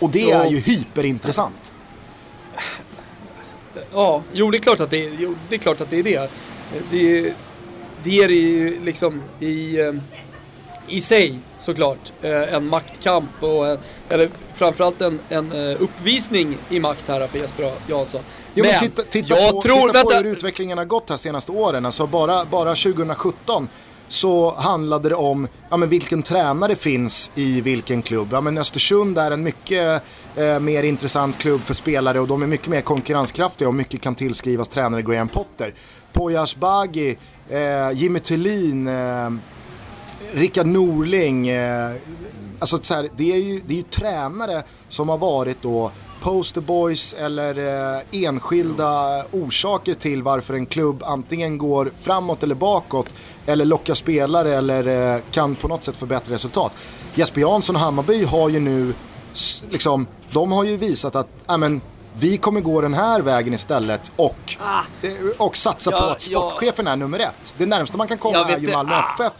Och 0.00 0.10
det 0.10 0.30
är 0.30 0.50
ju 0.50 0.58
hyperintressant. 0.58 1.72
Ja, 3.92 4.22
jo 4.32 4.50
det 4.50 4.56
är 4.56 4.60
klart 4.60 4.80
att 4.80 4.90
det 4.90 5.06
är, 5.06 5.16
jo, 5.18 5.34
det, 5.48 5.54
är, 5.54 5.58
klart 5.58 5.80
att 5.80 5.90
det, 5.90 5.98
är 5.98 6.02
det. 6.02 6.30
Det, 6.90 7.34
det 8.04 8.18
är 8.18 8.28
ju 8.28 8.84
liksom 8.84 9.22
i, 9.40 9.80
eh, 9.80 9.92
i 10.88 11.00
sig 11.00 11.38
såklart 11.58 12.12
eh, 12.22 12.54
en 12.54 12.68
maktkamp 12.68 13.42
och 13.42 13.68
en, 13.68 13.78
eller 14.08 14.30
framförallt 14.54 15.00
en, 15.00 15.20
en 15.28 15.52
eh, 15.52 15.82
uppvisning 15.82 16.58
i 16.68 16.80
makt 16.80 17.04
här 17.08 17.26
för 17.26 17.38
Jesper 17.38 17.72
Jansson. 17.86 18.20
Jo, 18.54 18.64
men, 18.64 18.72
men 18.72 18.80
titta, 18.80 19.02
titta, 19.02 19.38
jag 19.38 19.52
på, 19.52 19.62
tror, 19.62 19.88
titta 19.88 20.04
på 20.04 20.10
hur 20.10 20.24
utvecklingen 20.24 20.78
har 20.78 20.84
gått 20.84 21.10
här 21.10 21.16
senaste 21.16 21.52
åren. 21.52 21.86
Alltså 21.86 22.06
bara, 22.06 22.44
bara 22.44 22.74
2017 22.74 23.68
så 24.08 24.54
handlade 24.54 25.08
det 25.08 25.14
om 25.14 25.48
ja, 25.70 25.76
men 25.76 25.88
vilken 25.88 26.22
tränare 26.22 26.76
finns 26.76 27.30
i 27.34 27.60
vilken 27.60 28.02
klubb. 28.02 28.28
Ja, 28.32 28.40
men 28.40 28.58
Östersund 28.58 29.18
är 29.18 29.30
en 29.30 29.42
mycket 29.42 30.02
eh, 30.36 30.60
mer 30.60 30.82
intressant 30.82 31.38
klubb 31.38 31.60
för 31.60 31.74
spelare 31.74 32.20
och 32.20 32.28
de 32.28 32.42
är 32.42 32.46
mycket 32.46 32.68
mer 32.68 32.80
konkurrenskraftiga 32.80 33.68
och 33.68 33.74
mycket 33.74 34.00
kan 34.00 34.14
tillskrivas 34.14 34.68
tränare 34.68 35.02
Graham 35.02 35.28
Potter. 35.28 35.74
Poya 36.20 36.42
Asbaghi, 36.42 37.16
eh, 37.48 37.90
Jimmy 37.92 38.20
Thulin, 38.20 38.88
eh, 38.88 39.30
Rickard 40.32 40.66
Norling. 40.66 41.48
Eh, 41.48 41.92
alltså 42.58 42.78
så 42.82 42.94
här, 42.94 43.08
det, 43.16 43.32
är 43.32 43.36
ju, 43.36 43.60
det 43.66 43.74
är 43.74 43.76
ju 43.76 43.82
tränare 43.82 44.62
som 44.88 45.08
har 45.08 45.18
varit 45.18 45.62
då 45.62 45.90
posterboys 46.22 47.12
eller 47.18 47.58
eh, 47.58 48.24
enskilda 48.24 49.24
orsaker 49.32 49.94
till 49.94 50.22
varför 50.22 50.54
en 50.54 50.66
klubb 50.66 51.02
antingen 51.06 51.58
går 51.58 51.92
framåt 52.00 52.42
eller 52.42 52.54
bakåt 52.54 53.14
eller 53.46 53.64
lockar 53.64 53.94
spelare 53.94 54.54
eller 54.54 55.14
eh, 55.14 55.20
kan 55.30 55.54
på 55.54 55.68
något 55.68 55.84
sätt 55.84 55.96
förbättra 55.96 56.34
resultat. 56.34 56.76
Jesper 57.14 57.40
Jansson 57.40 57.76
och 57.76 57.82
Hammarby 57.82 58.24
har 58.24 58.48
ju 58.48 58.60
nu, 58.60 58.94
liksom, 59.70 60.06
de 60.32 60.52
har 60.52 60.64
ju 60.64 60.76
visat 60.76 61.16
att, 61.16 61.28
ja 61.46 61.56
men 61.56 61.80
vi 62.18 62.36
kommer 62.36 62.60
gå 62.60 62.80
den 62.80 62.94
här 62.94 63.20
vägen 63.20 63.54
istället 63.54 64.12
och, 64.16 64.56
ah. 64.60 64.80
Eh, 65.02 65.12
och 65.38 65.56
satsa 65.56 65.90
ja, 65.90 66.00
på 66.00 66.04
att 66.04 66.20
sportchefen 66.20 66.86
ja. 66.86 66.92
är 66.92 66.96
nummer 66.96 67.18
ett. 67.18 67.54
Det 67.58 67.66
närmsta 67.66 67.96
man 67.96 68.08
kan 68.08 68.18
komma 68.18 68.38
är 68.38 68.58
ju 68.58 68.72
Malmö 68.72 68.94
ah. 68.94 69.14
FF 69.14 69.32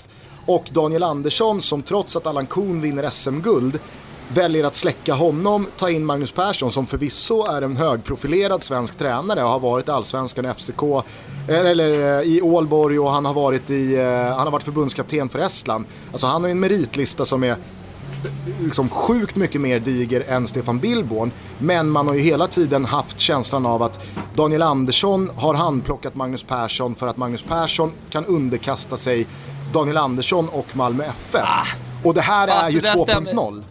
och 0.46 0.68
Daniel 0.70 1.02
Andersson 1.02 1.62
som 1.62 1.82
trots 1.82 2.16
att 2.16 2.26
Allan 2.26 2.46
Kuhn 2.46 2.80
vinner 2.80 3.10
SM-guld 3.10 3.78
väljer 4.34 4.64
att 4.64 4.76
släcka 4.76 5.14
honom, 5.14 5.66
ta 5.76 5.90
in 5.90 6.04
Magnus 6.04 6.32
Persson 6.32 6.70
som 6.72 6.86
förvisso 6.86 7.46
är 7.46 7.62
en 7.62 7.76
högprofilerad 7.76 8.64
svensk 8.64 8.98
tränare 8.98 9.42
och 9.42 9.50
har 9.50 9.60
varit 9.60 9.88
allsvenskan 9.88 10.46
i 10.46 10.48
FCK, 10.48 10.82
eh, 11.48 11.60
eller 11.60 12.18
eh, 12.18 12.22
i 12.22 12.42
Ålborg 12.42 12.98
och 12.98 13.10
han 13.10 13.24
har 13.24 13.34
varit, 13.34 13.70
i, 13.70 13.96
han 13.96 14.38
har 14.38 14.50
varit 14.50 14.62
förbundskapten 14.62 15.28
för 15.28 15.38
Estland. 15.38 15.84
Alltså 16.12 16.26
han 16.26 16.42
har 16.42 16.50
en 16.50 16.60
meritlista 16.60 17.24
som 17.24 17.44
är 17.44 17.56
liksom 18.60 18.88
sjukt 18.88 19.36
mycket 19.36 19.60
mer 19.60 19.80
diger 19.80 20.24
än 20.28 20.46
Stefan 20.46 20.78
Billborn. 20.78 21.32
Men 21.58 21.90
man 21.90 22.06
har 22.06 22.14
ju 22.14 22.20
hela 22.20 22.46
tiden 22.46 22.84
haft 22.84 23.20
känslan 23.20 23.66
av 23.66 23.82
att 23.82 24.00
Daniel 24.34 24.62
Andersson 24.62 25.30
har 25.36 25.54
handplockat 25.54 26.14
Magnus 26.14 26.42
Persson 26.42 26.94
för 26.94 27.06
att 27.06 27.16
Magnus 27.16 27.42
Persson 27.42 27.92
kan 28.10 28.24
underkasta 28.24 28.96
sig 28.96 29.26
Daniel 29.72 29.96
Andersson 29.96 30.48
och 30.48 30.76
Malmö 30.76 31.04
FF. 31.04 31.44
Ah, 31.44 31.66
och 32.04 32.14
det 32.14 32.20
här 32.20 32.48
är 32.48 32.70
ju 32.70 32.80
2.0. 32.80 33.62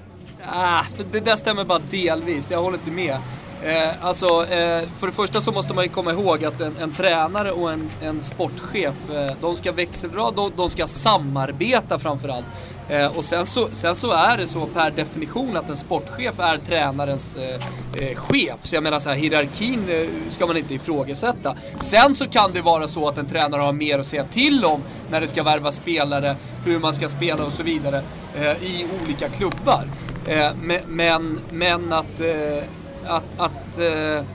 Ah, 0.53 0.83
det 1.11 1.19
där 1.19 1.35
stämmer 1.35 1.65
bara 1.65 1.79
delvis, 1.89 2.51
jag 2.51 2.61
håller 2.61 2.77
inte 2.77 2.91
med. 2.91 3.17
Eh, 3.63 4.05
alltså, 4.05 4.25
eh, 4.25 4.87
för 4.99 5.07
det 5.07 5.13
första 5.13 5.41
så 5.41 5.51
måste 5.51 5.73
man 5.73 5.83
ju 5.83 5.89
komma 5.89 6.11
ihåg 6.11 6.45
att 6.45 6.61
en, 6.61 6.77
en 6.79 6.93
tränare 6.93 7.51
och 7.51 7.71
en, 7.71 7.89
en 8.01 8.21
sportchef, 8.21 9.09
eh, 9.13 9.31
de 9.41 9.55
ska 9.55 9.71
växeldra, 9.71 10.31
de, 10.31 10.51
de 10.57 10.69
ska 10.69 10.87
samarbeta 10.87 11.99
framförallt. 11.99 12.45
Eh, 12.89 13.17
och 13.17 13.25
sen 13.25 13.45
så, 13.45 13.67
sen 13.73 13.95
så 13.95 14.11
är 14.11 14.37
det 14.37 14.47
så 14.47 14.65
per 14.65 14.91
definition 14.91 15.57
att 15.57 15.69
en 15.69 15.77
sportchef 15.77 16.39
är 16.39 16.57
tränarens 16.57 17.37
eh, 17.37 17.55
eh, 18.03 18.15
chef. 18.15 18.55
Så 18.63 18.75
jag 18.75 18.83
menar 18.83 18.99
så 18.99 19.09
här, 19.09 19.15
hierarkin 19.15 19.85
eh, 19.89 20.07
ska 20.29 20.47
man 20.47 20.57
inte 20.57 20.73
ifrågasätta. 20.73 21.55
Sen 21.79 22.15
så 22.15 22.27
kan 22.27 22.51
det 22.51 22.61
vara 22.61 22.87
så 22.87 23.07
att 23.07 23.17
en 23.17 23.25
tränare 23.25 23.61
har 23.61 23.73
mer 23.73 23.99
att 23.99 24.05
säga 24.05 24.23
till 24.23 24.65
om 24.65 24.81
när 25.11 25.21
det 25.21 25.27
ska 25.27 25.43
värva 25.43 25.71
spelare, 25.71 26.35
hur 26.65 26.79
man 26.79 26.93
ska 26.93 27.07
spela 27.07 27.45
och 27.45 27.53
så 27.53 27.63
vidare 27.63 28.03
eh, 28.35 28.63
i 28.63 28.85
olika 29.03 29.29
klubbar. 29.29 29.83
Eh, 30.27 30.49
men, 30.87 31.39
men 31.49 31.93
att, 31.93 32.19
eh, 32.19 32.63
att, 33.07 33.23
att 33.37 33.79
eh, 33.79 34.25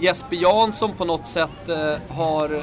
Jesper 0.00 0.36
Jansson 0.36 0.92
på 0.96 1.04
något 1.04 1.26
sätt 1.26 1.68
eh, 1.68 2.16
har 2.16 2.62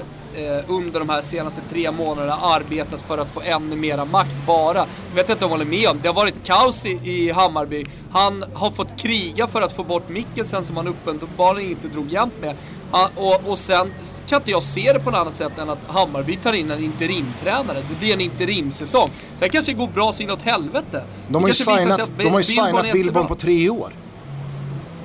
under 0.67 0.99
de 0.99 1.09
här 1.09 1.21
senaste 1.21 1.61
tre 1.69 1.91
månaderna 1.91 2.33
arbetat 2.33 3.01
för 3.01 3.17
att 3.17 3.33
få 3.33 3.41
ännu 3.41 3.75
mera 3.75 4.05
makt 4.05 4.35
bara. 4.47 4.77
Jag 5.09 5.15
vet 5.15 5.29
inte 5.29 5.45
om 5.45 5.51
jag 5.51 5.57
håller 5.57 5.71
med 5.71 5.89
om. 5.89 5.99
Det 6.01 6.07
har 6.07 6.15
varit 6.15 6.43
kaos 6.43 6.85
i, 6.85 6.89
i 7.03 7.31
Hammarby. 7.31 7.85
Han 8.11 8.45
har 8.53 8.71
fått 8.71 8.99
kriga 8.99 9.47
för 9.47 9.61
att 9.61 9.73
få 9.73 9.83
bort 9.83 10.09
Mikkelsen 10.09 10.65
som 10.65 10.77
han 10.77 10.87
uppenbarligen 10.87 11.71
inte 11.71 11.87
drog 11.87 12.11
jämt 12.11 12.33
med. 12.41 12.55
Han, 12.91 13.09
och, 13.15 13.47
och 13.47 13.57
sen 13.57 13.93
kan 14.27 14.39
inte 14.39 14.51
jag 14.51 14.63
se 14.63 14.93
det 14.93 14.99
på 14.99 15.11
något 15.11 15.19
annat 15.19 15.35
sätt 15.35 15.57
än 15.57 15.69
att 15.69 15.87
Hammarby 15.87 16.35
tar 16.35 16.53
in 16.53 16.71
en 16.71 16.83
interimtränare. 16.83 17.77
Det 17.89 17.99
blir 17.99 18.13
en 18.13 18.21
interimsäsong. 18.21 19.09
Sen 19.35 19.49
kanske 19.49 19.71
det 19.71 19.77
går 19.77 19.87
bra 19.87 20.11
så 20.11 20.23
inåt 20.23 20.41
helvete. 20.41 21.03
De 21.27 21.41
har 21.41 21.47
ju 21.47 21.53
signat, 21.53 22.11
de 22.17 22.29
har 22.29 22.39
ju 22.39 22.43
signat 22.43 22.91
Billborn 22.91 23.27
på 23.27 23.35
tre 23.35 23.69
år. 23.69 23.93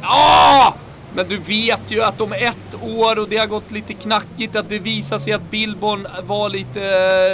Ja! 0.02 0.74
Men 1.14 1.28
du 1.28 1.36
vet 1.36 1.80
ju 1.88 2.02
att 2.02 2.20
om 2.20 2.32
ett 2.32 2.74
år 2.82 3.18
och 3.18 3.28
det 3.28 3.36
har 3.36 3.46
gått 3.46 3.70
lite 3.70 3.94
knackigt, 3.94 4.56
att 4.56 4.68
det 4.68 4.78
visar 4.78 5.18
sig 5.18 5.32
att 5.32 5.50
Billborn 5.50 6.06
var 6.26 6.48
lite 6.50 6.82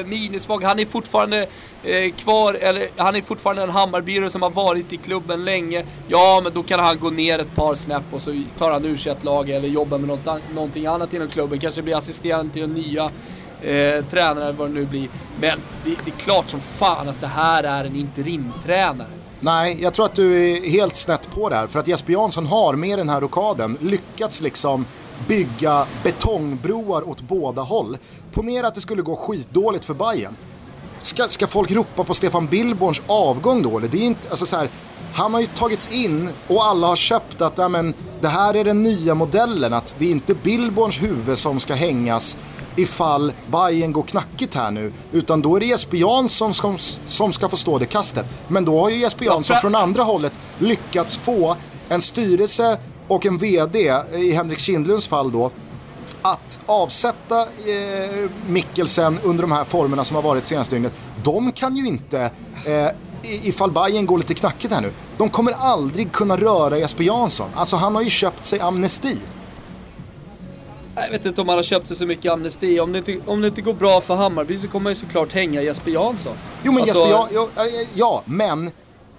eh, 0.01 0.07
minisvag. 0.07 0.65
Han 0.65 0.79
är 0.79 0.87
fortfarande 0.87 1.47
eh, 1.83 2.13
kvar, 2.13 2.55
eller 2.55 2.87
han 2.97 3.17
är 3.17 3.23
fortfarande 3.23 3.63
en 3.63 3.71
Hammarbyare 3.71 4.31
som 4.31 4.43
har 4.43 4.51
varit 4.51 4.93
i 4.93 4.97
klubben 4.97 5.45
länge. 5.45 5.85
Ja, 6.09 6.41
men 6.45 6.53
då 6.53 6.63
kan 6.63 6.81
han 6.81 6.99
gå 6.99 7.11
ner 7.11 7.39
ett 7.39 7.55
par 7.55 7.75
snäpp 7.75 8.03
och 8.11 8.23
så 8.23 8.43
tar 8.59 8.71
han 8.71 8.85
ur 8.85 8.97
sig 8.97 9.13
ett 9.13 9.25
lag 9.25 9.51
eller 9.51 9.69
jobbar 9.69 9.99
med 9.99 10.09
något, 10.09 10.43
någonting 10.55 10.87
annat 10.87 11.15
inom 11.15 11.29
klubben. 11.29 11.59
Kanske 11.59 11.83
blir 11.83 11.97
assisterande 11.97 12.53
till 12.53 12.63
den 12.63 12.73
nya 12.73 13.05
eh, 13.63 14.05
tränaren 14.05 14.43
eller 14.43 14.59
vad 14.59 14.71
det 14.71 14.75
nu 14.75 14.85
blir. 14.85 15.09
Men 15.41 15.59
det, 15.85 15.91
det 16.05 16.11
är 16.11 16.19
klart 16.19 16.49
som 16.49 16.61
fan 16.61 17.09
att 17.09 17.21
det 17.21 17.27
här 17.27 17.65
är 17.65 17.85
en 17.85 17.97
interimtränare. 17.97 19.24
Nej, 19.44 19.78
jag 19.83 19.94
tror 19.94 20.07
att 20.07 20.14
du 20.14 20.50
är 20.50 20.70
helt 20.70 20.96
snett 20.96 21.30
på 21.30 21.48
det 21.48 21.57
här. 21.57 21.66
För 21.66 21.80
att 21.80 21.88
Jesper 21.88 22.12
Jansson 22.12 22.46
har 22.46 22.74
med 22.74 22.98
den 22.98 23.09
här 23.09 23.20
rokaden 23.20 23.78
lyckats 23.80 24.40
liksom 24.40 24.87
bygga 25.28 25.87
betongbroar 26.02 27.09
åt 27.09 27.20
båda 27.20 27.62
håll. 27.62 27.98
Ponera 28.33 28.66
att 28.66 28.74
det 28.74 28.80
skulle 28.80 29.02
gå 29.02 29.16
skitdåligt 29.16 29.85
för 29.85 29.94
Bayern. 29.94 30.37
Ska, 31.02 31.28
ska 31.28 31.46
folk 31.46 31.70
ropa 31.70 32.04
på 32.04 32.14
Stefan 32.14 32.46
Billborns 32.46 33.02
avgång 33.07 33.62
då? 33.62 33.78
Det 33.78 33.98
är 33.98 34.02
inte, 34.02 34.30
alltså 34.30 34.46
så 34.46 34.57
här, 34.57 34.68
han 35.14 35.35
har 35.35 35.40
ju 35.40 35.46
tagits 35.46 35.90
in 35.90 36.28
och 36.48 36.64
alla 36.64 36.87
har 36.87 36.96
köpt 36.96 37.42
att 37.42 37.59
ja, 37.59 37.68
men, 37.68 37.94
det 38.20 38.28
här 38.28 38.57
är 38.57 38.64
den 38.64 38.83
nya 38.83 39.14
modellen. 39.14 39.72
Att 39.72 39.94
det 39.98 40.07
är 40.07 40.11
inte 40.11 40.35
Billborns 40.35 41.02
huvud 41.02 41.38
som 41.38 41.61
ska 41.61 41.74
hängas 41.74 42.37
ifall 42.77 43.33
Bayern 43.47 43.93
går 43.93 44.03
knackigt 44.03 44.55
här 44.55 44.71
nu. 44.71 44.93
Utan 45.13 45.43
då 45.43 45.57
är 45.57 45.61
det 45.61 45.67
Jesper 45.67 45.97
Jansson 45.97 46.55
som, 46.55 46.79
som 47.07 47.33
ska 47.33 47.49
få 47.49 47.57
stå 47.57 47.79
det 47.79 47.87
kastet. 47.87 48.27
Men 48.49 48.65
då 48.65 48.81
har 48.81 48.91
ju 48.91 48.97
Jesper 48.97 49.25
Jansson 49.25 49.57
från 49.61 49.75
andra 49.75 50.03
hållet 50.03 50.33
lyckats 50.59 51.17
få 51.17 51.57
en 51.89 52.03
styrelse 52.03 52.79
och 53.09 53.27
en 53.27 53.39
VD, 53.39 53.95
i 54.15 54.33
Henrik 54.33 54.59
Kindlunds 54.59 55.09
fall 55.09 55.33
då, 55.33 55.51
att 56.23 56.61
avsätta 56.67 57.41
eh, 57.41 58.31
Mikkelsen 58.49 59.19
under 59.23 59.43
de 59.43 59.53
här 59.53 59.65
formerna 59.65 60.05
som 60.05 60.15
har 60.15 60.23
varit 60.23 60.47
senaste 60.47 60.75
dygnet. 60.75 60.93
De 61.23 61.53
kan 61.53 61.77
ju 61.77 61.87
inte, 61.87 62.31
eh, 62.65 62.89
ifall 63.23 63.71
Bayern 63.71 64.07
går 64.07 64.19
lite 64.19 64.35
knackigt 64.35 64.75
här 64.75 64.81
nu, 64.81 64.93
de 65.17 65.31
kommer 65.31 65.53
aldrig 65.53 66.13
kunna 66.13 66.37
röra 66.37 66.79
Jesper 66.79 67.05
Jansson. 67.05 67.51
Alltså 67.55 67.77
han 67.77 67.95
har 67.95 68.03
ju 68.03 68.11
köpt 68.11 68.45
sig 68.45 68.61
amnesti. 68.61 69.19
Jag 70.96 71.11
vet 71.11 71.26
inte 71.26 71.40
om 71.40 71.48
han 71.48 71.59
har 71.59 71.62
köpt 71.62 71.88
sig 71.88 71.96
så 71.96 72.07
mycket 72.07 72.33
amnesti. 72.33 72.80
Om 72.80 72.92
det, 72.92 72.98
inte, 72.98 73.18
om 73.26 73.40
det 73.40 73.46
inte 73.46 73.62
går 73.62 73.74
bra 73.74 74.00
för 74.00 74.14
Hammarby 74.14 74.59
så 74.59 74.68
kommer 74.68 74.85
man 74.85 74.92
ju 74.92 74.98
såklart 74.98 75.33
hänga 75.33 75.62
Jesper 75.62 75.90
Jansson. 75.90 76.33
Jo 76.62 76.72
men 76.72 76.83
alltså... 76.83 76.98
Jesper 76.98 77.35
Jansson, 77.35 77.50
ja, 77.57 77.64
ja, 77.94 78.22
men 78.24 78.70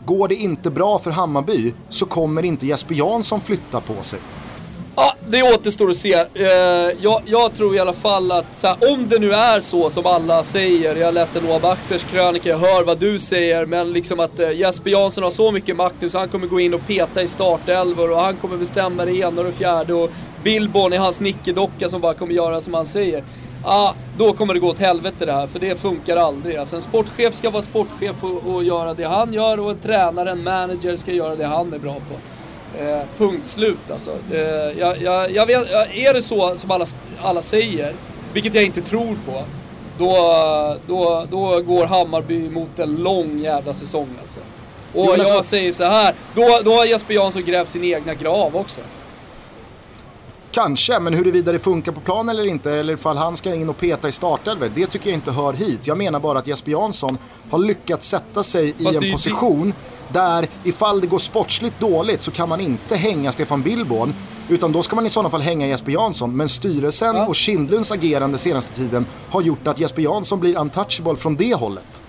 går 0.05 0.27
det 0.27 0.35
inte 0.35 0.69
bra 0.69 0.99
för 0.99 1.11
Hammarby 1.11 1.73
så 1.89 2.05
kommer 2.05 2.45
inte 2.45 2.67
Jesper 2.67 2.95
Jansson 2.95 3.41
flytta 3.41 3.81
på 3.81 4.03
sig. 4.03 4.19
Ja, 4.95 5.13
det 5.29 5.43
återstår 5.43 5.89
att 5.89 5.97
se. 5.97 6.13
Eh, 6.13 6.47
jag, 6.99 7.21
jag, 7.25 7.53
tror 7.53 7.75
i 7.75 7.79
alla 7.79 7.93
fall 7.93 8.31
att 8.31 8.63
här, 8.63 8.93
om 8.93 9.09
det 9.09 9.19
nu 9.19 9.33
är 9.33 9.59
så 9.59 9.89
som 9.89 10.05
alla 10.05 10.43
säger, 10.43 10.95
jag 10.95 11.13
läste 11.13 11.41
Noah 11.41 11.61
Bachters 11.61 12.03
krönika, 12.03 12.49
jag 12.49 12.57
hör 12.57 12.83
vad 12.83 12.97
du 12.97 13.19
säger, 13.19 13.65
men 13.65 13.91
liksom 13.93 14.19
att 14.19 14.39
eh, 14.39 14.51
Jesper 14.51 14.91
Jansson 14.91 15.23
har 15.23 15.31
så 15.31 15.51
mycket 15.51 15.75
makt 15.75 15.95
nu 15.99 16.09
så 16.09 16.17
han 16.17 16.29
kommer 16.29 16.47
gå 16.47 16.59
in 16.59 16.73
och 16.73 16.87
peta 16.87 17.21
i 17.21 17.27
startelvor 17.27 18.11
och 18.11 18.17
han 18.17 18.35
kommer 18.35 18.57
bestämma 18.57 19.05
det 19.05 19.15
ena 19.15 19.41
och 19.41 19.47
det 19.47 19.53
fjärde 19.53 19.93
och 19.93 20.09
Billborn 20.45 20.93
är 20.93 20.97
hans 20.97 21.19
nickedocka 21.19 21.89
som 21.89 22.01
bara 22.01 22.13
kommer 22.13 22.33
göra 22.33 22.61
som 22.61 22.73
han 22.73 22.85
säger. 22.85 23.23
Ah, 23.63 23.93
då 24.17 24.33
kommer 24.33 24.53
det 24.53 24.59
gå 24.59 24.67
åt 24.67 24.79
helvete 24.79 25.25
det 25.25 25.31
här, 25.31 25.47
för 25.47 25.59
det 25.59 25.79
funkar 25.79 26.17
aldrig. 26.17 26.55
Alltså 26.55 26.75
en 26.75 26.81
sportchef 26.81 27.35
ska 27.35 27.49
vara 27.49 27.61
sportchef 27.61 28.23
och, 28.23 28.53
och 28.53 28.63
göra 28.63 28.93
det 28.93 29.03
han 29.03 29.33
gör 29.33 29.59
och 29.59 29.71
en 29.71 29.77
tränare, 29.77 30.31
en 30.31 30.43
manager 30.43 30.95
ska 30.95 31.11
göra 31.11 31.35
det 31.35 31.45
han 31.45 31.73
är 31.73 31.79
bra 31.79 31.93
på. 31.93 32.15
Eh, 32.83 33.01
punkt 33.17 33.47
slut 33.47 33.91
alltså. 33.91 34.11
Eh, 34.31 34.39
jag, 34.79 35.01
jag, 35.01 35.31
jag 35.31 35.45
vet, 35.45 35.69
är 35.93 36.13
det 36.13 36.21
så 36.21 36.55
som 36.55 36.71
alla, 36.71 36.85
alla 37.21 37.41
säger, 37.41 37.93
vilket 38.33 38.55
jag 38.55 38.63
inte 38.63 38.81
tror 38.81 39.17
på, 39.25 39.43
då, 39.97 40.15
då, 40.87 41.25
då 41.31 41.61
går 41.61 41.85
Hammarby 41.85 42.49
mot 42.49 42.79
en 42.79 42.95
lång 42.95 43.39
jävla 43.39 43.73
säsong 43.73 44.09
alltså. 44.21 44.39
Och 44.93 45.05
jo, 45.05 45.15
jag 45.17 45.27
så... 45.27 45.43
säger 45.43 45.71
så 45.71 45.83
här, 45.83 46.13
då, 46.35 46.59
då 46.63 46.73
har 46.73 46.85
Jesper 46.85 47.13
Jansson 47.13 47.43
grävt 47.43 47.69
sin 47.69 47.83
egna 47.83 48.13
grav 48.13 48.55
också. 48.55 48.81
Kanske, 50.55 50.99
men 50.99 51.13
huruvida 51.13 51.51
det 51.51 51.59
funkar 51.59 51.91
på 51.91 51.99
plan 51.99 52.29
eller 52.29 52.45
inte, 52.45 52.71
eller 52.71 52.93
ifall 52.93 53.17
han 53.17 53.37
ska 53.37 53.55
in 53.55 53.69
och 53.69 53.77
peta 53.77 54.07
i 54.07 54.11
startelver, 54.11 54.71
det 54.75 54.87
tycker 54.87 55.09
jag 55.09 55.17
inte 55.17 55.31
hör 55.31 55.53
hit. 55.53 55.87
Jag 55.87 55.97
menar 55.97 56.19
bara 56.19 56.39
att 56.39 56.47
Jesper 56.47 56.71
Jansson 56.71 57.17
har 57.51 57.59
lyckats 57.59 58.09
sätta 58.09 58.43
sig 58.43 58.73
Fast 58.83 59.01
i 59.01 59.05
en 59.07 59.13
position 59.13 59.73
där 60.13 60.47
ifall 60.63 61.01
det 61.01 61.07
går 61.07 61.19
sportsligt 61.19 61.79
dåligt 61.79 62.21
så 62.21 62.31
kan 62.31 62.49
man 62.49 62.61
inte 62.61 62.95
hänga 62.95 63.31
Stefan 63.31 63.61
Billborn. 63.61 64.13
Utan 64.49 64.71
då 64.71 64.83
ska 64.83 64.95
man 64.95 65.05
i 65.05 65.09
sådana 65.09 65.29
fall 65.29 65.41
hänga 65.41 65.67
Jesper 65.67 65.91
Jansson. 65.91 66.35
Men 66.35 66.49
styrelsen 66.49 67.15
ja. 67.15 67.27
och 67.27 67.35
Kindlunds 67.35 67.91
agerande 67.91 68.37
senaste 68.37 68.75
tiden 68.75 69.05
har 69.29 69.41
gjort 69.41 69.67
att 69.67 69.79
Jesper 69.79 70.01
Jansson 70.01 70.39
blir 70.39 70.57
untouchable 70.57 71.15
från 71.15 71.35
det 71.35 71.53
hållet. 71.53 72.01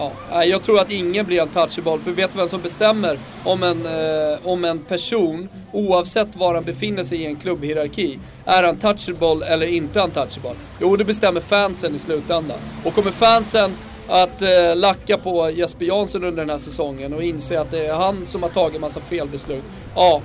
Ja, 0.00 0.44
jag 0.44 0.62
tror 0.62 0.80
att 0.80 0.92
ingen 0.92 1.26
blir 1.26 1.42
untouchable, 1.42 1.98
för 1.98 2.10
vet 2.10 2.32
du 2.32 2.38
vem 2.38 2.48
som 2.48 2.60
bestämmer 2.62 3.18
om 3.44 3.62
en, 3.62 3.86
eh, 3.86 4.38
om 4.44 4.64
en 4.64 4.78
person, 4.78 5.48
oavsett 5.72 6.36
var 6.36 6.54
han 6.54 6.64
befinner 6.64 7.04
sig 7.04 7.18
i 7.22 7.26
en 7.26 7.36
klubbhierarki, 7.36 8.18
är 8.44 8.62
untouchable 8.62 9.46
eller 9.46 9.66
inte 9.66 10.00
untouchable? 10.00 10.54
Jo, 10.80 10.96
det 10.96 11.04
bestämmer 11.04 11.40
fansen 11.40 11.94
i 11.94 11.98
slutändan. 11.98 12.58
Och 12.84 12.94
kommer 12.94 13.10
fansen 13.10 13.76
att 14.08 14.42
eh, 14.42 14.76
lacka 14.76 15.18
på 15.18 15.50
Jesper 15.50 15.84
Jansson 15.84 16.24
under 16.24 16.42
den 16.42 16.50
här 16.50 16.58
säsongen 16.58 17.12
och 17.12 17.22
inse 17.22 17.60
att 17.60 17.70
det 17.70 17.86
är 17.86 17.94
han 17.94 18.26
som 18.26 18.42
har 18.42 18.50
tagit 18.50 18.80
massa 18.80 19.00
felbeslut, 19.00 19.64
ja, 19.94 20.22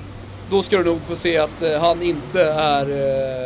då 0.49 0.61
ska 0.61 0.78
du 0.78 0.84
nog 0.84 1.01
få 1.01 1.15
se 1.15 1.38
att 1.38 1.61
eh, 1.61 1.82
han 1.82 2.01
inte 2.01 2.43
är 2.43 2.86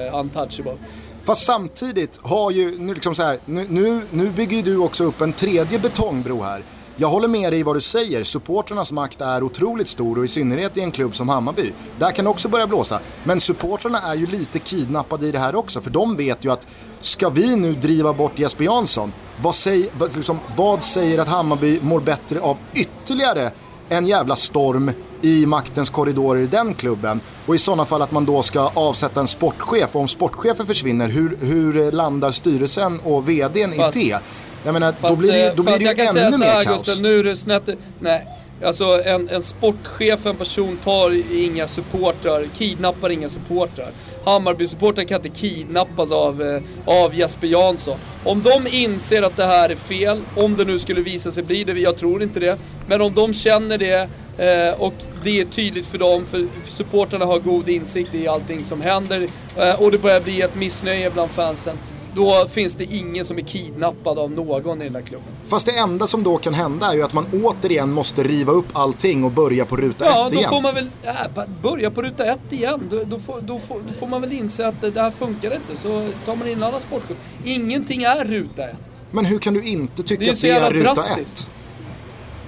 eh, 0.07 0.19
untouchable. 0.19 0.77
Fast 1.24 1.45
samtidigt 1.45 2.20
har 2.22 2.51
ju, 2.51 2.80
nu, 2.80 2.93
liksom 2.93 3.15
så 3.15 3.24
här, 3.24 3.39
nu, 3.45 3.67
nu, 3.70 4.01
nu 4.11 4.30
bygger 4.30 4.63
du 4.63 4.78
också 4.78 5.03
upp 5.03 5.22
en 5.22 5.34
tredje 5.34 5.80
betongbro 5.80 6.41
här. 6.41 6.63
jag 6.95 7.07
håller 7.07 7.28
med 7.28 7.53
dig 7.53 7.59
i 7.59 7.63
vad 7.63 7.76
du 7.76 7.82
säger. 7.82 8.24
Supporternas 8.24 8.91
makt 8.91 9.22
är 9.22 9.43
otroligt 9.43 9.88
stor 9.88 10.17
och 10.17 10.26
i 10.26 10.28
synnerhet 10.28 10.78
i 10.78 10.82
en 10.82 10.91
klubb 10.91 11.15
som 11.15 11.30
Hammarby. 11.30 11.72
Där 11.99 12.11
kan 12.11 12.26
det 12.26 12.32
också 12.32 12.47
börja 12.47 12.67
blåsa. 12.67 12.99
Men 13.24 13.39
supporterna 13.39 14.01
är 14.01 14.15
ju 14.15 14.28
lite 14.28 14.59
kidnappade 14.59 15.28
i 15.28 15.32
det 15.32 15.39
här 15.39 15.55
också. 15.55 15.82
För 15.82 15.89
de 15.89 16.15
vet 16.15 16.45
ju 16.45 16.51
att 16.51 16.67
ska 16.99 17.30
vi 17.30 17.55
nu 17.55 17.74
driva 17.74 18.13
bort 18.13 18.39
Jesper 18.39 18.63
Jansson, 18.63 19.13
vad, 19.41 19.55
säg, 19.55 19.89
liksom, 20.15 20.39
vad 20.55 20.84
säger 20.84 21.20
att 21.20 21.28
Hammarby 21.28 21.80
mår 21.82 21.99
bättre 21.99 22.39
av 22.39 22.57
ytterligare 22.74 23.51
en 23.89 24.07
jävla 24.07 24.36
storm 24.36 24.91
i 25.22 25.45
maktens 25.45 25.89
korridorer 25.89 26.41
i 26.41 26.47
den 26.47 26.74
klubben. 26.74 27.22
Och 27.45 27.55
i 27.55 27.57
sådana 27.57 27.86
fall 27.86 28.01
att 28.01 28.11
man 28.11 28.26
då 28.26 28.43
ska 28.43 28.72
avsätta 28.74 29.20
en 29.20 29.28
sportchef. 29.28 29.95
Och 29.95 30.01
om 30.01 30.07
sportchefen 30.07 30.65
försvinner, 30.65 31.07
hur, 31.07 31.38
hur 31.41 31.91
landar 31.91 32.32
styrelsen 32.32 32.99
och 32.99 33.30
vdn 33.30 33.74
fast, 33.76 33.97
i 33.97 34.09
det? 34.09 34.20
Jag 34.63 34.74
menar, 34.74 34.91
fast, 34.91 35.15
då 35.15 35.20
blir 35.20 35.32
det, 35.32 35.53
då 35.55 35.63
blir 35.63 35.80
det 35.80 36.13
ju 36.13 36.22
ännu 36.22 36.38
mer 36.38 36.63
kaos. 36.63 36.86
Gusten, 36.86 37.03
nu 37.03 37.20
är 37.20 37.24
det 37.24 37.36
snett, 37.36 37.70
nej. 37.99 38.28
Alltså 38.63 39.01
en, 39.05 39.30
en 39.30 39.43
sportchef, 39.43 40.26
en 40.26 40.36
person 40.36 40.78
tar 40.84 41.34
inga 41.36 41.67
supportrar, 41.67 42.47
kidnappar 42.57 43.09
inga 43.09 43.30
supportrar. 43.30 43.91
Hammarby-supportrar 44.26 45.03
kan 45.03 45.26
inte 45.26 45.30
kidnappas 45.30 46.11
av, 46.11 46.41
eh, 46.41 46.61
av 46.86 47.15
Jesper 47.15 47.47
Jansson. 47.47 47.97
Om 48.24 48.41
de 48.41 48.67
inser 48.72 49.24
att 49.24 49.38
det 49.38 49.45
här 49.45 49.70
är 49.70 49.76
fel, 49.76 50.22
om 50.36 50.55
det 50.57 50.65
nu 50.65 50.80
skulle 50.80 51.01
visa 51.01 51.32
sig 51.32 51.43
bli 51.43 51.63
det, 51.63 51.80
jag 51.80 51.97
tror 51.97 52.24
inte 52.24 52.39
det. 52.39 52.57
Men 52.88 53.01
om 53.01 53.13
de 53.13 53.34
känner 53.34 53.78
det 53.78 54.09
eh, 54.39 54.81
och 54.81 54.93
det 55.23 55.39
är 55.39 55.45
tydligt 55.45 55.87
för 55.87 55.97
dem, 55.97 56.25
för 56.25 56.47
supportrarna 56.65 57.25
har 57.25 57.39
god 57.39 57.69
insikt 57.69 58.15
i 58.15 58.27
allting 58.27 58.63
som 58.63 58.81
händer 58.81 59.27
eh, 59.57 59.81
och 59.81 59.91
det 59.91 59.97
börjar 59.97 60.21
bli 60.21 60.41
ett 60.41 60.55
missnöje 60.55 61.09
bland 61.09 61.31
fansen. 61.31 61.77
Då 62.15 62.47
finns 62.49 62.75
det 62.75 62.83
ingen 62.83 63.25
som 63.25 63.37
är 63.37 63.41
kidnappad 63.41 64.19
av 64.19 64.31
någon 64.31 64.81
i 64.81 64.83
den 64.83 64.93
där 64.93 65.01
klubben. 65.01 65.27
Fast 65.47 65.65
det 65.65 65.71
enda 65.71 66.07
som 66.07 66.23
då 66.23 66.37
kan 66.37 66.53
hända 66.53 66.87
är 66.87 66.93
ju 66.93 67.03
att 67.03 67.13
man 67.13 67.25
återigen 67.43 67.91
måste 67.91 68.23
riva 68.23 68.51
upp 68.51 68.65
allting 68.73 69.23
och 69.23 69.31
börja 69.31 69.65
på 69.65 69.77
ruta 69.77 70.05
ja, 70.05 70.27
ett 70.27 70.33
igen. 70.33 70.43
Ja, 70.43 70.49
då 70.49 70.55
får 70.55 70.61
man 70.61 70.75
väl 70.75 70.89
äh, 71.03 71.43
börja 71.61 71.91
på 71.91 72.01
ruta 72.01 72.25
ett 72.25 72.53
igen. 72.53 72.79
Då, 72.89 73.03
då, 73.03 73.19
får, 73.19 73.41
då, 73.41 73.59
får, 73.59 73.81
då, 73.87 73.93
får, 73.99 74.07
man 74.07 74.21
väl 74.21 74.31
inse 74.33 74.67
att 74.67 74.81
det, 74.81 74.91
det 74.91 75.01
här 75.01 75.11
funkar 75.11 75.55
inte. 75.55 75.81
Så 75.81 76.07
tar 76.25 76.35
man 76.35 76.47
in 76.47 76.57
en 76.57 76.63
annan 76.63 76.81
sportchef. 76.81 77.17
Ingenting 77.45 78.03
är 78.03 78.25
ruta 78.25 78.67
ett. 78.67 79.03
Men 79.11 79.25
hur 79.25 79.39
kan 79.39 79.53
du 79.53 79.63
inte 79.63 80.03
tycka 80.03 80.25
det 80.25 80.31
att 80.31 80.41
det 80.41 80.49
är 80.49 80.73
ruta 80.73 80.93
drastiskt. 80.93 81.39
ett? 81.39 81.59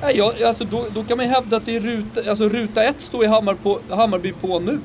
Nej, 0.01 0.17
jag, 0.17 0.43
alltså, 0.43 0.63
då, 0.63 0.85
då, 0.93 1.03
kan 1.03 1.17
man 1.17 1.25
ju 1.25 1.31
hävda 1.31 1.57
att 1.57 1.65
det 1.65 1.75
är 1.75 1.79
ruta, 1.79 2.29
alltså, 2.29 2.49
ruta 2.49 2.83
ett 2.83 3.01
står 3.01 3.23
i 3.23 3.27
Hammar 3.27 3.53
på, 3.53 3.79
Hammarby 3.89 4.31
på 4.31 4.59
nu. 4.59 4.79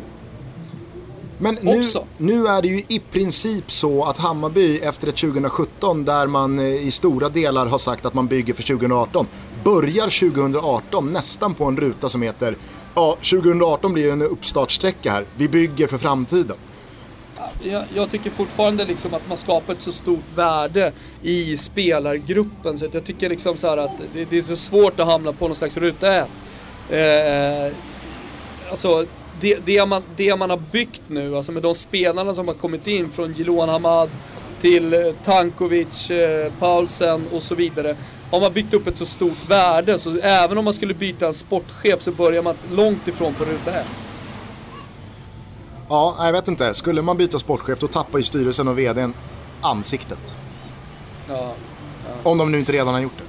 Men 1.39 1.59
nu, 1.63 1.83
nu, 2.19 2.47
är 2.47 2.63
det 2.63 2.69
ju 2.69 2.83
i 2.89 2.99
princip 2.99 3.71
så 3.71 4.05
att 4.05 4.19
Hammarby 4.19 4.79
efter 4.79 5.09
ett 5.09 5.17
2017 5.17 6.05
där 6.05 6.27
man 6.27 6.59
eh, 6.59 6.65
i 6.65 6.91
stora 6.91 7.29
delar 7.29 7.67
har 7.67 7.79
sagt 7.79 8.07
att 8.07 8.15
man 8.15 8.27
bygger 8.27 8.55
för 8.55 8.63
2018 8.63 9.27
börjar 9.65 10.31
2018 10.31 11.13
nästan 11.13 11.55
på 11.55 11.65
en 11.65 11.77
ruta 11.77 12.09
som 12.09 12.23
heter 12.23 12.57
ja, 12.95 13.17
2018 13.31 13.93
blir 13.93 14.13
en 14.13 14.23
uppstartsträcka 14.23 15.13
här. 15.13 15.25
Vi 15.37 15.49
bygger 15.49 15.87
för 15.87 15.99
framtiden. 15.99 16.57
Jag, 17.63 17.85
jag, 17.95 18.11
tycker 18.11 18.31
fortfarande 18.31 18.85
liksom 18.85 19.15
att 19.15 19.29
man 19.29 19.37
skapar 19.37 19.73
ett 19.73 19.81
så 19.81 19.93
stort 19.93 20.25
värde 20.35 20.93
i 21.23 21.57
spelargruppen 21.57 22.79
så 22.79 22.87
att 22.87 22.95
jag 22.95 23.05
tycker 23.05 23.29
liksom 23.29 23.57
så 23.57 23.67
att 23.67 23.91
det, 24.15 24.25
det, 24.25 24.39
är 24.39 24.43
så 24.43 24.57
svårt 24.57 25.01
att 25.01 25.07
hamna 25.07 25.33
på 25.33 25.47
någon 25.47 25.57
slags 25.57 25.77
ruta 25.77 26.15
ett. 26.15 26.29
Eh, 26.91 27.73
alltså 28.71 29.07
det, 29.41 29.59
det, 29.65 29.87
man, 29.87 30.03
det 30.17 30.37
man 30.37 30.51
har 30.51 30.63
byggt 30.73 31.03
nu, 31.07 31.37
alltså 31.37 31.53
med 31.53 31.63
de 31.63 31.75
spelarna 31.75 32.35
som 32.35 32.49
har 32.49 32.55
kommit 32.55 32.87
in 32.87 33.11
från 33.11 33.33
Jiloan 33.33 33.69
Hamad 33.69 34.11
till 34.61 34.95
eh, 34.95 35.01
Tankovic, 35.25 36.11
eh, 36.11 36.53
Paulsen 36.59 37.25
och 37.33 37.43
så 37.43 37.55
vidare. 37.55 37.97
Har 38.31 38.41
man 38.41 38.53
byggt 38.53 38.75
upp 38.75 38.87
ett 38.87 38.97
så 38.97 39.07
stort 39.07 39.51
värde 39.51 39.99
så 39.99 40.19
även 40.23 40.59
om 40.59 40.65
man 40.65 40.75
skulle 40.75 40.95
byta 40.95 41.27
en 41.27 41.35
sportchef 41.35 42.03
så 42.03 42.13
börjar 42.13 42.43
man 42.43 42.55
långt 42.73 43.09
ifrån 43.09 43.35
på 43.35 43.45
ruta 43.45 43.81
ett. 43.81 44.06
Ja, 45.89 46.17
jag 46.27 46.33
vet 46.33 46.49
inte. 46.49 46.75
Skulle 46.75 47.03
man 47.03 47.17
byta 47.17 47.39
sportchef 47.39 47.79
då 47.79 47.87
tappar 47.87 48.19
ju 48.19 48.25
styrelsen 48.25 48.69
och 48.69 48.79
vdn 48.79 49.15
ansiktet. 49.61 50.37
Ja, 51.29 51.35
ja. 51.35 52.31
Om 52.31 52.39
de 52.39 52.53
nu 52.53 52.59
inte 52.59 52.73
redan 52.73 52.95
har 52.95 53.01
gjort 53.01 53.13
det. 53.19 53.25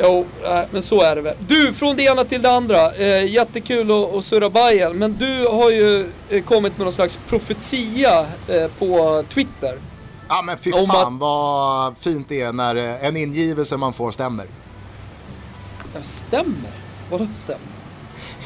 Jo, 0.00 0.26
men 0.70 0.82
så 0.82 1.00
är 1.00 1.16
det 1.16 1.22
väl. 1.22 1.36
Du, 1.48 1.74
från 1.74 1.96
det 1.96 2.02
ena 2.02 2.24
till 2.24 2.42
det 2.42 2.50
andra. 2.50 2.94
Eh, 2.94 3.24
jättekul 3.24 3.90
att, 3.90 4.14
att 4.14 4.24
surra 4.24 4.50
Bayern, 4.50 4.98
men 4.98 5.16
du 5.16 5.46
har 5.46 5.70
ju 5.70 6.10
eh, 6.28 6.44
kommit 6.44 6.78
med 6.78 6.84
någon 6.84 6.92
slags 6.92 7.18
profetia 7.28 8.26
eh, 8.48 8.70
på 8.78 9.24
Twitter. 9.34 9.78
Ja 10.28 10.42
men 10.42 10.58
fy 10.58 10.72
fan 10.72 11.14
att... 11.14 11.20
vad 11.20 11.96
fint 11.98 12.28
det 12.28 12.40
är 12.40 12.52
när 12.52 12.76
eh, 12.76 13.06
en 13.06 13.16
ingivelse 13.16 13.76
man 13.76 13.92
får 13.92 14.12
stämmer. 14.12 14.46
Ja, 15.94 16.02
stämmer? 16.02 16.70
Vadå 17.10 17.26
stämmer? 17.34 17.66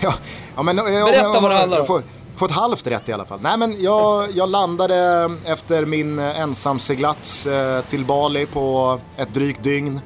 Ja, 0.01 0.15
ja 0.57 0.63
men... 0.63 0.77
Berätta 0.77 1.41
vad 1.41 1.51
det 1.51 1.57
handlar 1.57 1.91
om. 1.91 2.03
Fått 2.37 2.51
halvt 2.51 2.87
rätt 2.87 3.09
i 3.09 3.13
alla 3.13 3.25
fall. 3.25 3.39
Nej 3.43 3.59
men 3.59 3.83
jag, 3.83 4.31
jag 4.33 4.49
landade 4.49 5.31
efter 5.45 5.85
min 5.85 6.19
ensamseglats 6.19 7.47
eh, 7.47 7.85
till 7.85 8.05
Bali 8.05 8.47
på 8.47 8.99
ett 9.17 9.35
drygt 9.35 9.63
dygn. 9.63 10.01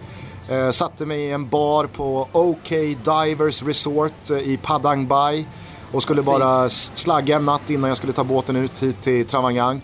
Eh, 0.48 0.70
satte 0.70 1.06
mig 1.06 1.20
i 1.20 1.30
en 1.30 1.48
bar 1.48 1.86
på 1.86 2.28
OK 2.32 2.68
Divers 3.04 3.62
Resort 3.62 4.30
eh, 4.30 4.38
i 4.38 4.58
Padang 4.62 5.06
Bai 5.06 5.46
och 5.92 6.02
skulle 6.02 6.22
bara 6.22 6.68
slagga 6.68 7.36
en 7.36 7.44
natt 7.44 7.70
innan 7.70 7.88
jag 7.88 7.96
skulle 7.96 8.12
ta 8.12 8.24
båten 8.24 8.56
ut 8.56 8.82
hit 8.82 9.02
till 9.02 9.26
Travangang. 9.26 9.82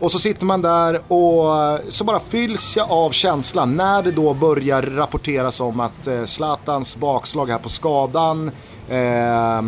Och 0.00 0.12
så 0.12 0.18
sitter 0.18 0.46
man 0.46 0.62
där 0.62 1.12
och 1.12 1.78
så 1.88 2.04
bara 2.04 2.20
fylls 2.20 2.76
jag 2.76 2.90
av 2.90 3.10
känslan 3.10 3.76
när 3.76 4.02
det 4.02 4.10
då 4.10 4.34
börjar 4.34 4.82
rapporteras 4.82 5.60
om 5.60 5.80
att 5.80 6.06
eh, 6.06 6.24
Zlatans 6.24 6.96
bakslag 6.96 7.50
här 7.50 7.58
på 7.58 7.68
skadan 7.68 8.50
eh, 8.88 9.62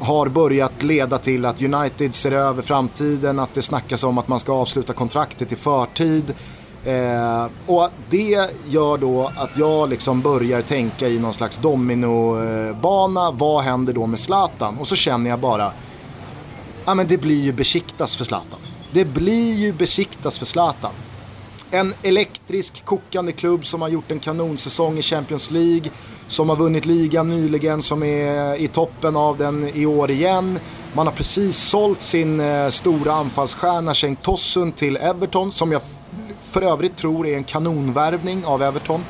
har 0.00 0.28
börjat 0.28 0.82
leda 0.82 1.18
till 1.18 1.44
att 1.44 1.62
United 1.62 2.14
ser 2.14 2.32
över 2.32 2.62
framtiden, 2.62 3.38
att 3.38 3.54
det 3.54 3.62
snackas 3.62 4.04
om 4.04 4.18
att 4.18 4.28
man 4.28 4.40
ska 4.40 4.52
avsluta 4.52 4.92
kontraktet 4.92 5.52
i 5.52 5.56
förtid. 5.56 6.34
Eh, 6.84 7.46
och 7.66 7.90
det 8.10 8.50
gör 8.66 8.98
då 8.98 9.30
att 9.36 9.56
jag 9.56 9.88
liksom 9.88 10.22
börjar 10.22 10.62
tänka 10.62 11.08
i 11.08 11.18
någon 11.18 11.34
slags 11.34 11.56
dominobana. 11.56 13.30
Vad 13.30 13.62
händer 13.62 13.92
då 13.92 14.06
med 14.06 14.20
Zlatan? 14.20 14.78
Och 14.78 14.88
så 14.88 14.96
känner 14.96 15.30
jag 15.30 15.38
bara, 15.38 15.72
ja 16.84 16.94
men 16.94 17.06
det 17.06 17.16
blir 17.16 17.40
ju 17.40 17.52
besiktas 17.52 18.16
för 18.16 18.24
Zlatan. 18.24 18.60
Det 18.92 19.04
blir 19.04 19.54
ju 19.54 19.72
besiktas 19.72 20.38
för 20.38 20.46
Zlatan. 20.46 20.92
En 21.70 21.94
elektrisk 22.02 22.84
kokande 22.84 23.32
klubb 23.32 23.66
som 23.66 23.82
har 23.82 23.88
gjort 23.88 24.10
en 24.10 24.18
kanonsäsong 24.18 24.98
i 24.98 25.02
Champions 25.02 25.50
League. 25.50 25.90
Som 26.28 26.48
har 26.48 26.56
vunnit 26.56 26.86
ligan 26.86 27.28
nyligen, 27.28 27.82
som 27.82 28.02
är 28.02 28.56
i 28.56 28.68
toppen 28.68 29.16
av 29.16 29.38
den 29.38 29.70
i 29.74 29.86
år 29.86 30.10
igen. 30.10 30.58
Man 30.92 31.06
har 31.06 31.14
precis 31.14 31.56
sålt 31.56 32.02
sin 32.02 32.40
eh, 32.40 32.68
stora 32.68 33.12
anfallsstjärna 33.12 33.94
Cenk 33.94 34.22
Tossun 34.22 34.72
till 34.72 34.96
Everton 34.96 35.52
som 35.52 35.72
jag 35.72 35.82
för 36.42 36.62
övrigt 36.62 36.96
tror 36.96 37.26
är 37.26 37.36
en 37.36 37.44
kanonvärvning 37.44 38.44
av 38.44 38.62
Everton. 38.62 39.04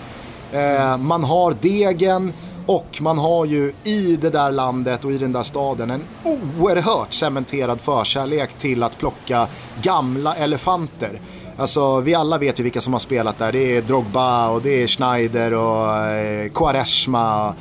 Eh, 0.52 0.96
man 0.96 1.24
har 1.24 1.56
degen 1.60 2.32
och 2.66 2.98
man 3.00 3.18
har 3.18 3.44
ju 3.44 3.72
i 3.84 4.16
det 4.16 4.30
där 4.30 4.52
landet 4.52 5.04
och 5.04 5.12
i 5.12 5.18
den 5.18 5.32
där 5.32 5.42
staden 5.42 5.90
en 5.90 6.02
oerhört 6.24 7.12
cementerad 7.12 7.80
förkärlek 7.80 8.58
till 8.58 8.82
att 8.82 8.98
plocka 8.98 9.46
gamla 9.82 10.34
elefanter. 10.34 11.20
Alltså 11.58 12.00
vi 12.00 12.14
alla 12.14 12.38
vet 12.38 12.60
ju 12.60 12.62
vilka 12.62 12.80
som 12.80 12.92
har 12.92 13.00
spelat 13.00 13.38
där. 13.38 13.52
Det 13.52 13.76
är 13.76 13.82
Drogba 13.82 14.48
och 14.48 14.62
det 14.62 14.82
är 14.82 14.86
Schneider 14.86 15.54
och 15.54 15.96
eh, 15.96 16.50
Quaresma. 16.50 17.54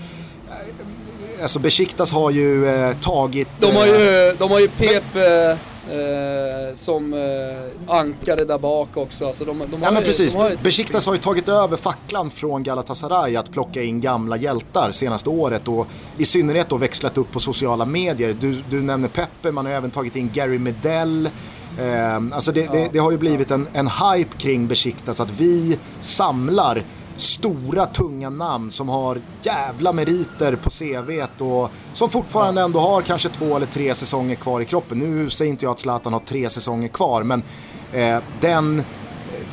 Eh, 0.50 1.42
alltså 1.42 1.60
Besiktas 1.60 2.12
har 2.12 2.32
ju 2.32 2.68
eh, 2.68 2.96
tagit... 2.98 3.48
De 3.60 3.76
har 3.76 3.86
ju, 3.86 4.34
de 4.40 4.52
har 4.52 4.60
ju 4.60 4.68
Pep... 4.68 5.04
Men, 5.14 5.58
Eh, 5.92 6.76
som 6.76 7.14
eh, 7.14 7.96
ankare 7.96 8.46
där 8.46 8.58
bak 8.58 8.90
också. 8.94 9.26
Alltså 9.26 9.46
de, 9.46 9.60
de 9.60 9.82
ja, 9.82 9.92
men 9.92 10.04
precis. 10.04 10.34
De 10.34 10.56
Besiktas 10.64 11.06
har 11.06 11.14
ju 11.14 11.20
tagit 11.20 11.50
över 11.50 11.78
facklan 11.78 12.32
från 12.32 12.64
Galatasaray 12.64 13.36
att 13.36 13.52
plocka 13.52 13.84
in 13.84 14.02
gamla 14.02 14.38
hjältar 14.38 14.92
senaste 14.92 15.30
året 15.30 15.68
och 15.68 15.88
i 16.18 16.26
synnerhet 16.26 16.70
då 16.70 16.78
växlat 16.78 17.18
upp 17.18 17.32
på 17.32 17.40
sociala 17.40 17.86
medier. 17.86 18.36
Du, 18.40 18.64
du 18.70 18.82
nämner 18.82 19.08
Peppe, 19.08 19.52
man 19.52 19.66
har 19.66 19.74
även 19.74 19.92
tagit 19.92 20.16
in 20.16 20.32
Gary 20.34 20.60
Medell. 20.60 21.30
Eh, 21.80 22.16
alltså 22.16 22.52
det, 22.52 22.72
det, 22.72 22.90
det, 22.94 23.00
har 23.00 23.12
ju 23.12 23.18
blivit 23.18 23.52
en, 23.52 23.68
en 23.74 23.88
hype 23.88 24.38
kring 24.38 24.68
Besiktas 24.68 25.20
att 25.20 25.32
vi 25.32 25.80
samlar 26.02 26.84
stora 27.18 27.86
tunga 27.86 28.30
namn 28.30 28.72
som 28.72 28.90
har 28.90 29.22
jävla 29.42 29.94
meriter 29.94 30.56
på 30.56 30.70
CVt 30.70 31.42
och 31.42 31.72
som 31.94 32.10
fortfarande 32.10 32.62
ändå 32.62 32.80
har 32.80 33.02
kanske 33.02 33.30
två 33.30 33.56
eller 33.56 33.66
tre 33.66 33.96
säsonger 33.96 34.36
kvar 34.36 34.62
i 34.62 34.66
kroppen. 34.66 35.00
Nu 35.00 35.30
säger 35.30 35.52
inte 35.52 35.66
jag 35.66 35.72
att 35.72 35.80
Zlatan 35.80 36.14
har 36.14 36.20
tre 36.20 36.50
säsonger 36.50 36.88
kvar 36.88 37.24
men 37.24 37.44
eh, 37.94 38.18
den, 38.40 38.84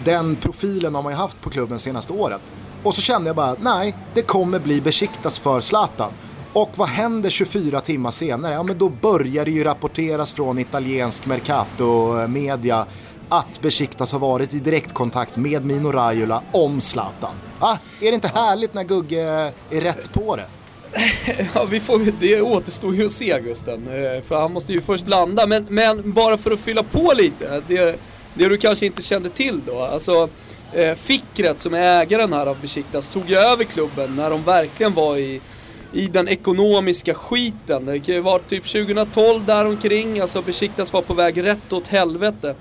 den 0.05 0.37
profilen 0.37 0.95
har 0.95 1.03
man 1.03 1.12
ju 1.12 1.18
haft 1.18 1.41
på 1.41 1.51
klubben 1.51 1.79
senaste 1.79 2.12
året. 2.12 2.41
Och 2.83 2.95
så 2.95 3.01
kände 3.01 3.29
jag 3.29 3.37
bara, 3.37 3.57
nej, 3.61 3.97
det 4.14 4.22
kommer 4.22 4.59
bli 4.59 4.81
besiktas 4.81 5.39
för 5.39 5.61
Zlatan. 5.61 6.12
Och 6.55 6.71
vad 6.75 6.89
händer 6.89 7.31
24 7.31 7.81
timmar 7.81 8.11
senare? 8.11 8.55
Ja 8.55 8.63
men 8.63 8.79
då 8.79 8.89
börjar 8.89 9.45
det 9.45 9.51
ju 9.51 9.65
rapporteras 9.65 10.33
från 10.33 10.59
italiensk 10.59 11.27
Mercato-media 11.27 12.87
att 13.29 13.61
Besiktas 13.61 14.13
har 14.13 14.19
varit 14.19 14.55
i 14.55 14.59
direktkontakt 14.59 15.37
med 15.37 15.65
Mino 15.65 15.93
Raiola 15.93 16.43
om 16.53 16.81
Zlatan. 16.81 17.35
Ah, 17.59 17.77
är 18.01 18.11
det 18.11 18.15
inte 18.15 18.29
härligt 18.29 18.75
när 18.75 18.83
Gugge 18.83 19.53
är 19.71 19.81
rätt 19.81 20.13
på 20.13 20.37
det? 20.37 20.47
Ja, 21.55 21.65
vi 21.71 21.81
får, 21.81 22.13
det 22.21 22.41
återstår 22.41 22.95
ju 22.95 23.07
att 23.07 23.13
se 23.13 23.41
Gusten. 23.41 23.87
Eh, 23.89 24.23
för 24.23 24.41
han 24.41 24.53
måste 24.53 24.73
ju 24.73 24.81
först 24.81 25.09
landa. 25.09 25.47
Men, 25.47 25.67
men 25.69 26.13
bara 26.13 26.37
för 26.37 26.51
att 26.51 26.61
fylla 26.61 26.83
på 26.83 27.13
lite. 27.17 27.63
Det, 27.69 27.99
det 28.35 28.49
du 28.49 28.57
kanske 28.57 28.87
inte 28.87 29.03
kände 29.03 29.29
till 29.29 29.61
då. 29.67 29.83
Alltså, 29.83 30.29
eh, 30.73 30.95
Fickret 30.95 31.61
som 31.61 31.75
är 31.75 32.03
ägaren 32.03 32.33
här 32.33 32.47
av 32.47 32.61
Besiktas 32.61 33.09
tog 33.09 33.31
ju 33.31 33.37
över 33.37 33.65
klubben 33.65 34.17
när 34.17 34.31
de 34.31 34.43
verkligen 34.43 34.95
var 34.95 35.17
i, 35.17 35.41
i 35.95 36.07
den 36.07 36.28
ekonomiska 36.28 37.14
skiten. 37.14 38.03
Det 38.07 38.20
var 38.20 38.38
typ 38.38 38.64
2012 38.66 39.45
däromkring. 39.45 40.20
Alltså 40.20 40.42
Besiktas 40.42 40.92
var 40.92 41.03
på 41.03 41.14
väg 41.14 41.45
rätt 41.45 41.72
åt 41.72 41.88
helvete. 41.88 42.55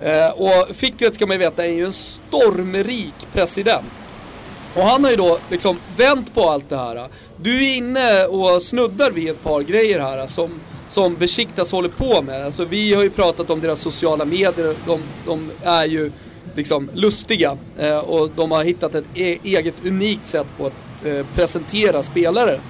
Eh, 0.00 0.28
och 0.28 0.76
Fickret 0.76 1.14
ska 1.14 1.26
man 1.26 1.34
ju 1.34 1.38
veta 1.38 1.66
är 1.66 1.72
ju 1.72 1.84
en 1.84 1.92
stormrik 1.92 3.14
president. 3.32 3.92
Och 4.74 4.82
han 4.82 5.04
har 5.04 5.10
ju 5.10 5.16
då 5.16 5.38
liksom 5.50 5.78
vänt 5.96 6.34
på 6.34 6.50
allt 6.50 6.68
det 6.68 6.76
här. 6.76 7.08
Du 7.36 7.66
är 7.66 7.76
inne 7.76 8.24
och 8.24 8.62
snuddar 8.62 9.10
vid 9.10 9.28
ett 9.28 9.42
par 9.42 9.60
grejer 9.62 10.00
här 10.00 10.26
som, 10.26 10.50
som 10.88 11.14
Besiktas 11.14 11.72
håller 11.72 11.88
på 11.88 12.22
med. 12.22 12.44
Alltså 12.44 12.64
vi 12.64 12.94
har 12.94 13.02
ju 13.02 13.10
pratat 13.10 13.50
om 13.50 13.60
deras 13.60 13.80
sociala 13.80 14.24
medier, 14.24 14.74
de, 14.86 15.00
de 15.26 15.50
är 15.62 15.84
ju 15.84 16.12
liksom 16.54 16.90
lustiga. 16.94 17.56
Eh, 17.78 17.98
och 17.98 18.30
de 18.36 18.50
har 18.50 18.64
hittat 18.64 18.94
ett 18.94 19.04
e 19.14 19.38
eget 19.42 19.86
unikt 19.86 20.26
sätt 20.26 20.46
på 20.58 20.66
att 20.66 20.87
eh, 21.04 21.26
presentera 21.34 22.02
spelare. 22.02 22.60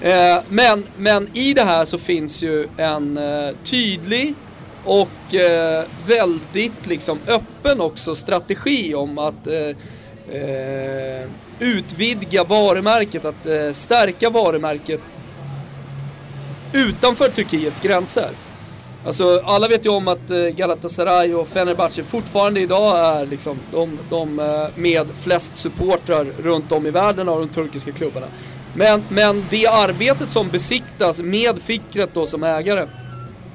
Eh, 0.00 0.42
men, 0.48 0.84
men 0.96 1.28
i 1.34 1.54
det 1.54 1.64
här 1.64 1.84
så 1.84 1.98
finns 1.98 2.42
ju 2.42 2.68
en 2.76 3.18
eh, 3.18 3.54
tydlig 3.64 4.34
och 4.84 5.34
eh, 5.34 5.84
väldigt 6.06 6.86
liksom 6.86 7.18
öppen 7.26 7.80
också 7.80 8.14
strategi 8.14 8.94
om 8.94 9.18
att 9.18 9.46
eh, 9.46 9.76
eh, 10.40 11.28
utvidga 11.58 12.44
varumärket, 12.44 13.24
att 13.24 13.46
eh, 13.46 13.72
stärka 13.72 14.30
varumärket 14.30 15.00
utanför 16.72 17.28
Turkiets 17.28 17.80
gränser. 17.80 18.30
Alltså 19.06 19.42
alla 19.44 19.68
vet 19.68 19.86
ju 19.86 19.90
om 19.90 20.08
att 20.08 20.30
eh, 20.30 20.38
Galatasaray 20.38 21.34
och 21.34 21.48
Fenerbahce 21.48 22.04
fortfarande 22.04 22.60
idag 22.60 22.98
är 22.98 23.26
liksom 23.26 23.58
de, 23.72 23.98
de 24.10 24.38
eh, 24.38 24.66
med 24.74 25.06
flest 25.22 25.56
supportrar 25.56 26.26
runt 26.42 26.72
om 26.72 26.86
i 26.86 26.90
världen 26.90 27.28
av 27.28 27.40
de 27.40 27.48
turkiska 27.48 27.92
klubbarna. 27.92 28.26
Men, 28.74 29.02
men 29.08 29.44
det 29.50 29.66
arbetet 29.66 30.30
som 30.30 30.48
besiktas 30.48 31.20
med 31.20 31.58
Fikret 31.62 32.10
då 32.14 32.26
som 32.26 32.42
ägare 32.42 32.88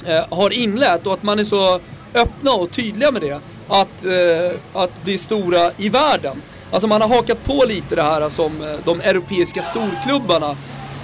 eh, 0.05 0.23
har 0.29 0.53
inlett 0.53 1.07
och 1.07 1.13
att 1.13 1.23
man 1.23 1.39
är 1.39 1.43
så 1.43 1.79
öppna 2.13 2.51
och 2.51 2.71
tydliga 2.71 3.11
med 3.11 3.21
det. 3.21 3.39
Att, 3.67 4.05
eh, 4.05 4.81
att 4.81 5.03
bli 5.03 5.17
stora 5.17 5.71
i 5.77 5.89
världen. 5.89 6.41
Alltså 6.71 6.87
man 6.87 7.01
har 7.01 7.09
hakat 7.09 7.43
på 7.43 7.65
lite 7.67 7.95
det 7.95 8.03
här 8.03 8.29
som 8.29 8.61
eh, 8.61 8.75
de 8.85 9.01
europeiska 9.01 9.61
storklubbarna. 9.61 10.55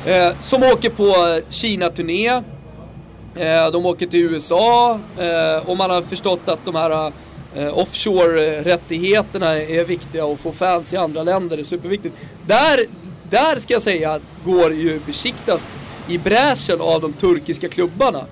Eh, 0.05 0.33
som 0.41 0.63
åker 0.63 0.89
på 0.89 1.39
Kina-turné. 1.49 2.43
Eh, 3.35 3.71
de 3.71 3.85
åker 3.85 4.05
till 4.05 4.19
USA 4.19 4.99
eh, 5.17 5.69
och 5.69 5.77
man 5.77 5.89
har 5.89 6.01
förstått 6.01 6.49
att 6.49 6.65
de 6.65 6.75
här 6.75 7.11
eh, 7.55 7.77
offshore-rättigheterna 7.77 9.57
är 9.57 9.83
viktiga 9.83 10.25
och 10.25 10.39
få 10.39 10.51
fans 10.51 10.93
i 10.93 10.97
andra 10.97 11.23
länder 11.23 11.57
är 11.57 11.63
superviktigt. 11.63 12.15
Där, 12.47 12.79
där 13.29 13.57
ska 13.57 13.73
jag 13.73 13.81
säga 13.81 14.19
går 14.45 14.73
ju 14.73 14.99
Besiktas 15.05 15.69
i 16.07 16.17
bräschen 16.17 16.81
av 16.81 17.01
de 17.01 17.13
turkiska 17.13 17.69
klubbarna. 17.69 18.25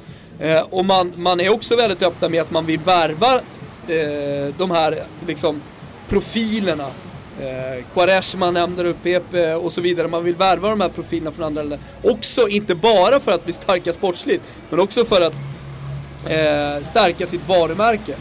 Och 0.69 0.85
man, 0.85 1.13
man 1.15 1.39
är 1.39 1.49
också 1.49 1.75
väldigt 1.75 2.03
öppna 2.03 2.29
med 2.29 2.41
att 2.41 2.51
man 2.51 2.65
vill 2.65 2.79
värva 2.79 3.39
de 4.57 4.71
här 4.71 5.03
liksom, 5.27 5.61
profilerna 6.09 6.87
Eh, 7.41 7.83
Quaresma 7.93 8.51
nämner 8.51 8.83
du, 8.83 8.93
Pepe 8.93 9.55
och 9.55 9.71
så 9.71 9.81
vidare. 9.81 10.07
Man 10.07 10.23
vill 10.23 10.35
värva 10.35 10.69
de 10.69 10.81
här 10.81 10.89
profilerna 10.89 11.31
från 11.31 11.45
andra 11.45 11.61
länder. 11.61 11.79
Också 12.03 12.47
inte 12.47 12.75
bara 12.75 13.19
för 13.19 13.31
att 13.31 13.43
bli 13.43 13.53
starka 13.53 13.93
sportsligt, 13.93 14.43
men 14.69 14.79
också 14.79 15.05
för 15.05 15.21
att 15.21 15.33
eh, 16.25 16.81
stärka 16.81 17.25
sitt 17.25 17.47
varumärke. 17.47 18.15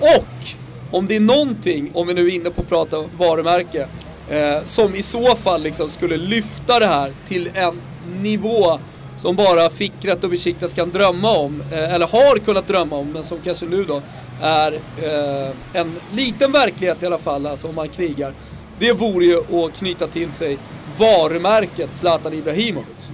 Och 0.00 0.56
om 0.90 1.06
det 1.06 1.16
är 1.16 1.20
någonting, 1.20 1.90
om 1.94 2.06
vi 2.06 2.14
nu 2.14 2.26
är 2.26 2.34
inne 2.34 2.50
på 2.50 2.60
att 2.60 2.68
prata 2.68 3.04
varumärke, 3.18 3.88
eh, 4.30 4.64
som 4.64 4.94
i 4.94 5.02
så 5.02 5.34
fall 5.34 5.62
liksom 5.62 5.88
skulle 5.88 6.16
lyfta 6.16 6.78
det 6.78 6.86
här 6.86 7.12
till 7.28 7.50
en 7.54 7.80
nivå 8.20 8.78
som 9.16 9.36
bara 9.36 9.70
Fickret 9.70 10.24
och 10.24 10.30
Besiktas 10.30 10.72
kan 10.72 10.90
drömma 10.90 11.30
om, 11.30 11.62
eh, 11.72 11.94
eller 11.94 12.06
har 12.06 12.38
kunnat 12.38 12.68
drömma 12.68 12.96
om, 12.96 13.12
men 13.12 13.24
som 13.24 13.38
kanske 13.44 13.66
nu 13.66 13.84
då 13.84 14.02
är 14.42 14.72
eh, 14.72 15.50
en 15.72 15.92
liten 16.12 16.52
verklighet 16.52 17.02
i 17.02 17.06
alla 17.06 17.18
fall, 17.18 17.46
alltså 17.46 17.68
om 17.68 17.74
man 17.74 17.88
krigar. 17.88 18.32
Det 18.78 18.92
vore 18.92 19.24
ju 19.24 19.38
att 19.38 19.72
knyta 19.74 20.06
till 20.06 20.32
sig 20.32 20.58
varumärket 20.98 21.94
Zlatan 21.94 22.32
Ibrahimovic. 22.32 23.10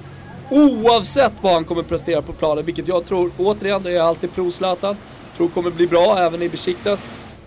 Oavsett 0.51 1.33
vad 1.41 1.53
han 1.53 1.65
kommer 1.65 1.83
prestera 1.83 2.23
på 2.23 2.33
planen, 2.33 2.67
vilket 2.67 2.89
jag 2.89 3.07
tror, 3.07 3.31
återigen, 3.39 3.83
det 3.83 3.93
är 3.93 4.01
alltid 4.01 4.35
pro-Zlatan, 4.35 4.97
tror 5.37 5.49
kommer 5.49 5.71
bli 5.71 5.87
bra 5.87 6.19
även 6.19 6.43
i 6.43 6.49
Besiktas. 6.49 7.01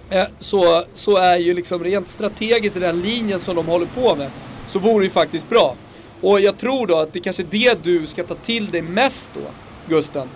Eh, 0.09 0.23
så, 0.39 0.83
så 0.93 1.17
är 1.17 1.37
ju 1.37 1.53
liksom 1.53 1.83
rent 1.83 2.07
strategiskt 2.07 2.77
i 2.77 2.79
den 2.79 3.01
linjen 3.01 3.39
som 3.39 3.55
de 3.55 3.67
håller 3.67 3.85
på 3.85 4.15
med, 4.15 4.29
så 4.67 4.79
vore 4.79 4.99
det 4.99 5.03
ju 5.03 5.09
faktiskt 5.09 5.49
bra. 5.49 5.75
Och 6.21 6.39
jag 6.39 6.57
tror 6.57 6.87
då 6.87 6.97
att 6.97 7.13
det 7.13 7.19
kanske 7.19 7.43
är 7.43 7.47
det 7.51 7.83
du 7.83 8.05
ska 8.05 8.23
ta 8.23 8.35
till 8.35 8.71
dig 8.71 8.81
mest 8.81 9.31
då, 9.33 9.41
Gusten. 9.89 10.27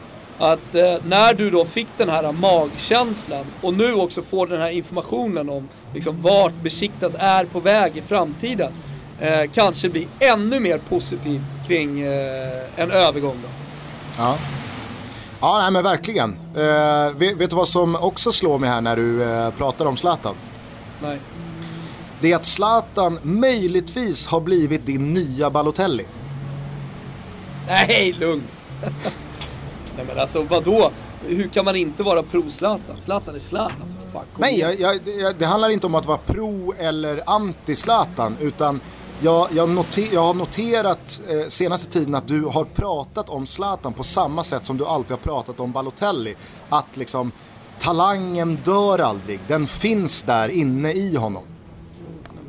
Att 0.42 0.76
eh, 0.76 0.96
när 1.04 1.34
du 1.34 1.50
då 1.50 1.66
fick 1.66 1.88
den 1.98 2.10
här 2.10 2.32
magkänslan 2.32 3.46
och 3.62 3.74
nu 3.74 3.94
också 3.94 4.22
får 4.22 4.48
den 4.48 4.62
här 4.62 4.70
informationen 4.70 5.50
om 5.50 5.70
liksom, 5.94 6.22
vart 6.22 6.54
Besiktas 6.64 7.16
är 7.20 7.46
på 7.46 7.60
väg 7.60 7.98
i 7.98 8.02
framtiden. 8.02 8.72
Eh, 9.20 9.50
kanske 9.54 9.90
blir 9.90 10.08
ännu 10.20 10.60
mer 10.60 10.78
positiv 10.78 11.42
kring 11.68 12.02
eh, 12.02 12.60
en 12.76 12.92
övergång 12.92 13.38
då. 13.44 13.50
Ja. 14.18 14.38
Ja, 15.42 15.60
nej 15.62 15.72
men 15.72 15.84
verkligen. 15.84 16.36
Eh, 16.56 17.18
vet, 17.18 17.38
vet, 17.38 17.50
du 17.50 17.56
vad 17.56 17.68
som 17.68 17.96
också 17.96 18.32
slår 18.32 18.60
mig 18.60 18.70
här 18.70 18.82
när 18.82 18.96
du 18.96 19.24
eh, 19.24 19.52
pratar 19.52 19.86
om 19.86 19.98
Zlatan? 19.98 20.36
Nej. 21.02 21.20
Det 22.22 22.32
är 22.32 22.36
att 22.36 22.46
Zlatan 22.46 23.20
möjligtvis 23.22 24.28
har 24.28 24.40
blivit 24.40 24.86
din 24.86 25.14
nya 25.14 25.50
Balotelli. 25.50 26.06
Nej, 27.68 28.16
lugn. 28.20 28.44
Nej 30.02 30.08
men 30.08 30.22
alltså 30.22 30.44
vadå? 30.44 30.92
Hur 31.28 31.48
kan 31.48 31.66
man 31.66 31.76
inte 31.76 32.04
vara 32.04 32.24
pro-Zlatan? 32.24 33.00
Zlatan 33.00 33.36
är 33.36 33.40
Zlatan 33.40 33.96
för 34.00 34.12
fan. 34.12 34.26
Nej, 34.38 34.60
jag, 34.60 34.80
jag, 35.06 35.36
det 35.36 35.46
handlar 35.46 35.70
inte 35.70 35.88
om 35.88 35.96
att 35.96 36.06
vara 36.06 36.18
pro 36.18 36.74
eller 36.78 37.24
anti-Zlatan 37.26 38.36
utan 38.40 38.80
jag, 39.20 39.48
jag, 39.52 39.70
noter, 39.70 40.08
jag, 40.14 40.22
har 40.22 40.34
noterat 40.34 41.22
eh, 41.30 41.48
senaste 41.48 41.92
tiden 41.92 42.16
att 42.16 42.28
du 42.28 42.46
har 42.46 42.66
pratat 42.66 43.30
om 43.30 43.48
Zlatan 43.48 43.94
på 43.94 44.04
samma 44.04 44.44
sätt 44.44 44.66
som 44.66 44.78
du 44.78 44.86
alltid 44.86 45.12
har 45.12 45.18
pratat 45.18 45.60
om 45.60 45.72
Balotelli. 45.72 46.36
Att 46.70 46.98
liksom 46.98 47.32
talangen 47.80 48.56
dör 48.66 49.00
aldrig, 49.00 49.40
den 49.48 49.68
finns 49.68 50.24
där 50.24 50.50
inne 50.50 50.92
i 50.92 51.16
honom. 51.16 51.44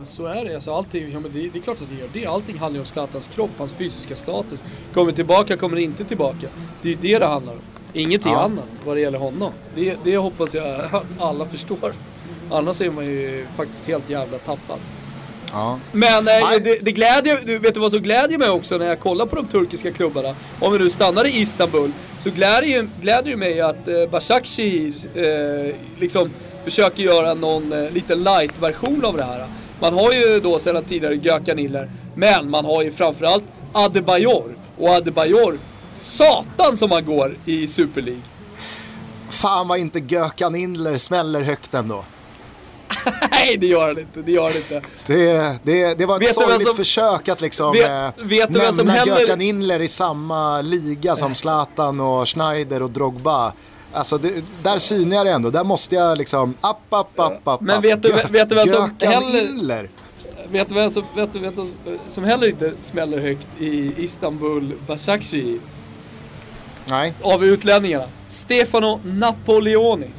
Men 0.03 0.07
så 0.07 0.27
är 0.27 0.45
det. 0.45 0.55
Alltså, 0.55 0.75
allting, 0.75 1.13
ja, 1.13 1.21
men 1.21 1.33
det, 1.33 1.49
det 1.53 1.59
är 1.59 1.63
klart 1.63 1.81
att 1.81 1.89
det 1.91 2.01
gör 2.01 2.09
det. 2.13 2.27
Allting 2.27 2.59
handlar 2.59 2.77
ju 2.77 2.81
om 2.81 2.87
Zlatans 2.87 3.27
kropp, 3.27 3.51
hans 3.59 3.73
fysiska 3.73 4.17
status. 4.17 4.65
Kommer 4.95 5.13
tillbaka, 5.13 5.57
kommer 5.57 5.77
inte 5.77 6.05
tillbaka. 6.05 6.47
Det 6.83 6.89
är 6.89 6.93
ju 6.93 6.99
det 7.01 7.19
det 7.19 7.27
handlar 7.27 7.53
om. 7.53 7.59
Ingenting 7.93 8.33
ja. 8.33 8.41
annat 8.41 8.69
vad 8.85 8.97
det 8.97 9.01
gäller 9.01 9.19
honom. 9.19 9.53
Det, 9.75 9.97
det 10.05 10.17
hoppas 10.17 10.55
jag 10.55 10.81
att 10.93 11.07
alla 11.19 11.47
förstår. 11.47 11.93
Annars 12.51 12.81
är 12.81 12.91
man 12.91 13.07
ju 13.07 13.47
faktiskt 13.57 13.87
helt 13.87 14.11
jävla 14.11 14.39
tappad. 14.39 14.79
Ja. 15.53 15.79
Men 15.93 16.29
eh, 16.29 16.63
det, 16.65 16.79
det 16.83 16.93
glädjer, 16.93 17.39
du 17.45 17.59
vet 17.59 17.75
du 17.75 17.81
vad 17.81 17.91
som 17.91 18.01
glädjer 18.01 18.39
mig 18.39 18.51
också 18.51 18.79
när 18.79 18.87
jag 18.87 19.01
kollar 19.01 19.27
på 19.27 19.37
de 19.37 19.47
turkiska 19.47 19.93
klubbarna? 19.93 20.35
Om 20.61 20.73
vi 20.73 20.79
nu 20.79 20.91
stannar 20.91 21.27
i 21.27 21.41
Istanbul, 21.41 21.93
så 22.19 22.31
glädjer, 22.31 22.89
glädjer 23.01 23.31
det 23.31 23.37
mig 23.37 23.61
att 23.61 23.89
eh, 23.89 24.07
Başakşehir 24.11 24.95
eh, 25.15 25.75
liksom 25.99 26.31
försöker 26.65 27.03
göra 27.03 27.35
någon 27.35 27.73
eh, 27.73 27.91
liten 27.91 28.25
light-version 28.25 29.05
av 29.05 29.17
det 29.17 29.25
här. 29.25 29.47
Man 29.83 29.95
har 29.95 30.13
ju 30.13 30.41
då 30.41 30.59
sedan 30.59 30.85
tidigare 30.85 31.15
Gökan 31.15 31.59
Iller, 31.59 31.91
men 32.15 32.51
man 32.51 32.65
har 32.65 32.83
ju 32.83 32.93
framförallt 32.93 33.45
Adebayor. 33.73 34.57
Och 34.79 34.89
Adebayor, 34.89 35.59
satan 35.95 36.77
som 36.77 36.91
han 36.91 37.05
går 37.05 37.37
i 37.45 37.67
Super 37.67 38.03
League. 38.03 38.23
Fan 39.31 39.69
vad 39.69 39.79
inte 39.79 39.99
Gökan 39.99 40.55
Iller 40.55 40.99
smäller 40.99 41.41
högt 41.41 41.75
ändå. 41.75 42.05
Nej, 43.31 43.57
det 43.57 43.67
gör 43.67 43.89
han 43.89 43.99
inte. 43.99 44.23
Det 44.23 44.33
gör 44.33 44.43
han 44.43 44.57
inte. 44.57 44.83
Det, 45.07 45.59
det, 45.63 45.95
det 45.95 46.07
var 46.07 46.21
ett 46.21 46.35
sorgligt 46.35 46.67
som, 46.67 46.77
försök 46.77 47.29
att 47.29 47.41
liksom 47.41 47.73
vet, 47.73 47.91
eh, 47.91 48.25
vet 48.25 48.51
nämna 48.51 49.07
Gökan 49.07 49.41
Inler 49.41 49.81
i 49.81 49.89
samma 49.89 50.61
liga 50.61 51.17
som 51.17 51.35
Zlatan 51.35 52.01
och 52.01 52.29
Schneider 52.29 52.83
och 52.83 52.91
Drogba. 52.91 53.53
Alltså 53.93 54.19
det, 54.19 54.45
där 54.63 54.79
synar 54.79 55.17
jag 55.17 55.27
det 55.27 55.33
ändå. 55.33 55.51
Där 55.51 55.65
måste 55.65 55.95
jag 55.95 56.19
liksom, 56.19 56.55
app, 56.61 56.95
app, 56.95 57.21
app, 57.21 57.49
app. 57.49 57.61
Men 57.61 57.83
vet 57.83 58.03
du, 58.03 58.13
vet 58.31 58.49
du 58.49 58.55
vem 58.55 58.67
som 58.67 58.91
heller... 59.01 59.91
Vet 60.51 60.69
du 60.69 60.75
vem 60.75 60.91
som, 60.91 61.05
vet 61.17 61.33
du, 61.33 61.39
vet 61.39 61.57
du, 61.57 61.67
som 62.09 62.25
heller 62.25 62.49
inte 62.49 62.73
smäller 62.81 63.19
högt 63.19 63.49
i 63.59 63.93
Istanbul 63.97 64.73
Başakşehir? 64.87 65.61
Nej. 66.89 67.15
Av 67.23 67.45
utlänningarna. 67.45 68.05
Stefano 68.29 69.01
Napoleoni. 69.05 70.11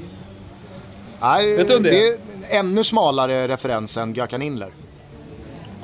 Nej, 1.21 1.57
Vet 1.57 1.67
du 1.67 1.75
om 1.77 1.83
det? 1.83 1.89
det 1.89 2.07
är 2.07 2.17
ännu 2.49 2.83
smalare 2.83 3.47
referens 3.47 3.97
än 3.97 4.13
Gökan 4.13 4.41
Inler. 4.41 4.73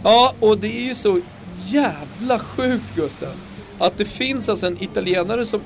Ja, 0.03 0.33
och 0.39 0.57
det 0.57 0.67
är 0.67 0.87
ju 0.87 0.95
så 0.95 1.19
jävla 1.65 2.39
sjukt 2.39 2.95
Gustav. 2.95 3.33
Att 3.79 3.97
det 3.97 4.05
finns 4.05 4.49
alltså 4.49 4.67
en 4.67 4.83
italienare 4.83 5.45
som 5.45 5.61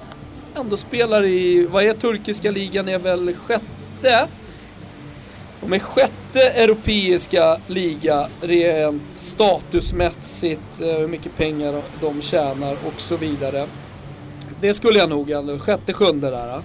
ändå 0.56 0.78
spelar 0.78 1.26
i, 1.26 1.66
vad 1.66 1.84
är 1.84 1.94
turkiska 1.94 2.52
ligan, 2.52 2.90
är 2.90 3.00
väl 3.00 3.36
sjätte? 3.36 4.28
De 5.62 5.74
är 5.74 5.80
sjätte 5.80 6.42
europeiska 6.42 7.58
liga 7.68 8.28
rent 8.42 9.02
statusmässigt, 9.14 10.82
eh, 10.82 10.88
hur 10.88 11.08
mycket 11.08 11.38
pengar 11.38 11.82
de 12.02 12.22
tjänar 12.22 12.72
och 12.72 13.02
så 13.02 13.18
vidare. 13.18 13.68
Det 14.62 14.74
skulle 14.74 15.00
jag 15.00 15.10
nog 15.10 15.32
ändå, 15.32 15.60
sjätte, 15.60 15.94
sjunde 15.94 16.30
där. 16.30 16.62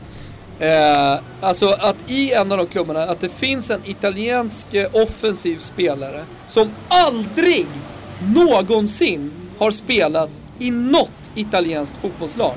Eh, 0.59 1.13
eh 1.13 1.21
alltså 1.41 1.69
att 1.69 1.97
i 2.07 2.33
en 2.33 2.53
av 2.53 2.59
de 2.59 2.67
klubbarna, 2.67 3.03
att 3.03 3.21
det 3.21 3.29
finns 3.29 3.71
en 3.71 3.81
italiensk 3.85 4.75
eh, 4.75 4.89
offensiv 4.93 5.59
spelare 5.59 6.25
som 6.47 6.71
aldrig 6.89 7.67
någonsin 8.35 9.33
har 9.59 9.71
spelat 9.71 10.31
i 10.59 10.71
något 10.71 11.31
italienskt 11.35 11.97
fotbollslag. 11.97 12.55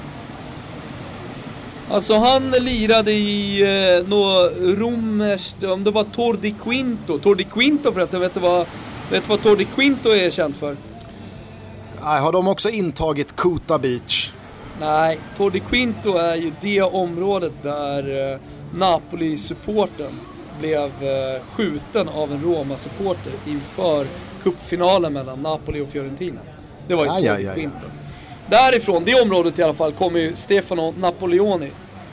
Alltså 1.92 2.18
han 2.18 2.52
lirade 2.52 3.12
i 3.12 3.62
eh, 3.62 4.08
nå 4.08 4.50
romerskt, 4.78 5.64
om 5.64 5.84
det 5.84 5.92
var 5.92 6.04
Tor 6.04 6.34
di 6.34 6.56
Quinto. 6.64 7.18
Tor 7.18 7.36
di 7.36 7.44
Quinto 7.44 7.92
förresten, 7.94 8.20
vet 8.20 8.34
du 8.34 8.39
vad, 8.39 8.68
vet 9.12 9.24
du 9.24 9.30
vad 9.30 9.44
Tor 9.44 9.56
di 9.56 9.66
Quinto 9.66 10.10
är 10.10 10.30
känt 10.30 10.58
för? 10.58 10.76
Nej, 12.04 12.22
har 12.22 12.32
de 12.32 12.48
också 12.48 12.70
intagit 12.70 13.36
Kuta 13.36 13.78
Beach? 13.80 14.32
Nej, 14.80 15.20
Tor 15.38 15.52
di 15.52 15.60
Quinto 15.60 16.18
är 16.18 16.36
ju 16.36 16.52
det 16.62 16.82
området 16.82 17.54
där 17.62 18.32
eh, 18.34 18.39
Napoli-supporten 18.76 20.12
blev 20.60 20.84
eh, 20.84 21.42
skjuten 21.52 22.10
av 22.10 22.32
en 22.32 22.44
Roma-supporter 22.44 23.34
inför 23.48 24.06
cupfinalen 24.44 25.14
mellan 25.14 25.39
Napoli 25.42 25.82
och 25.82 25.89
Fiorentina. 25.89 26.42
Det 26.88 26.96
var 26.96 27.06
ju 27.06 27.12
Aj, 27.12 27.22
Tor 27.22 27.32
aj, 27.32 27.42
di 27.44 27.48
aj, 27.50 27.56
Quinto. 27.56 27.86
Därifrån, 28.52 29.04
det 29.06 29.22
området 29.22 29.60
i 29.60 29.64
alla 29.64 29.74
fall, 29.74 29.91
kommer 29.91 30.20
ju 30.20 30.36
Stefano 30.36 30.93
Napoleoni. 30.97 31.72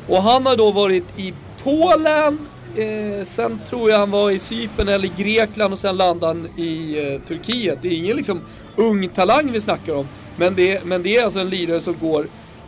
Och 0.09 0.23
han 0.23 0.47
har 0.47 0.57
då 0.57 0.71
varit 0.73 1.05
i 1.21 1.35
Polen, 1.63 2.47
eh, 2.77 3.25
sen 3.25 3.61
tror 3.69 3.91
jag 3.91 3.99
han 3.99 4.11
var 4.11 4.31
i 4.31 4.39
Cypern 4.39 4.89
eller 4.89 5.09
Grekland 5.17 5.73
och 5.73 5.79
sen 5.79 5.97
landade 5.97 6.27
han 6.27 6.49
i 6.57 6.99
eh, 6.99 7.29
Turkiet. 7.29 7.79
Det 7.83 7.89
är 7.89 7.93
ingen 7.93 8.17
liksom 8.17 8.41
ung 8.77 9.09
talang 9.09 9.53
vi 9.53 9.61
snackar 9.61 9.95
om. 9.95 10.09
Men 10.37 10.55
det, 10.55 10.85
men 10.85 11.03
det 11.03 11.17
är 11.17 11.25
alltså 11.25 11.39
en 11.39 11.51
lirare 11.51 11.81
som 11.81 11.97
går 12.01 12.27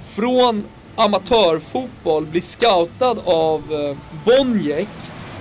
från 0.08 0.64
amatörfotboll, 0.96 2.26
blir 2.26 2.40
scoutad 2.40 3.16
av 3.24 3.62
eh, 3.72 3.96
Boniek, 4.24 4.88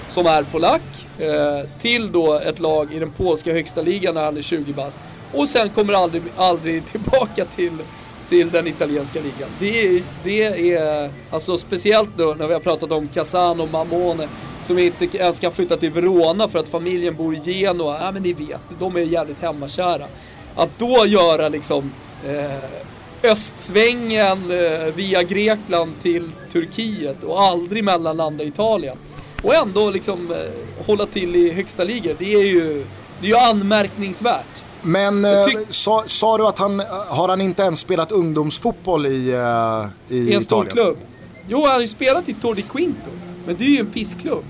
som 0.09 0.25
är 0.25 0.43
polack, 0.43 1.05
eh, 1.19 1.69
till 1.79 2.11
då 2.11 2.33
ett 2.33 2.59
lag 2.59 2.93
i 2.93 2.99
den 2.99 3.11
polska 3.11 3.53
högsta 3.53 3.81
ligan 3.81 4.15
när 4.15 4.25
han 4.25 4.37
är 4.37 4.41
20 4.41 4.73
bast. 4.73 4.99
Och 5.33 5.49
sen 5.49 5.69
kommer 5.69 5.93
aldrig, 5.93 6.23
aldrig 6.37 6.85
tillbaka 6.85 7.45
till, 7.45 7.77
till 8.29 8.49
den 8.49 8.67
italienska 8.67 9.19
ligan. 9.19 9.49
Det 9.59 9.87
är, 9.87 10.01
det 10.23 10.73
är 10.73 11.11
alltså 11.31 11.57
speciellt 11.57 12.09
då 12.17 12.35
när 12.37 12.47
vi 12.47 12.53
har 12.53 12.61
pratat 12.61 12.91
om 12.91 13.07
Casano 13.07 13.63
och 13.63 13.71
Mamone 13.71 14.27
som 14.63 14.79
inte 14.79 15.17
ens 15.17 15.39
kan 15.39 15.51
flytta 15.51 15.77
till 15.77 15.91
Verona 15.91 16.47
för 16.47 16.59
att 16.59 16.69
familjen 16.69 17.15
bor 17.15 17.33
i 17.33 17.53
Genua. 17.53 17.97
Ja 18.01 18.11
men 18.11 18.23
ni 18.23 18.33
vet, 18.33 18.61
de 18.79 18.95
är 18.95 18.99
jävligt 18.99 19.39
hemmakära. 19.39 20.05
Att 20.55 20.69
då 20.77 21.05
göra 21.05 21.49
liksom 21.49 21.91
eh, 22.25 23.31
östsvängen 23.31 24.51
eh, 24.51 24.93
via 24.95 25.23
Grekland 25.23 25.91
till 26.01 26.31
Turkiet 26.51 27.23
och 27.23 27.41
aldrig 27.41 27.83
mellanlanda 27.83 28.43
Italien. 28.43 28.97
Och 29.43 29.55
ändå 29.55 29.89
liksom 29.89 30.31
eh, 30.31 30.85
hålla 30.85 31.05
till 31.05 31.35
i 31.35 31.51
högsta 31.51 31.83
ligor. 31.83 32.15
Det 32.19 32.33
är 32.33 32.45
ju, 32.45 32.85
det 33.21 33.25
är 33.25 33.29
ju 33.29 33.37
anmärkningsvärt. 33.37 34.63
Men 34.81 35.25
eh, 35.25 35.45
sa, 35.69 36.03
sa 36.07 36.37
du 36.37 36.47
att 36.47 36.59
han, 36.59 36.79
har 37.07 37.29
han 37.29 37.41
inte 37.41 37.63
ens 37.63 37.79
spelat 37.79 38.11
ungdomsfotboll 38.11 39.05
i, 39.05 39.29
eh, 39.29 40.15
i 40.15 40.17
I 40.17 40.33
en 40.33 40.41
stor 40.41 40.65
Italien? 40.67 40.85
klubb. 40.85 40.97
Jo, 41.47 41.61
han 41.65 41.71
har 41.73 41.81
ju 41.81 41.87
spelat 41.87 42.29
i 42.29 42.33
Tor 42.33 42.55
di 42.55 42.61
Quinto. 42.61 43.09
Men 43.45 43.55
det 43.57 43.63
är 43.65 43.69
ju 43.69 43.79
en 43.79 43.91
pissklubb. 43.91 44.43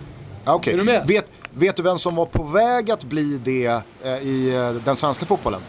Ja, 0.45 0.53
okej. 0.53 0.73
Är 0.73 0.77
du? 0.77 1.13
Vet, 1.13 1.25
vet 1.53 1.75
du 1.75 1.83
vem 1.83 1.97
som 1.97 2.15
var 2.15 2.25
på 2.25 2.43
väg 2.43 2.91
att 2.91 3.03
bli 3.03 3.39
det 3.43 3.81
eh, 4.03 4.13
i 4.17 4.55
eh, 4.55 4.71
den 4.85 4.95
svenska 4.95 5.25
fotbollen? 5.25 5.61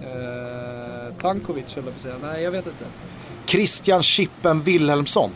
Eh, 0.00 1.14
Tankovic 1.20 1.74
höll 1.74 1.84
jag 1.84 1.84
på 1.84 1.90
att 1.90 2.00
säga. 2.00 2.14
Nej, 2.22 2.42
jag 2.42 2.50
vet 2.50 2.66
inte. 2.66 2.84
Christian 3.46 4.02
Chippen 4.02 4.60
Wilhelmsson. 4.60 5.30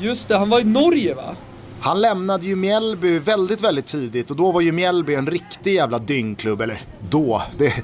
Just 0.00 0.28
det, 0.28 0.36
han 0.36 0.50
var 0.50 0.60
i 0.60 0.64
Norge 0.64 1.14
va? 1.14 1.36
Han 1.80 2.00
lämnade 2.00 2.46
ju 2.46 2.56
Mjällby 2.56 3.18
väldigt, 3.18 3.60
väldigt 3.60 3.86
tidigt 3.86 4.30
och 4.30 4.36
då 4.36 4.52
var 4.52 4.60
ju 4.60 4.72
Mjällby 4.72 5.14
en 5.14 5.26
riktig 5.26 5.74
jävla 5.74 5.98
dyngklubb. 5.98 6.60
Eller 6.60 6.80
då. 7.10 7.42
Det, 7.58 7.74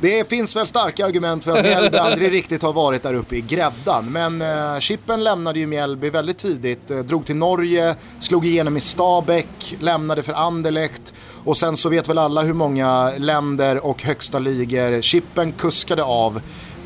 det 0.00 0.28
finns 0.28 0.56
väl 0.56 0.66
starka 0.66 1.06
argument 1.06 1.44
för 1.44 1.56
att 1.56 1.64
Mjällby 1.64 1.96
aldrig 1.98 2.32
riktigt 2.32 2.62
har 2.62 2.72
varit 2.72 3.02
där 3.02 3.14
uppe 3.14 3.36
i 3.36 3.40
gräddan. 3.40 4.12
Men 4.12 4.42
eh, 4.42 4.78
Chippen 4.78 5.24
lämnade 5.24 5.58
ju 5.58 5.66
Mjällby 5.66 6.10
väldigt 6.10 6.38
tidigt. 6.38 6.90
Eh, 6.90 6.98
drog 6.98 7.26
till 7.26 7.36
Norge, 7.36 7.94
slog 8.20 8.46
igenom 8.46 8.76
i 8.76 8.80
Stabäck, 8.80 9.76
lämnade 9.80 10.22
för 10.22 10.32
Anderlecht. 10.32 11.12
Och 11.44 11.56
sen 11.56 11.76
så 11.76 11.88
vet 11.88 12.08
väl 12.08 12.18
alla 12.18 12.42
hur 12.42 12.54
många 12.54 13.12
länder 13.18 13.86
och 13.86 14.02
högsta 14.02 14.38
ligor 14.38 15.00
Chippen 15.00 15.52
kuskade 15.52 16.04
av. 16.04 16.36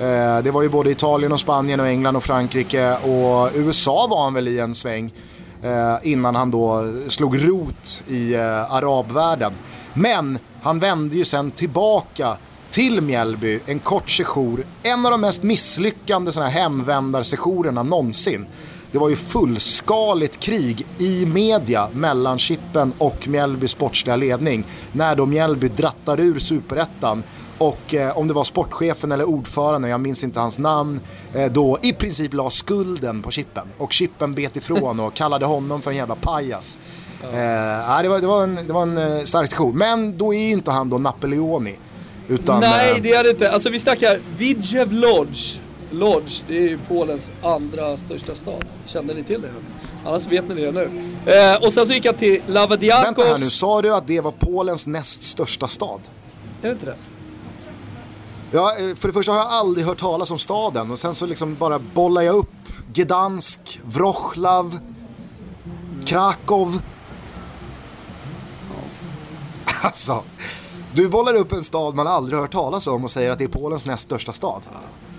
Eh, 0.01 0.39
det 0.43 0.51
var 0.51 0.63
ju 0.63 0.69
både 0.69 0.91
Italien 0.91 1.33
och 1.33 1.41
Spanien 1.41 1.81
och 1.81 1.87
England 1.87 2.17
och 2.17 2.25
Frankrike 2.25 2.97
och 2.97 3.51
USA 3.55 4.07
var 4.11 4.25
han 4.25 4.35
väl 4.35 4.49
i 4.49 4.59
en 4.59 4.75
sväng. 4.75 5.13
Eh, 5.65 5.97
innan 6.03 6.35
han 6.35 6.51
då 6.51 6.93
slog 7.09 7.49
rot 7.49 8.03
i 8.09 8.35
eh, 8.35 8.73
arabvärlden. 8.73 9.53
Men 9.95 10.39
han 10.63 10.79
vände 10.79 11.17
ju 11.17 11.25
sen 11.25 11.51
tillbaka 11.51 12.37
till 12.71 13.01
Mjällby 13.01 13.61
en 13.67 13.79
kort 13.79 14.11
sejour. 14.11 14.65
En 14.83 15.07
av 15.07 15.13
de 15.13 15.21
mest 15.21 15.43
misslyckande 15.43 16.33
såna 16.33 16.47
här 16.47 16.63
hemvändarsessionerna 16.63 17.83
någonsin. 17.83 18.47
Det 18.93 18.99
var 18.99 19.09
ju 19.09 19.17
fullskaligt 19.17 20.41
krig 20.41 20.87
i 20.99 21.27
media 21.27 21.89
mellan 21.93 22.39
Chippen 22.39 22.93
och 22.99 23.29
Mjällbys 23.29 23.71
sportsliga 23.71 24.17
ledning. 24.17 24.65
När 24.93 25.17
då 25.17 25.27
Mjällby 25.27 25.69
drattar 25.69 26.21
ur 26.21 26.39
superettan 26.39 27.23
och 27.65 27.95
eh, 27.95 28.19
om 28.19 28.29
det 28.29 28.35
var 28.35 28.45
sportchefen 28.45 29.13
eller 29.13 29.25
ordföranden, 29.25 29.91
jag 29.91 30.01
minns 30.01 30.25
inte 30.25 30.41
hans 30.41 30.59
namn, 30.59 31.01
eh, 31.35 31.53
då 31.53 31.79
i 31.83 31.93
princip 31.93 32.35
la 32.35 32.51
skulden 32.51 33.23
på 33.23 33.31
Chippen. 33.31 33.69
Och 33.79 33.93
Chippen 33.93 34.35
bet 34.35 34.57
ifrån 34.57 35.01
och 35.01 35.15
kallade 35.15 35.47
honom 35.47 35.83
för 35.83 35.91
en 35.91 35.97
jävla 35.97 36.15
pajas. 36.15 36.79
Eh, 37.23 38.03
det, 38.03 38.09
var, 38.09 38.21
det, 38.21 38.27
var 38.27 38.43
en, 38.43 38.55
det 38.67 38.73
var 38.73 38.83
en 38.83 38.99
eh, 38.99 39.23
stark 39.23 39.51
session. 39.51 39.79
Men 39.79 40.19
då 40.19 40.35
är 40.35 40.39
ju 40.39 40.51
inte 40.51 40.71
han 40.71 40.91
då 40.91 40.99
Napoleoni. 40.99 41.77
Utan, 42.29 42.61
Nej, 42.61 42.91
eh, 42.91 42.97
det 43.03 43.13
är 43.13 43.25
det 43.25 43.31
inte. 43.31 43.51
Alltså 43.51 43.71
vi 43.71 43.79
snackar 43.79 44.19
Widzew 44.39 44.95
Lodz. 44.95 45.61
Lodz, 45.91 46.45
det 46.49 46.57
är 46.57 46.69
ju 46.69 46.79
Polens 46.89 47.31
andra 47.43 47.97
största 47.97 48.35
stad. 48.35 48.65
Kände 48.87 49.15
ni 49.15 49.23
till 49.23 49.43
det? 49.43 49.51
Annars 50.05 50.27
vet 50.27 50.49
ni 50.49 50.55
det 50.55 50.73
nu. 50.73 50.91
Eh, 51.27 51.65
och 51.65 51.73
sen 51.73 51.87
så 51.87 51.93
gick 51.93 52.05
jag 52.05 52.19
till 52.19 52.41
Lavadiakos. 52.47 53.07
Vänta 53.07 53.23
här 53.23 53.39
nu, 53.39 53.51
sa 53.51 53.83
du 53.83 53.95
att 53.95 54.07
det 54.07 54.21
var 54.21 54.31
Polens 54.31 54.87
näst 54.87 55.23
största 55.23 55.69
stad? 55.69 56.01
Är 56.63 56.67
det 56.67 56.73
inte 56.73 56.87
det? 56.87 56.97
Ja, 58.55 58.77
eh, 58.79 58.95
för 58.95 59.09
det 59.09 59.13
första 59.15 59.33
har 59.33 59.39
jag 59.39 59.49
aldrig 59.49 59.87
hört 59.87 59.99
talas 60.01 60.31
om 60.31 60.39
staden 60.39 60.91
och 60.91 60.99
sen 60.99 61.15
så 61.15 61.27
liksom 61.27 61.55
bara 61.55 61.79
bollar 61.79 62.23
jag 62.23 62.37
upp 62.37 62.51
Gdansk, 62.93 63.81
Wroclaw, 63.85 64.79
Krakow. 66.05 66.83
Alltså, 69.83 70.23
du 70.95 71.09
bollar 71.09 71.35
upp 71.35 71.53
en 71.53 71.65
stad 71.65 71.95
man 71.95 72.07
aldrig 72.07 72.41
hört 72.41 72.53
talas 72.53 72.87
om 72.87 73.05
och 73.05 73.11
säger 73.11 73.31
att 73.31 73.39
det 73.39 73.45
är 73.45 73.49
Polens 73.49 73.87
näst 73.87 74.03
största 74.03 74.33
stad. 74.33 74.63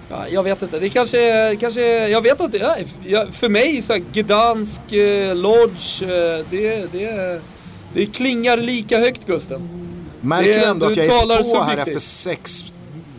Ja, 0.10 0.28
jag 0.30 0.44
vet 0.44 0.62
inte. 0.62 0.80
Det 0.80 0.90
kanske 0.90 1.32
är, 1.32 1.56
kanske, 1.56 2.08
jag 2.08 2.22
vet 2.22 2.42
inte. 2.42 2.86
Ja, 3.04 3.26
för 3.32 3.50
mig 3.50 3.82
så 3.82 3.94
här, 3.94 4.04
Gdansk, 4.14 4.92
eh, 4.92 5.36
Lodz, 5.36 6.02
eh, 6.02 6.46
det, 6.50 6.92
det, 6.92 7.42
det 7.94 8.06
klingar 8.06 8.58
lika 8.58 9.00
högt 9.00 9.28
Gusten. 9.28 9.70
Märker 10.22 10.50
Det- 10.54 10.60
du 10.60 10.66
ändå 10.66 10.86
att 10.86 10.96
jag 10.98 11.06
är 11.06 11.38
på 11.38 11.44
tå 11.44 11.62
här 11.64 11.78
efter 11.78 12.00
sex 12.00 12.64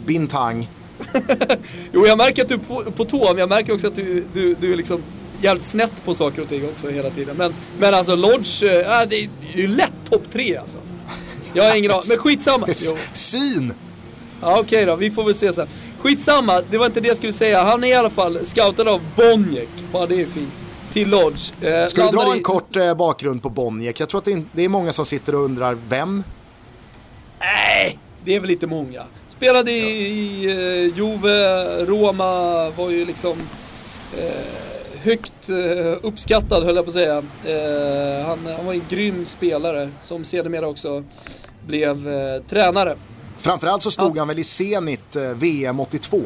bintang? 0.07 0.69
Jo, 1.93 2.07
jag 2.07 2.19
märker 2.19 2.43
att 2.43 2.49
du 2.49 2.55
är 2.55 2.59
på, 2.59 2.83
på 2.97 3.05
tå, 3.05 3.25
men 3.29 3.39
jag 3.39 3.49
märker 3.49 3.75
också 3.75 3.87
att 3.87 3.95
du, 3.95 4.25
du, 4.33 4.55
du 4.55 4.73
är 4.73 4.77
liksom 4.77 5.03
jävligt 5.43 5.65
snett 5.65 6.05
på 6.05 6.15
saker 6.15 6.43
och 6.43 6.49
ting 6.49 6.65
också 6.65 6.89
hela 6.91 7.11
tiden. 7.11 7.37
Men, 7.37 7.55
men 7.79 7.95
alltså 7.95 8.17
Lodge, 8.17 8.63
äh, 8.63 9.09
det 9.09 9.17
är 9.17 9.29
ju 9.55 9.67
lätt 9.67 9.93
topp 10.11 10.23
tre 10.33 10.57
alltså. 10.57 10.79
Jag 11.53 11.65
har 11.71 11.77
ingen 11.77 11.91
aning, 11.91 12.03
men 12.09 12.17
skitsamma. 12.19 12.67
Jo. 12.77 12.97
Syn! 13.15 13.73
Ja, 14.43 14.59
okej 14.61 14.85
då, 14.87 14.97
vi 14.97 15.11
får 15.11 15.25
väl 15.25 15.35
se 15.35 15.53
sen. 15.53 15.67
Skitsamma, 16.01 16.63
det 16.71 16.79
var 16.79 16.87
inte 16.87 17.01
det 17.01 17.09
jag 17.09 17.17
skulle 17.17 17.33
säga. 17.33 17.63
Han 17.65 17.85
är 17.85 17.89
i 17.89 17.95
alla 17.95 18.11
fall 18.11 18.39
scoutad 18.47 18.91
av 18.91 19.01
Boniek, 19.17 19.69
bara 19.93 20.07
det 20.07 20.21
är 20.23 20.27
fint. 20.27 20.53
Till 20.93 21.09
Lodge. 21.09 21.53
Eh, 21.63 21.87
Ska 21.87 22.07
vi 22.07 22.13
dra 22.13 22.35
i- 22.35 22.37
en 22.39 22.43
kort 22.43 22.77
eh, 22.77 22.95
bakgrund 22.95 23.43
på 23.43 23.49
Boniek? 23.51 24.01
Jag 24.01 24.09
tror 24.09 24.19
att 24.19 24.25
det 24.25 24.33
är, 24.33 24.43
det 24.53 24.65
är 24.65 24.69
många 24.69 24.93
som 24.93 25.05
sitter 25.07 25.35
och 25.35 25.45
undrar 25.45 25.77
vem? 25.89 26.23
Nej, 27.41 27.99
det 28.25 28.35
är 28.35 28.41
väl 28.41 28.49
lite 28.49 28.67
många. 28.67 29.03
Spelade 29.37 29.73
i, 29.73 30.07
i 30.07 30.45
eh, 30.45 30.99
Juve, 30.99 31.85
Roma, 31.85 32.71
var 32.71 32.91
ju 32.91 33.05
liksom 33.05 33.39
eh, 34.19 34.67
högt 35.03 35.51
uh, 35.51 35.97
uppskattad 36.03 36.65
höll 36.65 36.77
jag 36.77 36.85
på 36.85 36.89
att 36.89 36.95
säga. 36.95 37.19
Uh, 37.19 38.27
han, 38.27 38.39
han, 38.57 38.67
var 38.67 38.73
en 38.73 38.83
grym 38.89 39.27
spelare 39.27 39.91
som 40.01 40.25
sedermera 40.25 40.69
också 40.69 41.05
blev 41.67 42.09
uh, 42.09 42.43
tränare. 42.49 42.97
Framförallt 43.39 43.83
så 43.83 43.91
stod 43.91 44.17
ja. 44.17 44.21
han 44.21 44.29
väl 44.29 44.39
i 44.39 44.45
Zenit 44.45 45.17
VM 45.17 45.81
82? 45.81 46.23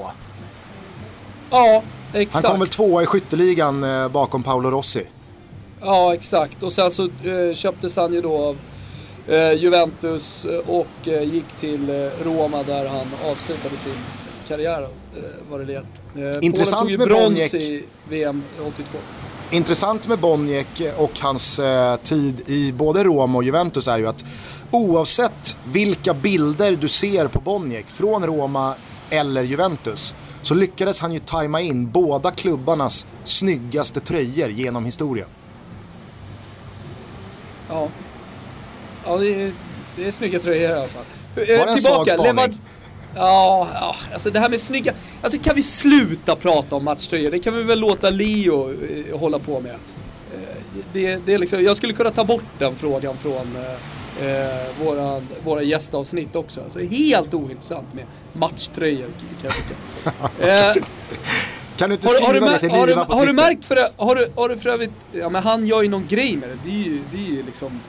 Ja, 1.51 1.83
exakt. 2.13 2.45
Han 2.45 2.53
kom 2.53 2.61
väl 2.61 2.69
tvåa 2.69 3.03
i 3.03 3.07
skytteligan 3.07 3.87
bakom 4.13 4.43
Paolo 4.43 4.71
Rossi? 4.71 5.07
Ja, 5.81 6.15
exakt. 6.15 6.63
Och 6.63 6.73
sen 6.73 6.91
så 6.91 7.09
köptes 7.55 7.97
han 7.97 8.13
ju 8.13 8.21
då 8.21 8.37
av 8.37 8.57
Juventus 9.57 10.47
och 10.67 11.07
gick 11.07 11.53
till 11.59 12.11
Roma 12.25 12.63
där 12.63 12.89
han 12.89 13.07
avslutade 13.31 13.77
sin 13.77 13.95
karriär. 14.49 14.89
Var 15.51 15.59
det 15.59 15.65
det 15.65 15.83
Eh, 16.17 16.39
Intressant 16.41 16.83
Polen 16.83 16.99
tog 16.99 17.09
ju 17.09 17.15
brons 17.15 17.55
i 17.55 17.85
VM 18.09 18.43
82. 18.69 18.99
Intressant 19.51 20.09
med 20.09 20.19
Boniek 20.19 20.83
och 20.97 21.21
hans 21.21 21.59
eh, 21.59 21.97
tid 21.97 22.43
i 22.47 22.73
både 22.73 23.05
Roma 23.05 23.39
och 23.39 23.45
Juventus 23.45 23.89
är 23.89 23.99
ju 23.99 24.07
att 24.07 24.25
oavsett 24.71 25.57
vilka 25.73 26.15
bilder 26.15 26.77
du 26.77 26.89
ser 26.89 27.27
på 27.29 27.41
Boniek 27.41 27.87
från 27.87 28.27
Roma 28.27 28.75
eller 29.11 29.43
Juventus 29.43 30.15
så 30.43 30.55
lyckades 30.55 31.01
han 31.01 31.13
ju 31.13 31.19
tajma 31.19 31.61
in 31.61 31.91
båda 31.91 32.31
klubbarnas 32.31 33.07
snyggaste 33.25 34.01
tröjor 34.01 34.51
genom 34.51 34.85
historien. 34.85 35.29
Ja, 37.69 37.89
ja 39.11 39.17
det, 39.17 39.43
är, 39.43 39.53
det 39.97 40.07
är 40.07 40.11
snygga 40.11 40.39
tröjor 40.39 40.71
i 40.71 40.73
alla 40.73 40.89
fall. 40.89 41.05
Var 41.35 41.45
det 41.45 41.55
en 41.55 41.69
eh, 41.69 41.75
Tillbaka, 41.75 42.17
svag 42.17 42.27
spaning? 42.27 42.59
Ja, 43.15 43.69
ja, 43.75 43.97
alltså 44.13 44.31
det 44.31 44.41
här 44.41 44.49
med 44.49 44.61
snygga... 44.61 44.93
Alltså 45.23 45.39
kan 45.39 45.57
vi 45.57 45.63
sluta 45.63 46.37
prata 46.37 46.77
om 46.77 46.85
matchtröjor? 46.85 47.31
Det 47.31 47.39
kan 47.39 47.57
vi 47.57 47.63
väl 47.63 47.81
låta 47.81 48.11
Leo 48.11 48.71
eh, 48.71 49.19
hålla 49.19 49.39
på 49.39 49.61
med. 49.61 49.73
Eh, 49.73 49.79
det, 50.93 51.27
det 51.27 51.35
är 51.35 51.39
liksom, 51.39 51.65
jag 51.65 51.77
skulle 51.77 51.93
kunna 51.93 52.11
ta 52.11 52.25
bort 52.25 52.45
den 52.59 52.77
frågan 52.77 53.17
från 53.17 53.57
eh, 53.57 54.27
eh 54.27 54.67
våra, 54.85 55.23
våra 55.45 55.63
gästavsnitt 55.63 56.37
också. 56.37 56.61
Alltså 56.61 56.79
helt 56.79 57.35
ointressant 57.35 57.95
med 57.95 58.05
matchtröjor 58.33 59.09
kan 59.43 59.51
jag 59.51 59.55
tycka. 59.55 59.77
Eh, 60.47 60.75
kan 61.77 61.89
du 61.91 61.95
inte 61.95 62.09
skriva 62.09 62.27
har, 62.27 62.35
du, 62.35 62.41
det 62.41 62.59
till 62.59 62.71
har, 62.71 62.87
du, 62.87 62.95
har 62.95 63.27
du 63.27 63.33
märkt 63.33 63.65
för 63.65 63.75
det, 63.75 63.91
har 63.97 64.15
du, 64.15 64.33
har 64.37 64.49
du 64.49 64.59
för 64.59 64.71
övrigt, 64.71 64.91
ja 65.13 65.29
men 65.29 65.43
han 65.43 65.67
gör 65.67 65.83
ju 65.83 65.89
någon 65.89 66.07
grej 66.07 66.37
med 66.37 66.49
det. 66.49 66.59
Det 66.65 66.71
är 66.71 66.85
ju, 66.85 67.01
det 67.13 67.19
är 67.19 67.37
ju 67.37 67.43
liksom 67.43 67.81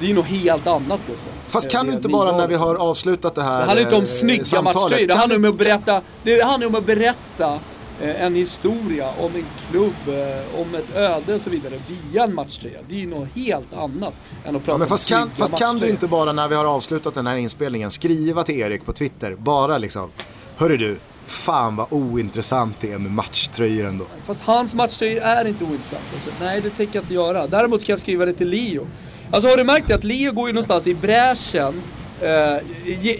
det 0.00 0.06
är 0.06 0.08
ju 0.08 0.14
något 0.14 0.26
helt 0.26 0.66
annat 0.66 1.00
Gustav. 1.06 1.32
Fast 1.46 1.70
kan 1.70 1.86
du 1.86 1.92
inte 1.92 2.08
bara 2.08 2.36
när 2.36 2.48
vi 2.48 2.54
har 2.54 2.74
avslutat 2.74 3.34
det 3.34 3.42
här 3.42 3.60
Det 3.60 3.64
handlar 3.64 3.82
inte 3.82 3.94
om 3.96 4.02
eh, 4.02 4.06
snygga 4.06 4.62
matchtröjor. 4.62 5.06
Det 5.06 5.14
handlar 5.14 5.36
om 5.36 5.44
att 5.44 5.58
berätta, 5.58 6.00
det 6.22 6.44
handlar 6.44 6.68
om 6.68 6.74
att 6.74 6.86
berätta 6.86 7.58
eh, 8.00 8.24
en 8.24 8.34
historia 8.34 9.08
om 9.18 9.34
en 9.34 9.46
klubb, 9.70 9.94
eh, 10.08 10.60
om 10.60 10.74
ett 10.74 10.96
öde 10.96 11.34
och 11.34 11.40
så 11.40 11.50
vidare 11.50 11.74
via 11.88 12.24
en 12.24 12.34
matchtröja. 12.34 12.78
Det 12.88 12.94
är 12.94 12.98
ju 12.98 13.06
något 13.06 13.28
helt 13.34 13.74
annat 13.74 14.14
än 14.44 14.56
att 14.56 14.64
prata 14.64 14.74
ja, 14.74 14.78
men 14.78 14.88
fast 14.88 15.12
om 15.12 15.18
kan, 15.18 15.30
Fast 15.30 15.58
kan 15.58 15.78
du 15.78 15.88
inte 15.88 16.06
bara 16.06 16.32
när 16.32 16.48
vi 16.48 16.54
har 16.54 16.64
avslutat 16.64 17.14
den 17.14 17.26
här 17.26 17.36
inspelningen 17.36 17.90
skriva 17.90 18.42
till 18.42 18.60
Erik 18.60 18.84
på 18.84 18.92
Twitter, 18.92 19.34
bara 19.34 19.78
liksom, 19.78 20.10
hörru 20.56 20.76
du, 20.76 20.98
fan 21.26 21.76
vad 21.76 21.86
ointressant 21.90 22.76
det 22.80 22.92
är 22.92 22.98
med 22.98 23.12
matchtröjor 23.12 23.86
ändå. 23.86 24.04
Fast 24.24 24.42
hans 24.42 24.74
matchtröjor 24.74 25.22
är 25.22 25.44
inte 25.44 25.64
ointressant. 25.64 26.02
Alltså, 26.12 26.30
nej, 26.40 26.60
det 26.60 26.70
tänker 26.70 26.96
jag 26.96 27.04
inte 27.04 27.14
göra. 27.14 27.46
Däremot 27.46 27.84
kan 27.84 27.92
jag 27.92 27.98
skriva 27.98 28.24
det 28.24 28.32
till 28.32 28.48
Leo. 28.48 28.86
Alltså 29.32 29.48
har 29.48 29.56
du 29.56 29.64
märkt 29.64 29.88
det 29.88 29.94
att 29.94 30.04
Leo 30.04 30.32
går 30.32 30.48
ju 30.48 30.52
någonstans 30.52 30.86
i 30.86 30.94
bräschen 30.94 31.82
eh, 32.20 32.56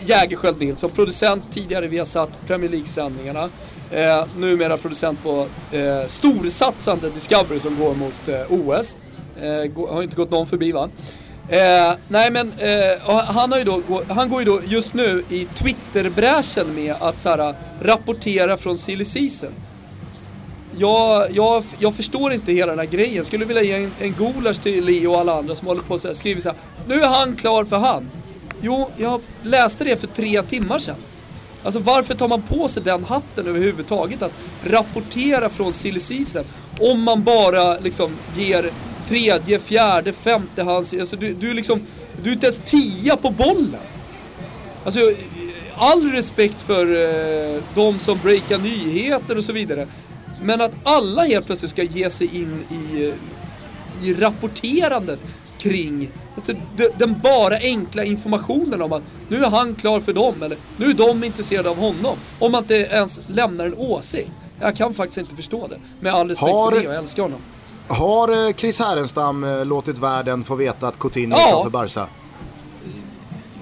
Jägerskiöld 0.06 0.60
Nilsson, 0.60 0.90
producent 0.90 1.44
tidigare 1.50 1.86
vi 1.86 1.98
har 1.98 2.04
satt 2.04 2.46
Premier 2.46 2.70
League-sändningarna. 2.70 3.50
Eh, 3.90 4.26
numera 4.36 4.76
producent 4.76 5.22
på 5.22 5.46
eh, 5.72 6.06
storsatsande 6.06 7.10
Discovery 7.10 7.60
som 7.60 7.78
går 7.78 7.94
mot 7.94 8.28
eh, 8.28 8.52
OS. 8.52 8.96
Eh, 9.42 9.88
har 9.88 10.02
inte 10.02 10.16
gått 10.16 10.30
någon 10.30 10.46
förbi 10.46 10.72
va? 10.72 10.88
Eh, 11.48 11.92
nej 12.08 12.30
men 12.30 12.52
eh, 12.58 13.22
han, 13.26 13.52
har 13.52 13.58
ju 13.58 13.64
då, 13.64 13.82
han 14.08 14.28
går 14.28 14.40
ju 14.40 14.44
då 14.44 14.60
just 14.66 14.94
nu 14.94 15.24
i 15.28 15.44
Twitter-bräschen 15.44 16.74
med 16.74 16.94
att 17.00 17.20
så 17.20 17.54
rapportera 17.82 18.56
från 18.56 18.78
silly 18.78 19.04
season 19.04 19.52
jag, 20.80 21.30
jag, 21.30 21.64
jag 21.78 21.94
förstår 21.94 22.32
inte 22.32 22.52
hela 22.52 22.72
den 22.72 22.78
här 22.78 22.86
grejen. 22.86 23.24
Skulle 23.24 23.44
vilja 23.44 23.62
ge 23.62 23.72
en, 23.72 23.92
en 24.00 24.12
gulasch 24.12 24.62
till 24.62 24.84
Leo 24.84 25.12
och 25.12 25.20
alla 25.20 25.38
andra 25.38 25.54
som 25.54 25.66
håller 25.66 25.82
på 25.82 25.94
och 25.94 26.16
skriver 26.16 26.40
så 26.40 26.48
här. 26.48 26.58
Nu 26.88 26.94
är 26.94 27.08
han 27.08 27.36
klar 27.36 27.64
för 27.64 27.76
han. 27.76 28.10
Jo, 28.62 28.90
jag 28.96 29.20
läste 29.42 29.84
det 29.84 29.96
för 29.96 30.06
tre 30.06 30.42
timmar 30.42 30.78
sedan. 30.78 30.96
Alltså 31.62 31.80
varför 31.80 32.14
tar 32.14 32.28
man 32.28 32.42
på 32.42 32.68
sig 32.68 32.82
den 32.82 33.04
hatten 33.04 33.46
överhuvudtaget? 33.46 34.22
Att 34.22 34.32
rapportera 34.64 35.48
från 35.48 35.72
silly 35.72 36.00
season 36.00 36.44
om 36.80 37.02
man 37.02 37.24
bara 37.24 37.78
liksom 37.78 38.10
ger 38.36 38.70
tredje, 39.08 39.58
fjärde, 39.58 40.12
femte 40.12 40.62
hands... 40.62 40.94
Alltså 41.00 41.16
du, 41.16 41.34
du, 41.34 41.54
liksom, 41.54 41.80
du 42.22 42.30
är 42.30 42.34
inte 42.34 42.46
ens 42.46 42.60
tia 42.64 43.16
på 43.16 43.30
bollen. 43.30 43.80
Alltså 44.84 45.00
all 45.76 46.10
respekt 46.12 46.62
för 46.62 46.86
eh, 46.86 47.62
de 47.74 47.98
som 47.98 48.18
breakar 48.22 48.58
nyheter 48.58 49.36
och 49.36 49.44
så 49.44 49.52
vidare. 49.52 49.88
Men 50.42 50.60
att 50.60 50.72
alla 50.84 51.22
helt 51.22 51.46
plötsligt 51.46 51.70
ska 51.70 51.82
ge 51.82 52.10
sig 52.10 52.40
in 52.40 52.64
i, 52.70 53.12
i 54.02 54.14
rapporterandet 54.14 55.18
kring 55.58 56.10
den 56.98 57.20
bara 57.22 57.56
enkla 57.56 58.04
informationen 58.04 58.82
om 58.82 58.92
att 58.92 59.02
nu 59.28 59.44
är 59.44 59.50
han 59.50 59.74
klar 59.74 60.00
för 60.00 60.12
dem 60.12 60.42
eller 60.42 60.56
nu 60.76 60.86
är 60.86 60.94
de 60.94 61.24
intresserade 61.24 61.70
av 61.70 61.76
honom. 61.76 62.16
Om 62.38 62.52
man 62.52 62.62
inte 62.62 62.74
ens 62.74 63.20
lämnar 63.26 63.66
en 63.66 63.74
åsikt. 63.74 64.30
Jag 64.60 64.76
kan 64.76 64.94
faktiskt 64.94 65.18
inte 65.18 65.36
förstå 65.36 65.66
det. 65.66 65.80
Med 66.00 66.14
all 66.14 66.28
respekt 66.28 66.52
har, 66.52 66.70
för 66.70 66.78
det, 66.78 66.84
jag 66.84 66.94
älskar 66.94 67.22
honom. 67.22 67.40
Har 67.88 68.46
eh, 68.46 68.54
Chris 68.54 68.78
Härenstam 68.78 69.44
eh, 69.44 69.64
låtit 69.64 69.98
världen 69.98 70.44
få 70.44 70.54
veta 70.54 70.88
att 70.88 70.98
Coutinho 70.98 71.36
är 71.36 71.50
ja. 71.50 71.62
för 71.64 71.70
Barca? 71.70 72.08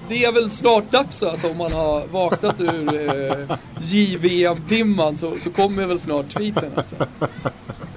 Det 0.09 0.25
är 0.25 0.31
väl 0.31 0.51
snart 0.51 0.91
dags 0.91 1.23
alltså 1.23 1.49
om 1.49 1.57
man 1.57 1.71
har 1.71 2.07
vaknat 2.07 2.61
ur 2.61 3.09
eh, 3.09 3.57
JVM-dimman 3.81 5.17
så, 5.17 5.33
så 5.39 5.49
kommer 5.49 5.85
väl 5.85 5.99
snart 5.99 6.29
tweeten 6.29 6.71
alltså. 6.75 6.95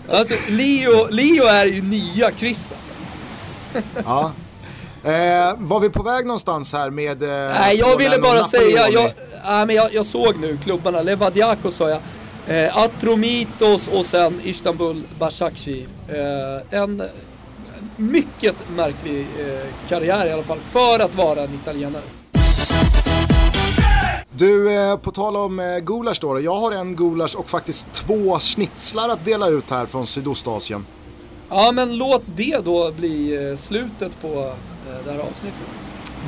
Alltså 0.08 0.34
Leo, 0.48 1.08
Leo 1.10 1.44
är 1.44 1.66
ju 1.66 1.82
nya 1.82 2.30
Chris 2.38 2.72
alltså. 2.72 2.92
ja. 4.04 4.32
Eh, 5.04 5.54
var 5.58 5.80
vi 5.80 5.90
på 5.90 6.02
väg 6.02 6.26
någonstans 6.26 6.72
här 6.72 6.90
med... 6.90 7.22
Eh, 7.22 7.28
Nej, 7.28 7.76
jag 7.76 7.96
ville 7.96 8.18
bara 8.18 8.44
säga, 8.44 8.88
jag, 8.88 9.04
äh, 9.04 9.66
men 9.66 9.70
jag, 9.70 9.94
jag, 9.94 10.06
såg 10.06 10.36
nu 10.40 10.58
klubbarna, 10.62 11.02
Levadiakos 11.02 11.74
sa 11.74 11.88
jag. 11.88 12.00
Eh, 12.46 12.76
Atromitos 12.76 13.88
och 13.88 14.06
sen 14.06 14.40
Istanbul 14.44 15.02
Başakşehir. 15.18 15.88
Eh, 16.08 16.78
en 16.80 17.02
mycket 17.96 18.56
märklig 18.76 19.20
eh, 19.20 19.88
karriär 19.88 20.26
i 20.26 20.32
alla 20.32 20.42
fall 20.42 20.58
för 20.58 20.98
att 21.04 21.14
vara 21.14 21.42
en 21.42 21.54
italienare. 21.54 22.02
Du, 24.34 24.72
eh, 24.74 24.96
på 24.96 25.10
tal 25.10 25.36
om 25.36 25.60
eh, 25.60 25.78
gulasch 25.78 26.18
då. 26.20 26.40
Jag 26.40 26.54
har 26.54 26.72
en 26.72 26.96
gulasch 26.96 27.36
och 27.36 27.50
faktiskt 27.50 27.92
två 27.92 28.38
schnitzlar 28.38 29.08
att 29.08 29.24
dela 29.24 29.48
ut 29.48 29.70
här 29.70 29.86
från 29.86 30.06
Sydostasien. 30.06 30.86
Ja, 31.48 31.72
men 31.72 31.96
låt 31.96 32.22
det 32.36 32.64
då 32.64 32.92
bli 32.92 33.48
eh, 33.50 33.56
slutet 33.56 34.20
på 34.20 34.28
eh, 34.28 35.04
det 35.04 35.12
här 35.12 35.18
avsnittet. 35.18 35.60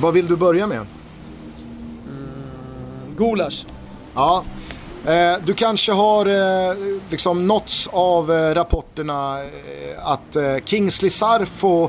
Vad 0.00 0.14
vill 0.14 0.26
du 0.26 0.36
börja 0.36 0.66
med? 0.66 0.86
Mm, 2.08 3.16
gulasch. 3.16 3.66
Ja, 4.14 4.44
Eh, 5.06 5.36
du 5.44 5.54
kanske 5.54 5.92
har 5.92 6.26
eh, 6.26 6.76
liksom 7.10 7.46
nåtts 7.46 7.88
av 7.92 8.32
eh, 8.32 8.54
rapporterna 8.54 9.38
att 9.98 10.36
Kingsley 10.64 11.10
Sarfo 11.10 11.88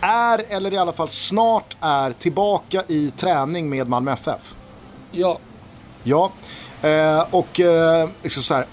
är, 0.00 0.44
eller 0.48 0.72
i 0.72 0.76
alla 0.76 0.92
fall 0.92 1.08
snart 1.08 1.76
är, 1.80 2.12
tillbaka 2.12 2.82
i 2.88 3.10
träning 3.16 3.70
med 3.70 3.88
Malmö 3.88 4.12
FF. 4.12 4.54
Ja. 5.10 5.38
Ja, 6.02 6.32
och 7.30 7.60
liksom 8.22 8.42
så 8.42 8.54
här, 8.54 8.66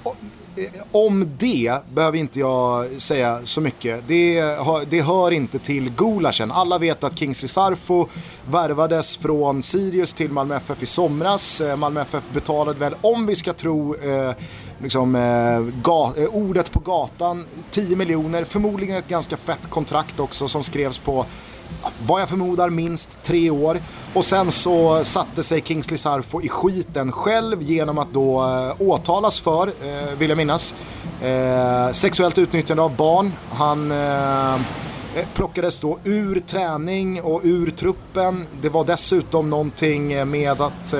Eh, 0.55 0.63
om 0.91 1.31
det 1.37 1.75
behöver 1.93 2.17
inte 2.17 2.39
jag 2.39 3.01
säga 3.01 3.39
så 3.43 3.61
mycket. 3.61 4.03
Det, 4.07 4.41
det 4.89 5.01
hör 5.01 5.31
inte 5.31 5.59
till 5.59 5.91
gulaschen. 5.91 6.51
Alla 6.51 6.77
vet 6.77 7.03
att 7.03 7.19
Kingsley 7.19 7.47
Sarfo 7.47 8.07
värvades 8.49 9.17
från 9.17 9.63
Sirius 9.63 10.13
till 10.13 10.31
Malmö 10.31 10.55
FF 10.55 10.83
i 10.83 10.85
somras. 10.85 11.61
Eh, 11.61 11.75
Malmö 11.75 12.01
FF 12.01 12.23
betalade 12.33 12.79
väl, 12.79 12.95
om 13.01 13.25
vi 13.25 13.35
ska 13.35 13.53
tro 13.53 13.95
eh, 13.95 14.31
liksom, 14.79 15.15
eh, 15.15 15.81
ga, 15.83 16.13
eh, 16.17 16.29
ordet 16.31 16.71
på 16.71 16.79
gatan, 16.79 17.45
10 17.71 17.95
miljoner. 17.95 18.43
Förmodligen 18.43 18.95
ett 18.95 19.07
ganska 19.07 19.37
fett 19.37 19.69
kontrakt 19.69 20.19
också 20.19 20.47
som 20.47 20.63
skrevs 20.63 20.97
på 20.97 21.25
vad 22.07 22.21
jag 22.21 22.29
förmodar 22.29 22.69
minst 22.69 23.23
tre 23.23 23.49
år. 23.49 23.79
Och 24.13 24.25
sen 24.25 24.51
så 24.51 25.03
satte 25.03 25.43
sig 25.43 25.61
Kingsley 25.61 25.97
Sarfo 25.97 26.41
i 26.41 26.49
skiten 26.49 27.11
själv 27.11 27.61
genom 27.61 27.97
att 27.97 28.13
då 28.13 28.41
eh, 28.41 28.81
åtalas 28.87 29.39
för, 29.39 29.67
eh, 29.67 30.17
vill 30.17 30.29
jag 30.29 30.37
minnas, 30.37 30.75
eh, 31.21 31.91
sexuellt 31.91 32.37
utnyttjande 32.37 32.83
av 32.83 32.95
barn. 32.95 33.33
Han 33.51 33.91
eh, 33.91 34.53
eh, 34.53 35.27
plockades 35.33 35.79
då 35.79 35.99
ur 36.03 36.39
träning 36.39 37.21
och 37.21 37.41
ur 37.43 37.71
truppen. 37.71 38.45
Det 38.61 38.69
var 38.69 38.85
dessutom 38.85 39.49
någonting 39.49 40.29
med 40.29 40.61
att 40.61 40.93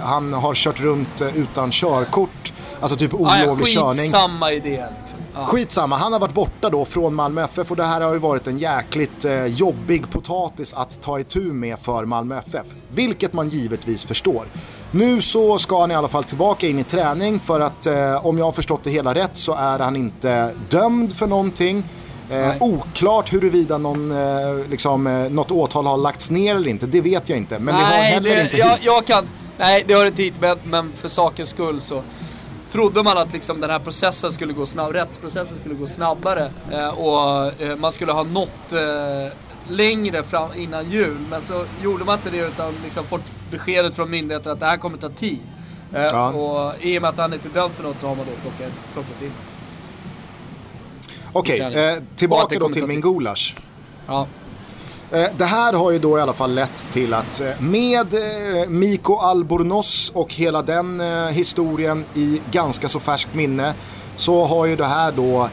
han 0.00 0.32
har 0.32 0.54
kört 0.54 0.80
runt 0.80 1.22
utan 1.34 1.70
körkort 1.70 2.52
Alltså 2.80 2.96
typ 2.96 3.14
olovlig 3.14 3.30
ah, 3.30 3.46
ja, 3.46 3.66
körning. 3.66 4.04
Skitsamma 4.04 4.52
idé 4.52 4.84
liksom. 5.00 5.18
Ah. 5.34 5.46
Skitsamma, 5.46 5.96
han 5.96 6.12
har 6.12 6.20
varit 6.20 6.34
borta 6.34 6.70
då 6.70 6.84
från 6.84 7.14
Malmö 7.14 7.44
FF 7.44 7.70
och 7.70 7.76
det 7.76 7.84
här 7.84 8.00
har 8.00 8.12
ju 8.12 8.18
varit 8.18 8.46
en 8.46 8.58
jäkligt 8.58 9.24
eh, 9.24 9.46
jobbig 9.46 10.10
potatis 10.10 10.74
att 10.74 11.02
ta 11.02 11.20
itu 11.20 11.40
med 11.40 11.78
för 11.78 12.04
Malmö 12.04 12.38
FF. 12.38 12.66
Vilket 12.90 13.32
man 13.32 13.48
givetvis 13.48 14.04
förstår. 14.04 14.46
Nu 14.90 15.20
så 15.20 15.58
ska 15.58 15.80
han 15.80 15.90
i 15.90 15.94
alla 15.94 16.08
fall 16.08 16.24
tillbaka 16.24 16.66
in 16.66 16.78
i 16.78 16.84
träning 16.84 17.40
för 17.40 17.60
att 17.60 17.86
eh, 17.86 18.26
om 18.26 18.38
jag 18.38 18.44
har 18.44 18.52
förstått 18.52 18.84
det 18.84 18.90
hela 18.90 19.14
rätt 19.14 19.36
så 19.36 19.54
är 19.54 19.78
han 19.78 19.96
inte 19.96 20.52
dömd 20.68 21.16
för 21.16 21.26
någonting. 21.26 21.84
Eh, 22.30 22.62
oklart 22.62 23.32
huruvida 23.32 23.78
någon, 23.78 24.10
eh, 24.10 24.68
liksom, 24.70 25.06
eh, 25.06 25.30
något 25.30 25.50
åtal 25.50 25.86
har 25.86 25.96
lagts 25.96 26.30
ner 26.30 26.56
eller 26.56 26.68
inte, 26.68 26.86
det 26.86 27.00
vet 27.00 27.28
jag 27.28 27.38
inte. 27.38 27.58
Men 27.58 27.74
nej, 27.74 27.84
det 27.84 27.96
har 27.96 28.02
heller 28.02 28.36
det, 28.36 28.42
inte 28.42 28.56
jag, 28.56 28.70
hit. 28.70 28.78
jag 28.82 29.06
kan, 29.06 29.28
Nej, 29.58 29.84
det 29.86 29.94
hör 29.94 30.06
inte 30.06 30.22
hit, 30.22 30.34
men, 30.40 30.58
men 30.64 30.92
för 30.92 31.08
sakens 31.08 31.50
skull 31.50 31.80
så 31.80 32.02
trodde 32.70 33.02
man 33.02 33.18
att 33.18 33.32
liksom 33.32 33.60
den 33.60 33.70
här 33.70 33.78
processen 33.78 34.32
skulle 34.32 34.52
gå 34.52 34.66
snabb, 34.66 34.92
rättsprocessen 34.92 35.58
skulle 35.58 35.74
gå 35.74 35.86
snabbare 35.86 36.50
eh, 36.72 36.88
och 36.88 37.62
eh, 37.62 37.76
man 37.76 37.92
skulle 37.92 38.12
ha 38.12 38.22
nått 38.22 38.72
eh, 38.72 39.32
längre 39.68 40.22
fram 40.22 40.50
innan 40.56 40.90
jul. 40.90 41.16
Men 41.30 41.42
så 41.42 41.64
gjorde 41.82 42.04
man 42.04 42.18
inte 42.18 42.30
det 42.30 42.46
utan 42.46 42.74
liksom 42.84 43.04
fått 43.04 43.24
beskedet 43.50 43.94
från 43.94 44.10
myndigheten 44.10 44.52
att 44.52 44.60
det 44.60 44.66
här 44.66 44.76
kommer 44.76 44.98
ta 44.98 45.08
tid. 45.08 45.40
Eh, 45.94 46.02
ja. 46.02 46.30
Och 46.30 46.84
i 46.84 46.98
och 46.98 47.02
med 47.02 47.10
att 47.10 47.18
han 47.18 47.32
inte 47.32 47.48
är 47.48 47.52
dömd 47.52 47.74
för 47.74 47.82
något 47.82 47.98
så 47.98 48.08
har 48.08 48.16
man 48.16 48.26
då 48.26 48.50
plockat, 48.50 48.72
plockat 48.92 49.22
in 49.22 49.32
Okej, 51.32 51.66
okay, 51.66 51.84
eh, 51.84 52.02
tillbaka 52.16 52.58
då 52.58 52.68
till 52.68 52.86
min 52.86 53.00
gulasch. 53.00 53.56
Ja. 54.06 54.26
Eh, 55.12 55.28
det 55.36 55.44
här 55.44 55.72
har 55.72 55.90
ju 55.90 55.98
då 55.98 56.18
i 56.18 56.20
alla 56.20 56.32
fall 56.32 56.54
lett 56.54 56.86
till 56.92 57.14
att 57.14 57.40
eh, 57.40 57.60
med 57.60 58.14
eh, 58.14 58.68
Miko 58.68 59.16
Albornoz 59.16 60.10
och 60.14 60.34
hela 60.34 60.62
den 60.62 61.00
historien 61.30 62.04
i 62.14 62.40
ganska 62.50 62.88
så 62.88 63.00
färskt 63.00 63.34
minne 63.34 63.74
så 64.16 64.44
har 64.44 64.66
ju 64.66 64.76
det 64.76 64.84
här 64.84 65.12
då 65.12 65.48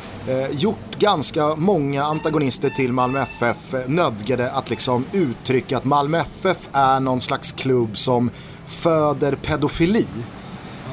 gjort 0.51 0.99
ganska 0.99 1.55
många 1.55 2.03
antagonister 2.03 2.69
till 2.69 2.93
Malmö 2.93 3.21
FF 3.21 3.87
nödgade 3.87 4.51
att 4.51 4.69
liksom 4.69 5.05
uttrycka 5.11 5.77
att 5.77 5.85
Malmö 5.85 6.17
FF 6.17 6.57
är 6.73 6.99
någon 6.99 7.21
slags 7.21 7.51
klubb 7.51 7.97
som 7.97 8.31
föder 8.65 9.35
pedofili. 9.35 10.05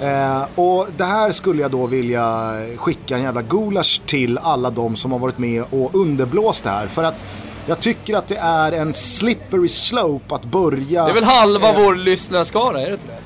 Eh, 0.01 0.43
och 0.55 0.87
det 0.97 1.05
här 1.05 1.33
skulle 1.33 1.63
jag 1.63 1.71
då 1.71 1.87
vilja 1.87 2.53
skicka 2.77 3.17
en 3.17 3.23
jävla 3.23 3.43
gulasch 3.43 4.03
till 4.07 4.39
alla 4.39 4.71
de 4.71 4.97
som 4.97 5.13
har 5.13 5.19
varit 5.19 5.39
med 5.39 5.65
och 5.71 5.95
underblåst 5.95 6.65
det 6.65 6.71
här. 6.71 6.87
För 6.87 7.05
att 7.05 7.25
jag 7.67 7.81
tycker 7.81 8.15
att 8.15 8.29
det 8.29 8.37
är 8.37 8.73
en 8.73 8.95
slippery 8.95 9.69
slope 9.69 10.35
att 10.35 10.45
börja... 10.45 11.05
Det 11.05 11.11
är 11.11 11.15
väl 11.15 11.25
halva 11.25 11.69
eh, 11.69 11.85
vår 11.85 11.95
lyssnarskara, 11.95 12.81
är 12.81 12.87
det 12.87 12.93
inte 12.93 13.07
det? 13.07 13.21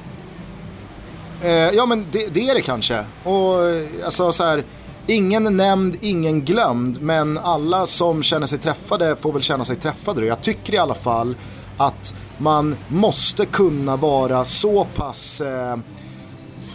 Eh, 1.48 1.74
ja 1.74 1.86
men 1.86 2.06
det, 2.12 2.26
det, 2.26 2.48
är 2.50 2.54
det 2.54 2.62
kanske. 2.62 3.04
Och 3.24 3.54
alltså 4.04 4.32
så 4.32 4.44
här, 4.44 4.64
ingen 5.06 5.56
nämnd, 5.56 5.96
ingen 6.00 6.44
glömd. 6.44 7.02
Men 7.02 7.38
alla 7.38 7.86
som 7.86 8.22
känner 8.22 8.46
sig 8.46 8.58
träffade 8.58 9.16
får 9.16 9.32
väl 9.32 9.42
känna 9.42 9.64
sig 9.64 9.76
träffade. 9.76 10.26
Jag 10.26 10.40
tycker 10.40 10.74
i 10.74 10.78
alla 10.78 10.94
fall 10.94 11.36
att 11.76 12.14
man 12.38 12.76
måste 12.88 13.46
kunna 13.46 13.96
vara 13.96 14.44
så 14.44 14.86
pass 14.94 15.40
eh, 15.40 15.76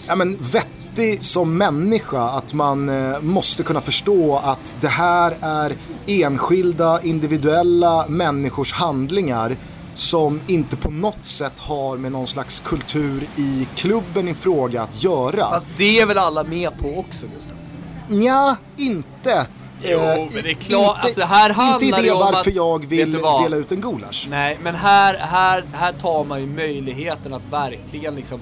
ja, 0.08 0.16
men 0.16 0.38
vettig 0.42 0.79
som 1.20 1.58
människa. 1.58 2.22
Att 2.22 2.54
man 2.54 2.90
eh, 2.90 3.22
måste 3.22 3.64
kunna 3.64 3.82
förstå 3.82 4.38
att 4.38 4.76
det 4.82 4.88
här 4.88 5.36
är 5.42 5.74
enskilda, 6.08 7.02
individuella 7.02 8.06
människors 8.08 8.74
handlingar 8.74 9.58
som 9.94 10.42
inte 10.48 10.76
på 10.78 10.92
något 10.92 11.26
sätt 11.26 11.60
har 11.60 11.98
med 11.98 12.12
någon 12.12 12.28
slags 12.28 12.60
kultur 12.60 13.28
i 13.36 13.68
klubben 13.76 14.28
i 14.28 14.34
fråga 14.34 14.82
att 14.82 15.04
göra. 15.04 15.50
Fast 15.50 15.68
det 15.78 16.00
är 16.00 16.06
väl 16.06 16.18
alla 16.18 16.44
med 16.44 16.78
på 16.80 17.00
också 17.00 17.26
Gustav? 17.36 17.58
Ja, 18.10 18.56
inte. 18.78 19.48
Jo, 19.84 20.00
eh, 20.00 20.18
men 20.34 20.44
det 20.44 20.50
är 20.50 20.54
klart. 20.54 20.96
Inte, 20.96 21.06
alltså 21.06 21.22
här 21.22 21.50
handlar 21.50 21.84
inte 21.84 22.02
det 22.02 22.12
om 22.12 22.20
varför 22.20 22.50
att, 22.50 22.56
jag 22.56 22.86
vill 22.86 23.12
dela 23.12 23.56
ut 23.56 23.72
en 23.72 23.82
gulasch. 23.82 24.28
Nej, 24.30 24.58
men 24.62 24.76
här, 24.76 25.14
här, 25.14 25.64
här 25.74 25.92
tar 25.92 26.24
man 26.24 26.42
ju 26.42 26.48
möjligheten 26.48 27.34
att 27.34 27.42
verkligen 27.52 28.16
liksom 28.16 28.42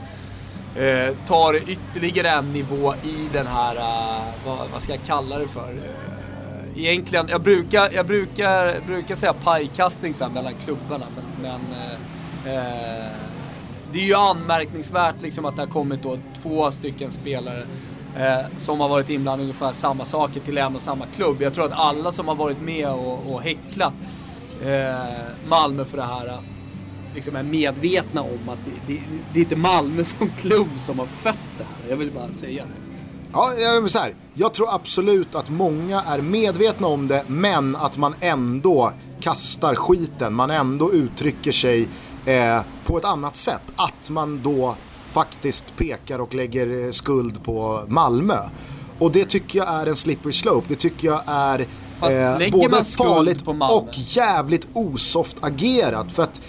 eh, 0.77 1.15
tar 1.27 1.69
ytterligare 1.69 2.29
en 2.29 2.53
nivå 2.53 2.93
i 3.03 3.29
den 3.33 3.47
här, 3.47 3.75
uh, 3.75 4.23
vad, 4.45 4.69
vad, 4.73 4.81
ska 4.81 4.91
jag 4.91 5.03
kalla 5.05 5.37
det 5.37 5.47
för? 5.47 5.71
Uh, 5.71 6.79
egentligen, 6.79 7.27
jag 7.29 7.41
brukar, 7.41 7.89
jag 7.93 8.05
brukar, 8.05 8.87
brukar 8.87 9.15
säga 9.15 9.33
pajkastning 9.33 10.13
så 10.13 10.29
mellan 10.29 10.53
klubbarna 10.53 11.05
men, 11.15 11.25
men 11.41 11.61
uh, 12.53 13.07
det 13.91 13.99
är 13.99 14.05
ju 14.05 14.15
anmärkningsvärt 14.15 15.21
liksom 15.21 15.45
att 15.45 15.55
det 15.55 15.61
har 15.61 15.67
kommit 15.67 16.03
då 16.03 16.17
två 16.41 16.71
stycken 16.71 17.11
spelare 17.11 17.65
eh, 18.17 18.45
som 18.57 18.79
har 18.79 18.89
varit 18.89 19.09
inblandade 19.09 19.43
i 19.43 19.45
ungefär 19.45 19.71
samma 19.71 20.05
saker 20.05 20.39
till 20.39 20.57
en 20.57 20.75
och 20.75 20.81
samma 20.81 21.05
klubb. 21.05 21.41
Jag 21.41 21.53
tror 21.53 21.65
att 21.65 21.71
alla 21.71 22.11
som 22.11 22.27
har 22.27 22.35
varit 22.35 22.61
med 22.61 22.89
och, 22.89 23.33
och 23.33 23.41
häcklat 23.41 23.93
eh, 24.65 25.49
Malmö 25.49 25.85
för 25.85 25.97
det 25.97 26.03
här 26.03 26.37
liksom 27.17 27.35
är 27.35 27.43
medvetna 27.43 28.21
om 28.21 28.49
att 28.49 28.59
det, 28.65 28.93
det, 28.93 29.01
det 29.33 29.39
är 29.39 29.43
inte 29.43 29.55
Malmö 29.55 30.03
som 30.03 30.29
klubb 30.41 30.69
som 30.75 30.99
har 30.99 31.05
fött 31.05 31.37
det 31.57 31.63
här. 31.63 31.89
Jag 31.89 31.97
vill 31.97 32.11
bara 32.11 32.31
säga 32.31 32.63
det. 32.63 33.03
Ja, 33.33 33.53
jag, 33.53 33.89
så 33.89 33.99
här, 33.99 34.15
jag 34.33 34.53
tror 34.53 34.73
absolut 34.73 35.35
att 35.35 35.49
många 35.49 36.01
är 36.01 36.21
medvetna 36.21 36.87
om 36.87 37.07
det, 37.07 37.23
men 37.27 37.75
att 37.75 37.97
man 37.97 38.15
ändå 38.19 38.93
kastar 39.19 39.75
skiten. 39.75 40.33
Man 40.33 40.51
ändå 40.51 40.93
uttrycker 40.93 41.51
sig 41.51 41.87
eh, 42.25 42.61
på 42.85 42.97
ett 42.97 43.05
annat 43.05 43.35
sätt. 43.35 43.61
Att 43.75 44.09
man 44.09 44.41
då 44.43 44.75
faktiskt 45.11 45.77
pekar 45.77 46.19
och 46.19 46.35
lägger 46.35 46.85
eh, 46.85 46.91
skuld 46.91 47.43
på 47.43 47.83
Malmö. 47.87 48.37
Och 48.99 49.11
det 49.11 49.25
tycker 49.25 49.59
jag 49.59 49.67
är 49.69 49.85
en 49.85 49.95
slippery 49.95 50.33
slope. 50.33 50.65
Det 50.67 50.75
tycker 50.75 51.07
jag 51.07 51.21
är 51.25 51.59
eh, 51.59 52.51
både 52.51 52.83
farligt 52.83 53.43
och 53.71 53.89
jävligt 53.93 54.67
osoft 54.73 55.37
agerat. 55.41 56.11
För 56.11 56.23
att 56.23 56.41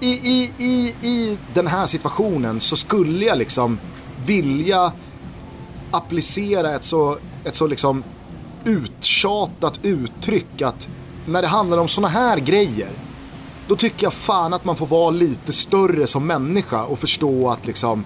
i, 0.00 0.06
i, 0.06 0.52
i, 0.58 0.94
i 1.08 1.38
den 1.54 1.66
här 1.66 1.86
situationen 1.86 2.60
så 2.60 2.76
skulle 2.76 3.24
jag 3.24 3.38
liksom 3.38 3.78
vilja 4.26 4.92
applicera 5.90 6.74
ett 6.74 6.84
så, 6.84 7.18
ett 7.44 7.54
så 7.54 7.66
liksom 7.66 8.04
uttjatat 8.64 9.80
uttryck 9.82 10.62
att 10.62 10.88
när 11.26 11.42
det 11.42 11.48
handlar 11.48 11.78
om 11.78 11.88
sådana 11.88 12.08
här 12.08 12.38
grejer 12.38 12.90
då 13.68 13.76
tycker 13.76 14.06
jag 14.06 14.12
fan 14.12 14.52
att 14.52 14.64
man 14.64 14.76
får 14.76 14.86
vara 14.86 15.10
lite 15.10 15.52
större 15.52 16.06
som 16.06 16.26
människa 16.26 16.84
och 16.84 16.98
förstå 16.98 17.50
att 17.50 17.66
liksom 17.66 18.04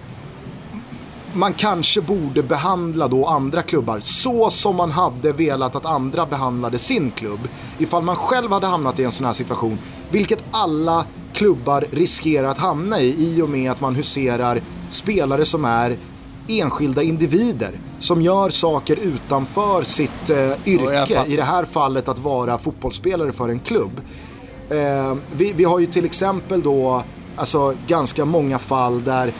man 1.33 1.53
kanske 1.53 2.01
borde 2.01 2.43
behandla 2.43 3.07
då 3.07 3.25
andra 3.25 3.61
klubbar 3.61 3.99
så 3.99 4.49
som 4.49 4.75
man 4.75 4.91
hade 4.91 5.31
velat 5.31 5.75
att 5.75 5.85
andra 5.85 6.25
behandlade 6.25 6.77
sin 6.77 7.11
klubb. 7.11 7.39
Ifall 7.77 8.03
man 8.03 8.15
själv 8.15 8.51
hade 8.51 8.67
hamnat 8.67 8.99
i 8.99 9.03
en 9.03 9.11
sån 9.11 9.25
här 9.25 9.33
situation, 9.33 9.77
vilket 10.11 10.43
alla 10.51 11.05
klubbar 11.33 11.85
riskerar 11.91 12.47
att 12.47 12.57
hamna 12.57 13.01
i 13.01 13.35
i 13.37 13.41
och 13.41 13.49
med 13.49 13.71
att 13.71 13.81
man 13.81 13.95
huserar 13.95 14.61
spelare 14.89 15.45
som 15.45 15.65
är 15.65 15.97
enskilda 16.47 17.03
individer 17.03 17.79
som 17.99 18.21
gör 18.21 18.49
saker 18.49 18.99
utanför 19.01 19.83
sitt 19.83 20.29
eh, 20.29 20.51
yrke, 20.65 21.25
i 21.27 21.35
det 21.35 21.43
här 21.43 21.65
fallet 21.65 22.07
att 22.07 22.19
vara 22.19 22.57
fotbollsspelare 22.57 23.31
för 23.31 23.49
en 23.49 23.59
klubb. 23.59 24.01
Eh, 24.69 25.15
vi, 25.37 25.53
vi, 25.53 25.63
har 25.63 25.79
ju 25.79 25.85
till 25.85 26.05
exempel 26.05 26.61
då 26.61 27.03
alltså, 27.35 27.75
ganska 27.87 28.25
många 28.25 28.59
fall 28.59 29.03
där 29.03 29.33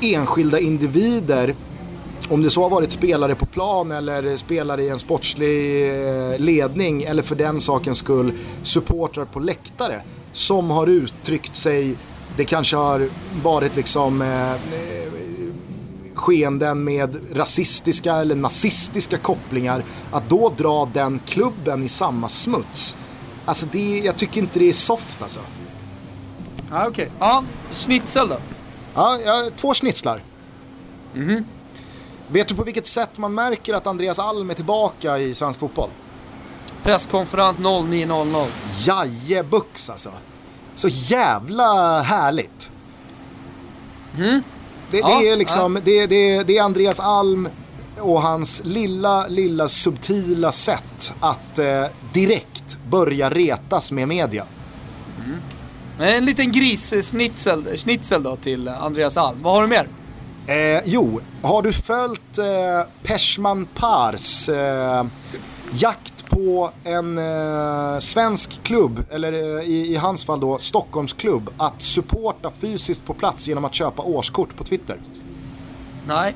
enskilda 0.00 0.60
individer 0.60 1.54
om 2.28 2.42
det 2.42 2.50
så 2.50 2.62
har 2.62 2.70
varit 2.70 2.92
spelare 2.92 3.34
på 3.34 3.46
plan 3.46 3.92
eller 3.92 4.36
spelare 4.36 4.82
i 4.82 4.88
en 4.88 4.98
sportslig 4.98 5.88
eh, 5.88 6.38
ledning 6.38 7.02
eller 7.02 7.22
för 7.22 7.36
den 7.36 7.60
sakens 7.60 7.98
skull 7.98 8.32
supportrar 8.62 9.24
på 9.24 9.40
läktare 9.40 10.02
som 10.32 10.70
har 10.70 10.86
uttryckt 10.86 11.56
sig, 11.56 11.96
det 12.36 12.44
kanske 12.44 12.76
har 12.76 13.08
varit 13.42 13.76
liksom 13.76 14.22
eh, 14.22 14.52
eh, 14.52 14.56
skeenden 16.14 16.84
med 16.84 17.16
rasistiska 17.32 18.14
eller 18.14 18.34
nazistiska 18.34 19.18
kopplingar, 19.18 19.84
att 20.10 20.28
då 20.28 20.52
dra 20.56 20.90
den 20.94 21.20
klubben 21.26 21.82
i 21.82 21.88
samma 21.88 22.28
smuts. 22.28 22.96
Alltså 23.44 23.66
det, 23.72 23.98
jag 23.98 24.16
tycker 24.16 24.40
inte 24.40 24.58
det 24.58 24.68
är 24.68 24.72
soft 24.72 25.22
alltså. 25.22 25.40
Ja 26.70 26.88
okej, 26.88 26.90
okay. 26.90 27.08
ja, 27.18 27.44
schnitzel 27.72 28.28
då? 28.28 28.36
Ja, 28.94 29.18
ja 29.24 29.50
två 29.56 29.74
schnitzlar. 29.74 30.20
Mm 31.14 31.44
Vet 32.28 32.48
du 32.48 32.54
på 32.54 32.64
vilket 32.64 32.86
sätt 32.86 33.18
man 33.18 33.34
märker 33.34 33.74
att 33.74 33.86
Andreas 33.86 34.18
Alm 34.18 34.50
är 34.50 34.54
tillbaka 34.54 35.18
i 35.18 35.34
svensk 35.34 35.60
fotboll? 35.60 35.90
Presskonferens 36.82 37.58
09.00. 37.58 38.46
Jajebux 38.80 39.90
alltså. 39.90 40.10
Så 40.74 40.88
jävla 40.88 42.00
härligt. 42.02 42.70
Mm. 44.18 44.42
Det, 44.90 44.98
ja, 44.98 45.18
det, 45.20 45.28
är 45.28 45.36
liksom, 45.36 45.76
ja. 45.76 45.82
det, 45.84 46.06
det, 46.06 46.42
det 46.42 46.58
är 46.58 46.62
Andreas 46.62 47.00
Alm 47.00 47.48
och 48.00 48.22
hans 48.22 48.62
lilla, 48.64 49.26
lilla 49.26 49.68
subtila 49.68 50.52
sätt 50.52 51.12
att 51.20 51.58
eh, 51.58 51.84
direkt 52.12 52.76
börja 52.90 53.30
retas 53.30 53.92
med 53.92 54.08
media. 54.08 54.44
Mm. 55.24 55.40
En 55.98 56.24
liten 56.24 56.52
gris-schnitzel 56.52 57.76
schnitzel 57.76 58.22
då 58.22 58.36
till 58.36 58.68
Andreas 58.68 59.16
Alm. 59.16 59.42
Vad 59.42 59.54
har 59.54 59.62
du 59.62 59.68
mer? 59.68 59.88
Eh, 60.46 60.82
jo, 60.84 61.20
har 61.42 61.62
du 61.62 61.72
följt 61.72 62.38
eh, 62.38 62.44
Peshman 63.02 63.68
Pars 63.74 64.48
eh, 64.48 65.06
jakt 65.72 66.28
på 66.28 66.70
en 66.84 67.18
eh, 67.18 67.98
svensk 67.98 68.62
klubb, 68.62 69.04
eller 69.10 69.32
eh, 69.32 69.64
i, 69.64 69.92
i, 69.92 69.96
hans 69.96 70.24
fall 70.24 70.40
då 70.40 70.58
Stockholmsklubb, 70.58 71.50
att 71.56 71.82
supporta 71.82 72.50
fysiskt 72.60 73.04
på 73.04 73.14
plats 73.14 73.48
genom 73.48 73.64
att 73.64 73.74
köpa 73.74 74.02
årskort 74.02 74.56
på 74.56 74.64
Twitter? 74.64 75.00
Nej. 76.06 76.34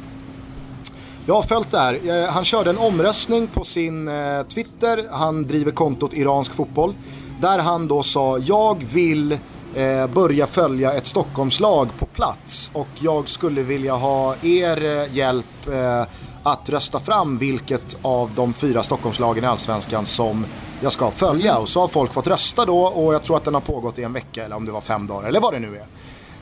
Jag 1.26 1.34
har 1.34 1.42
följt 1.42 1.70
det 1.70 1.78
här. 1.78 2.24
Eh, 2.24 2.30
han 2.30 2.44
körde 2.44 2.70
en 2.70 2.78
omröstning 2.78 3.46
på 3.46 3.64
sin 3.64 4.08
eh, 4.08 4.42
Twitter, 4.42 5.08
han 5.10 5.46
driver 5.46 5.72
kontot 5.72 6.12
Iransk 6.12 6.54
Fotboll, 6.54 6.94
där 7.40 7.58
han 7.58 7.88
då 7.88 8.02
sa 8.02 8.38
jag 8.38 8.84
vill 8.92 9.38
eh, 9.74 10.06
börja 10.06 10.46
följa 10.46 10.92
ett 10.92 11.06
Stockholmslag 11.06 11.88
på 11.98 12.06
plats 12.06 12.70
och 12.72 12.88
jag 12.98 13.28
skulle 13.28 13.62
vilja 13.62 13.94
ha 13.94 14.34
er 14.42 14.84
eh, 14.84 15.16
hjälp 15.16 15.68
eh, 15.72 16.04
att 16.42 16.68
rösta 16.68 17.00
fram 17.00 17.38
vilket 17.38 17.98
av 18.02 18.30
de 18.36 18.52
fyra 18.52 18.82
Stockholmslagen 18.82 19.44
i 19.44 19.46
Allsvenskan 19.46 20.06
som 20.06 20.46
jag 20.80 20.92
ska 20.92 21.10
följa. 21.10 21.58
Och 21.58 21.68
så 21.68 21.80
har 21.80 21.88
folk 21.88 22.12
fått 22.12 22.26
rösta 22.26 22.64
då 22.64 22.78
och 22.78 23.14
jag 23.14 23.22
tror 23.22 23.36
att 23.36 23.44
den 23.44 23.54
har 23.54 23.60
pågått 23.60 23.98
i 23.98 24.02
en 24.02 24.12
vecka 24.12 24.44
eller 24.44 24.56
om 24.56 24.64
det 24.64 24.72
var 24.72 24.80
fem 24.80 25.06
dagar 25.06 25.28
eller 25.28 25.40
vad 25.40 25.52
det 25.52 25.58
nu 25.58 25.76
är. 25.76 25.86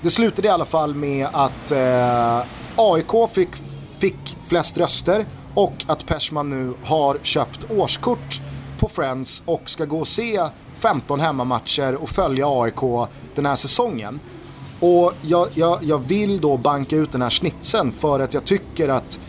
Det 0.00 0.10
slutade 0.10 0.48
i 0.48 0.50
alla 0.50 0.64
fall 0.64 0.94
med 0.94 1.28
att 1.32 1.70
eh, 1.70 2.42
AIK 2.76 3.30
fick, 3.32 3.48
fick 3.98 4.36
flest 4.48 4.78
röster 4.78 5.26
och 5.54 5.84
att 5.86 6.06
Persman 6.06 6.50
nu 6.50 6.74
har 6.84 7.18
köpt 7.22 7.70
årskort 7.70 8.40
på 8.78 8.88
Friends 8.88 9.42
och 9.46 9.70
ska 9.70 9.84
gå 9.84 9.98
och 9.98 10.08
se 10.08 10.40
15 10.78 11.20
hemmamatcher 11.20 11.94
och 11.94 12.10
följa 12.10 12.46
AIK 12.48 13.08
den 13.34 13.46
här 13.46 13.56
säsongen. 13.56 14.20
Och 14.80 15.12
jag, 15.22 15.48
jag, 15.54 15.78
jag 15.82 15.98
vill 15.98 16.40
då 16.40 16.56
banka 16.56 16.96
ut 16.96 17.12
den 17.12 17.22
här 17.22 17.30
snitsen 17.30 17.92
för 17.92 18.20
att 18.20 18.34
jag 18.34 18.44
tycker 18.44 18.88
att 18.88 19.20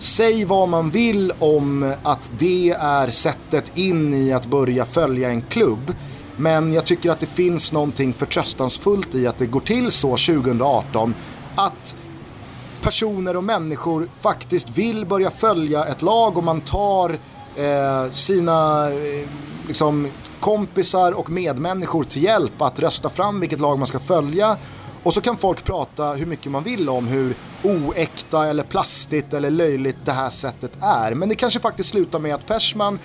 Säg 0.00 0.44
vad 0.44 0.68
man 0.68 0.90
vill 0.90 1.32
om 1.38 1.94
att 2.02 2.32
det 2.38 2.70
är 2.70 3.10
sättet 3.10 3.78
in 3.78 4.14
i 4.14 4.32
att 4.32 4.46
börja 4.46 4.84
följa 4.84 5.28
en 5.28 5.40
klubb. 5.42 5.94
Men 6.36 6.72
jag 6.72 6.84
tycker 6.84 7.10
att 7.10 7.20
det 7.20 7.26
finns 7.26 7.72
någonting 7.72 8.12
förtröstansfullt 8.12 9.14
i 9.14 9.26
att 9.26 9.38
det 9.38 9.46
går 9.46 9.60
till 9.60 9.90
så 9.90 10.08
2018. 10.08 11.14
Att 11.54 11.96
personer 12.82 13.36
och 13.36 13.44
människor 13.44 14.08
faktiskt 14.20 14.68
vill 14.70 15.06
börja 15.06 15.30
följa 15.30 15.84
ett 15.84 16.02
lag 16.02 16.38
och 16.38 16.44
man 16.44 16.60
tar 16.60 17.18
eh, 17.56 18.10
sina 18.12 18.90
eh, 18.90 19.28
liksom, 19.66 20.08
kompisar 20.40 21.12
och 21.12 21.30
medmänniskor 21.30 22.04
till 22.04 22.22
hjälp 22.22 22.62
att 22.62 22.80
rösta 22.80 23.08
fram 23.08 23.40
vilket 23.40 23.60
lag 23.60 23.78
man 23.78 23.86
ska 23.86 23.98
följa. 23.98 24.56
Och 25.02 25.14
så 25.14 25.20
kan 25.20 25.36
folk 25.36 25.64
prata 25.64 26.12
hur 26.12 26.26
mycket 26.26 26.52
man 26.52 26.62
vill 26.62 26.88
om 26.88 27.06
hur 27.06 27.34
oäkta 27.62 28.46
eller 28.46 28.62
plastigt 28.62 29.34
eller 29.34 29.50
löjligt 29.50 29.96
det 30.04 30.12
här 30.12 30.30
sättet 30.30 30.72
är. 30.80 31.14
Men 31.14 31.28
det 31.28 31.34
kanske 31.34 31.60
faktiskt 31.60 31.88
slutar 31.88 32.18
med 32.18 32.34
att 32.34 32.46
Persman 32.46 32.98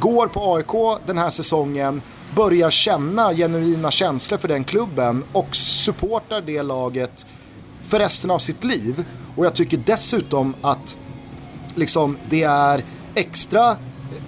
går 0.00 0.26
på 0.26 0.54
AIK 0.54 1.00
den 1.06 1.18
här 1.18 1.30
säsongen, 1.30 2.02
börjar 2.34 2.70
känna 2.70 3.34
genuina 3.34 3.90
känslor 3.90 4.38
för 4.38 4.48
den 4.48 4.64
klubben 4.64 5.24
och 5.32 5.56
supportar 5.56 6.40
det 6.40 6.62
laget 6.62 7.26
för 7.82 7.98
resten 7.98 8.30
av 8.30 8.38
sitt 8.38 8.64
liv. 8.64 9.04
Och 9.36 9.44
jag 9.44 9.54
tycker 9.54 9.82
dessutom 9.86 10.54
att 10.60 10.98
liksom, 11.74 12.16
det 12.28 12.42
är 12.42 12.84
extra 13.14 13.76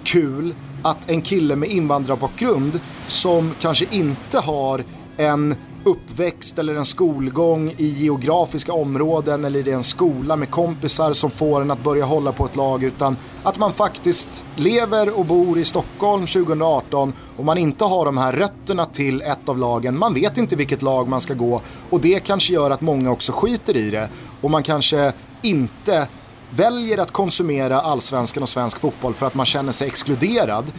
kul 0.03 0.55
att 0.83 1.09
en 1.09 1.21
kille 1.21 1.55
med 1.55 1.69
invandrarbakgrund 1.69 2.79
som 3.07 3.55
kanske 3.59 3.85
inte 3.91 4.39
har 4.39 4.83
en 5.17 5.55
uppväxt 5.83 6.59
eller 6.59 6.75
en 6.75 6.85
skolgång 6.85 7.73
i 7.77 7.87
geografiska 7.87 8.73
områden 8.73 9.45
eller 9.45 9.67
i 9.67 9.71
en 9.71 9.83
skola 9.83 10.35
med 10.35 10.49
kompisar 10.49 11.13
som 11.13 11.31
får 11.31 11.61
en 11.61 11.71
att 11.71 11.83
börja 11.83 12.05
hålla 12.05 12.31
på 12.31 12.45
ett 12.45 12.55
lag 12.55 12.83
utan 12.83 13.17
att 13.43 13.57
man 13.57 13.73
faktiskt 13.73 14.45
lever 14.55 15.19
och 15.19 15.25
bor 15.25 15.59
i 15.59 15.65
Stockholm 15.65 16.27
2018 16.27 17.13
och 17.37 17.45
man 17.45 17.57
inte 17.57 17.85
har 17.85 18.05
de 18.05 18.17
här 18.17 18.33
rötterna 18.33 18.85
till 18.85 19.21
ett 19.21 19.49
av 19.49 19.57
lagen. 19.57 19.99
Man 19.99 20.13
vet 20.13 20.37
inte 20.37 20.55
vilket 20.55 20.81
lag 20.81 21.07
man 21.07 21.21
ska 21.21 21.33
gå 21.33 21.61
och 21.89 22.01
det 22.01 22.19
kanske 22.19 22.53
gör 22.53 22.71
att 22.71 22.81
många 22.81 23.11
också 23.11 23.31
skiter 23.31 23.77
i 23.77 23.89
det 23.89 24.09
och 24.41 24.51
man 24.51 24.63
kanske 24.63 25.13
inte 25.41 26.07
väljer 26.55 26.97
att 26.97 27.11
konsumera 27.11 27.81
allsvenskan 27.81 28.43
och 28.43 28.49
svensk 28.49 28.79
fotboll 28.79 29.13
för 29.13 29.27
att 29.27 29.35
man 29.35 29.45
känner 29.45 29.71
sig 29.71 29.87
exkluderad. 29.87 30.71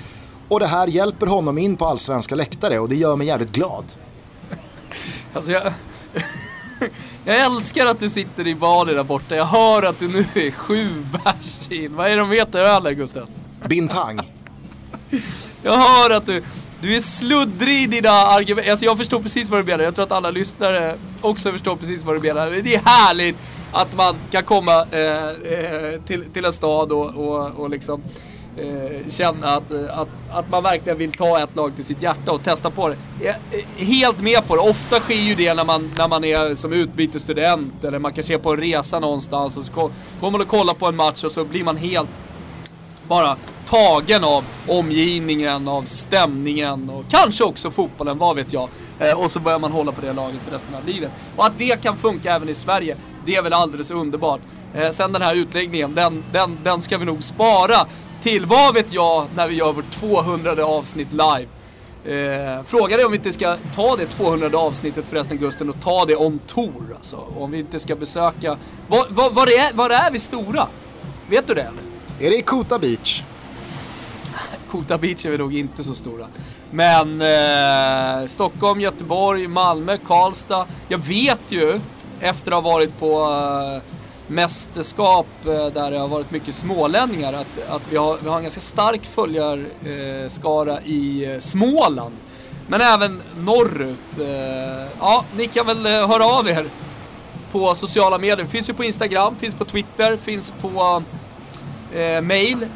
Och 0.48 0.60
det 0.60 0.66
här 0.66 0.86
hjälper 0.86 1.26
honom 1.26 1.58
in 1.58 1.76
på 1.76 1.86
allsvenska 1.86 2.34
läktare 2.34 2.78
och 2.78 2.88
det 2.88 2.96
gör 2.96 3.16
mig 3.16 3.26
jävligt 3.26 3.52
glad. 3.52 3.84
Alltså 5.32 5.52
jag... 5.52 5.62
jag 7.24 7.40
älskar 7.40 7.86
att 7.86 8.00
du 8.00 8.10
sitter 8.10 8.46
i 8.46 8.54
Bali 8.54 8.94
där 8.94 9.04
borta. 9.04 9.36
Jag 9.36 9.44
hör 9.44 9.82
att 9.82 9.98
du 9.98 10.08
nu 10.08 10.26
är 10.34 10.50
sju 10.50 10.88
bärs 11.12 11.70
in. 11.70 11.96
Vad 11.96 12.06
är 12.06 12.10
det 12.10 12.16
de 12.16 12.30
heter 12.30 12.60
ölen 12.60 12.94
Gusten? 12.94 13.26
Bintang. 13.68 14.20
jag 15.62 15.76
hör 15.76 16.10
att 16.10 16.26
du... 16.26 16.42
Du 16.80 16.96
är 16.96 17.00
sluddrig 17.00 17.82
i 17.82 17.86
dina 17.86 18.10
argument. 18.10 18.68
Alltså 18.68 18.84
jag 18.84 18.98
förstår 18.98 19.20
precis 19.20 19.50
vad 19.50 19.60
du 19.60 19.64
menar. 19.64 19.84
Jag 19.84 19.94
tror 19.94 20.04
att 20.04 20.12
alla 20.12 20.30
lyssnare 20.30 20.94
också 21.20 21.52
förstår 21.52 21.76
precis 21.76 22.04
vad 22.04 22.16
du 22.16 22.20
menar. 22.20 22.50
Det 22.50 22.74
är 22.74 22.82
härligt 22.84 23.36
att 23.74 23.96
man 23.96 24.14
kan 24.30 24.44
komma 24.44 24.86
eh, 24.90 25.28
eh, 25.28 26.00
till, 26.06 26.24
till 26.32 26.44
en 26.44 26.52
stad 26.52 26.92
och, 26.92 27.14
och, 27.14 27.60
och 27.60 27.70
liksom 27.70 28.02
eh, 28.56 29.10
känna 29.10 29.48
att, 29.48 29.70
eh, 29.70 29.98
att, 29.98 30.08
att 30.32 30.50
man 30.50 30.62
verkligen 30.62 30.98
vill 30.98 31.12
ta 31.12 31.40
ett 31.40 31.56
lag 31.56 31.76
till 31.76 31.84
sitt 31.84 32.02
hjärta 32.02 32.32
och 32.32 32.44
testa 32.44 32.70
på 32.70 32.88
det. 32.88 32.96
Jag 33.20 33.34
är 33.78 33.84
helt 33.84 34.20
med 34.20 34.46
på 34.46 34.56
det. 34.56 34.62
Ofta 34.62 35.00
sker 35.00 35.14
ju 35.14 35.34
det 35.34 35.54
när 35.54 35.64
man, 35.64 35.92
när 35.98 36.08
man 36.08 36.24
är 36.24 36.54
som 36.54 36.72
utbytesstudent 36.72 37.84
eller 37.84 37.98
man 37.98 38.12
kanske 38.12 38.34
är 38.34 38.38
på 38.38 38.52
en 38.52 38.60
resa 38.60 39.00
någonstans 39.00 39.56
och 39.56 39.64
så 39.64 39.72
kommer 39.72 40.30
man 40.30 40.40
och 40.40 40.48
kollar 40.48 40.74
på 40.74 40.86
en 40.86 40.96
match 40.96 41.24
och 41.24 41.32
så 41.32 41.44
blir 41.44 41.64
man 41.64 41.76
helt 41.76 42.10
bara 43.08 43.36
tagen 43.66 44.24
av 44.24 44.44
omgivningen, 44.68 45.68
av 45.68 45.82
stämningen 45.82 46.90
och 46.90 47.04
kanske 47.10 47.44
också 47.44 47.70
fotbollen, 47.70 48.18
vad 48.18 48.36
vet 48.36 48.52
jag. 48.52 48.68
Eh, 48.98 49.24
och 49.24 49.30
så 49.30 49.40
börjar 49.40 49.58
man 49.58 49.72
hålla 49.72 49.92
på 49.92 50.00
det 50.00 50.12
laget 50.12 50.40
för 50.44 50.52
resten 50.52 50.74
av 50.74 50.86
livet. 50.86 51.10
Och 51.36 51.46
att 51.46 51.58
det 51.58 51.82
kan 51.82 51.96
funka 51.96 52.34
även 52.34 52.48
i 52.48 52.54
Sverige, 52.54 52.96
det 53.24 53.36
är 53.36 53.42
väl 53.42 53.52
alldeles 53.52 53.90
underbart. 53.90 54.40
Eh, 54.74 54.90
sen 54.90 55.12
den 55.12 55.22
här 55.22 55.34
utläggningen, 55.34 55.94
den, 55.94 56.24
den, 56.32 56.58
den 56.62 56.82
ska 56.82 56.98
vi 56.98 57.04
nog 57.04 57.24
spara 57.24 57.86
till, 58.22 58.46
vad 58.46 58.74
vet 58.74 58.92
jag, 58.92 59.26
när 59.36 59.48
vi 59.48 59.54
gör 59.54 59.72
vårt 59.72 59.90
200 59.90 60.64
avsnitt 60.64 61.12
live. 61.12 61.46
Eh, 62.04 62.64
fråga 62.66 62.96
dig 62.96 63.04
om 63.04 63.12
vi 63.12 63.16
inte 63.16 63.32
ska 63.32 63.56
ta 63.74 63.96
det 63.96 64.06
200 64.06 64.58
avsnittet 64.58 65.04
förresten 65.08 65.38
Gusten 65.38 65.70
och 65.70 65.80
ta 65.80 66.04
det 66.04 66.16
om 66.16 66.38
tour 66.46 66.94
alltså. 66.96 67.16
Om 67.16 67.50
vi 67.50 67.58
inte 67.58 67.78
ska 67.78 67.96
besöka... 67.96 68.56
Var, 68.88 69.06
var, 69.08 69.30
var, 69.30 69.46
är, 69.46 69.72
var 69.72 69.90
är 69.90 70.10
vi 70.10 70.18
stora? 70.18 70.66
Vet 71.28 71.46
du 71.46 71.54
det 71.54 71.60
eller? 71.60 71.82
Är 72.20 72.30
det 72.30 72.36
i 72.36 72.42
Kota 72.42 72.78
Beach? 72.78 73.22
Kota 74.70 74.98
Beach 74.98 75.26
är 75.26 75.30
vi 75.30 75.38
nog 75.38 75.54
inte 75.54 75.84
så 75.84 75.94
stora. 75.94 76.26
Men 76.70 77.20
eh, 77.20 78.26
Stockholm, 78.28 78.80
Göteborg, 78.80 79.48
Malmö, 79.48 79.96
Karlstad. 79.96 80.66
Jag 80.88 80.98
vet 80.98 81.40
ju, 81.48 81.80
efter 82.24 82.52
att 82.52 82.64
ha 82.64 82.72
varit 82.72 82.98
på 82.98 83.22
eh, 83.22 83.82
mästerskap 84.26 85.26
eh, 85.44 85.66
där 85.66 85.90
det 85.90 85.98
har 85.98 86.08
varit 86.08 86.30
mycket 86.30 86.54
smålänningar, 86.54 87.32
att, 87.32 87.68
att 87.68 87.82
vi, 87.90 87.96
har, 87.96 88.18
vi 88.22 88.28
har 88.28 88.36
en 88.36 88.42
ganska 88.42 88.60
stark 88.60 89.04
följarskara 89.04 90.80
i 90.80 91.24
eh, 91.32 91.38
Småland. 91.38 92.14
Men 92.68 92.80
även 92.80 93.22
norrut. 93.36 94.28
Ja, 95.00 95.24
ni 95.36 95.46
kan 95.46 95.66
väl 95.66 95.86
höra 95.86 96.24
av 96.24 96.48
er 96.48 96.66
på 97.52 97.74
sociala 97.74 98.18
medier. 98.18 98.46
Finns 98.46 98.68
ju 98.68 98.74
på 98.74 98.84
Instagram, 98.84 99.36
finns 99.36 99.54
på 99.54 99.64
Twitter, 99.64 100.16
finns 100.16 100.50
på 100.60 101.02
eh, 101.94 102.20
mail 102.20 102.66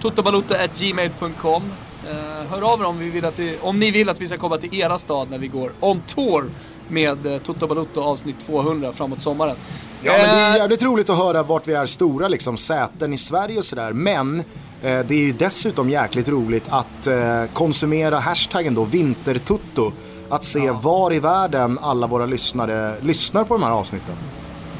totobalutta.gmail.com 0.00 1.62
eh, 2.10 2.50
Hör 2.50 2.72
av 2.72 2.80
er 2.80 2.84
om, 2.84 2.98
vi 2.98 3.10
vill 3.10 3.24
att 3.24 3.36
det, 3.36 3.60
om 3.60 3.80
ni 3.80 3.90
vill 3.90 4.08
att 4.08 4.20
vi 4.20 4.26
ska 4.26 4.38
komma 4.38 4.58
till 4.58 4.74
era 4.74 4.98
stad 4.98 5.30
när 5.30 5.38
vi 5.38 5.48
går 5.48 5.72
on 5.80 6.02
tour 6.06 6.50
med 6.92 7.26
eh, 7.26 7.38
Toto 7.38 7.66
Balutto 7.66 8.00
avsnitt 8.00 8.36
200 8.46 8.92
framåt 8.92 9.22
sommaren. 9.22 9.56
Ja, 10.02 10.12
men 10.12 10.20
det 10.20 10.42
är 10.42 10.50
eh, 10.50 10.56
jävligt 10.56 10.82
roligt 10.82 11.10
att 11.10 11.16
höra 11.16 11.42
vart 11.42 11.68
vi 11.68 11.72
är 11.72 11.86
stora, 11.86 12.28
liksom 12.28 12.56
säten 12.56 13.12
i 13.12 13.16
Sverige 13.16 13.58
och 13.58 13.64
sådär. 13.64 13.92
Men 13.92 14.38
eh, 14.38 14.44
det 14.82 15.14
är 15.14 15.18
ju 15.18 15.32
dessutom 15.32 15.90
jäkligt 15.90 16.28
roligt 16.28 16.64
att 16.68 17.06
eh, 17.06 17.44
konsumera 17.52 18.18
hashtaggen 18.18 18.74
då, 18.74 18.84
vintertutto. 18.84 19.92
Att 20.28 20.44
se 20.44 20.58
ja. 20.58 20.72
var 20.72 21.12
i 21.12 21.18
världen 21.18 21.78
alla 21.82 22.06
våra 22.06 22.26
lyssnare 22.26 22.94
lyssnar 23.00 23.44
på 23.44 23.54
de 23.54 23.62
här 23.62 23.70
avsnitten. 23.70 24.14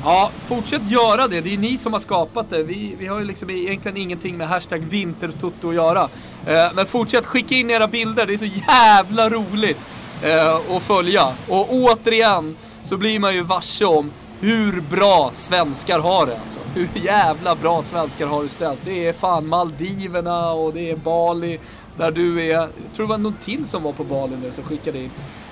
Ja, 0.05 0.31
fortsätt 0.47 0.91
göra 0.91 1.29
det. 1.29 1.41
Det 1.41 1.55
är 1.55 1.59
ni 1.59 1.79
som 1.79 1.93
har 1.93 2.01
skapat 2.01 2.51
det. 2.51 2.63
Vi, 2.63 2.97
vi 2.99 3.07
har 3.07 3.19
ju 3.19 3.25
liksom 3.25 3.51
egentligen 3.51 3.97
ingenting 3.97 4.37
med 4.37 4.49
hashtag 4.49 4.79
vintertutto 4.79 5.69
att 5.69 5.75
göra. 5.75 6.09
Eh, 6.47 6.73
men 6.75 6.87
fortsätt 6.87 7.27
skicka 7.27 7.55
in 7.55 7.71
era 7.71 7.89
bilder. 7.89 8.27
Det 8.27 8.33
är 8.35 8.39
så 8.39 8.61
jävla 8.69 9.31
roligt 9.31 9.79
eh, 10.23 10.77
att 10.77 10.83
följa. 10.83 11.29
Och 11.49 11.73
återigen 11.73 12.57
så 12.83 12.97
blir 12.97 13.21
man 13.21 13.35
ju 13.35 13.43
varse 13.43 13.85
om 13.85 14.11
hur 14.41 14.81
bra 14.81 15.31
svenskar 15.33 15.99
har 15.99 16.27
det 16.27 16.39
alltså. 16.45 16.61
Hur 16.75 16.89
jävla 16.95 17.55
bra 17.55 17.83
svenskar 17.83 18.27
har 18.27 18.43
det 18.43 18.49
ställt. 18.49 18.81
Det 18.85 19.09
är 19.09 19.13
fan 19.13 19.47
Maldiverna 19.47 20.53
och 20.53 20.75
det 20.75 20.91
är 20.91 20.97
Bali 20.97 21.59
där 21.97 22.11
du 22.11 22.41
är. 22.41 22.53
Jag 22.53 22.69
tror 22.97 23.07
det 23.07 23.11
var 23.11 23.19
någon 23.19 23.37
till 23.43 23.67
som 23.67 23.83
var 23.83 23.93
på 23.93 24.05
Bali 24.05 24.37
nu 24.43 24.53
som 24.53 24.65
skickade 24.65 24.99
in. 24.99 25.11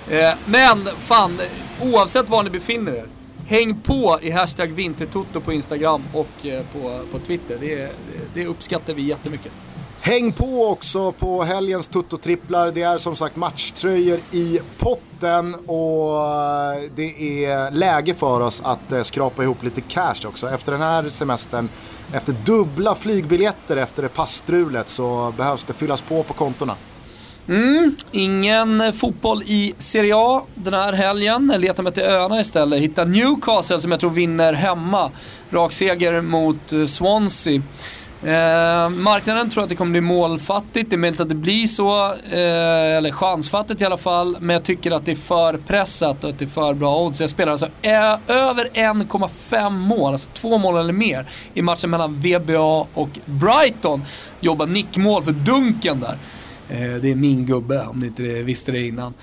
Eh, 0.08 0.34
men 0.46 0.88
fan, 0.98 1.40
oavsett 1.82 2.28
var 2.28 2.42
ni 2.42 2.50
befinner 2.50 2.92
er 2.92 3.06
Häng 3.46 3.80
på 3.80 4.18
i 4.22 4.30
hashtag 4.30 4.66
vintertoto 4.66 5.40
på 5.40 5.52
Instagram 5.52 6.02
och 6.12 6.46
eh, 6.46 6.62
på, 6.72 7.00
på 7.12 7.18
Twitter. 7.18 7.58
Det, 7.60 7.92
det 8.34 8.46
uppskattar 8.46 8.94
vi 8.94 9.02
jättemycket. 9.02 9.52
Häng 10.02 10.32
på 10.32 10.66
också 10.66 11.12
på 11.12 11.42
helgens 11.42 11.88
Toto-tripplar. 11.88 12.70
Det 12.70 12.82
är 12.82 12.98
som 12.98 13.16
sagt 13.16 13.36
matchtröjor 13.36 14.20
i 14.30 14.60
potten 14.78 15.54
och 15.54 16.24
eh, 16.24 16.82
det 16.94 17.44
är 17.44 17.70
läge 17.70 18.14
för 18.14 18.40
oss 18.40 18.62
att 18.64 18.92
eh, 18.92 19.02
skrapa 19.02 19.42
ihop 19.42 19.62
lite 19.62 19.80
cash 19.80 20.26
också. 20.26 20.48
Efter 20.48 20.72
den 20.72 20.80
här 20.80 21.08
semestern, 21.08 21.68
efter 22.12 22.32
dubbla 22.32 22.94
flygbiljetter 22.94 23.76
efter 23.76 24.02
det 24.02 24.08
passstrulet 24.08 24.88
så 24.88 25.32
behövs 25.36 25.64
det 25.64 25.72
fyllas 25.72 26.00
på 26.00 26.22
på 26.22 26.34
kontona. 26.34 26.76
Mm, 27.48 27.96
ingen 28.10 28.92
fotboll 28.92 29.42
i 29.42 29.74
Serie 29.78 30.14
A 30.16 30.42
den 30.54 30.74
här 30.74 30.92
helgen. 30.92 31.50
Jag 31.52 31.60
letar 31.60 31.82
mig 31.82 31.92
till 31.92 32.02
öarna 32.02 32.40
istället. 32.40 32.80
Hittar 32.80 33.04
Newcastle 33.04 33.80
som 33.80 33.90
jag 33.90 34.00
tror 34.00 34.10
vinner 34.10 34.52
hemma. 34.52 35.10
Rak 35.50 35.72
seger 35.72 36.20
mot 36.20 36.72
eh, 36.72 36.84
Swansea. 36.84 37.62
Eh, 38.22 38.88
marknaden 38.88 39.50
tror 39.50 39.62
att 39.62 39.68
det 39.68 39.76
kommer 39.76 39.90
bli 39.90 40.00
målfattigt. 40.00 40.90
Det 40.90 40.96
är 40.96 40.98
möjligt 40.98 41.20
att 41.20 41.28
det 41.28 41.34
blir 41.34 41.66
så, 41.66 42.06
eh, 42.06 42.96
eller 42.96 43.10
chansfattigt 43.10 43.80
i 43.80 43.84
alla 43.84 43.96
fall. 43.96 44.36
Men 44.40 44.54
jag 44.54 44.64
tycker 44.64 44.90
att 44.90 45.04
det 45.04 45.10
är 45.10 45.16
för 45.16 45.56
pressat 45.56 46.24
och 46.24 46.30
att 46.30 46.38
det 46.38 46.44
är 46.44 46.48
för 46.48 46.74
bra 46.74 47.00
odds. 47.00 47.20
Jag 47.20 47.30
spelar 47.30 47.52
alltså 47.52 47.68
eh, 47.82 48.18
över 48.28 48.68
1,5 48.74 49.70
mål, 49.70 50.12
alltså 50.12 50.30
två 50.34 50.58
mål 50.58 50.76
eller 50.76 50.92
mer, 50.92 51.26
i 51.54 51.62
matchen 51.62 51.90
mellan 51.90 52.20
VBA 52.20 52.86
och 52.94 53.18
Brighton. 53.24 54.04
Jobbar 54.40 54.66
nickmål 54.66 55.22
för 55.22 55.32
Dunken 55.32 56.00
där. 56.00 56.18
Eh, 56.68 57.00
det 57.02 57.10
är 57.10 57.14
min 57.14 57.46
gubbe, 57.46 57.86
om 57.86 58.00
ni 58.00 58.06
inte 58.06 58.22
visste 58.22 58.72
det 58.72 58.86
innan. 58.86 59.14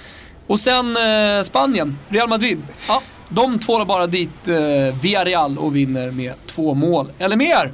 Och 0.48 0.60
sen 0.60 0.98
eh, 0.98 1.44
Spanien, 1.44 1.98
Real 2.10 2.30
Madrid. 2.30 2.62
Ja, 2.88 3.02
de 3.30 3.60
tvålar 3.60 3.86
bara 3.86 4.08
dit 4.08 4.48
eh, 4.48 5.02
Villarreal 5.02 5.58
och 5.58 5.76
vinner 5.76 6.12
med 6.12 6.34
två 6.46 6.74
mål 6.74 7.12
eller 7.20 7.36
mer. 7.36 7.72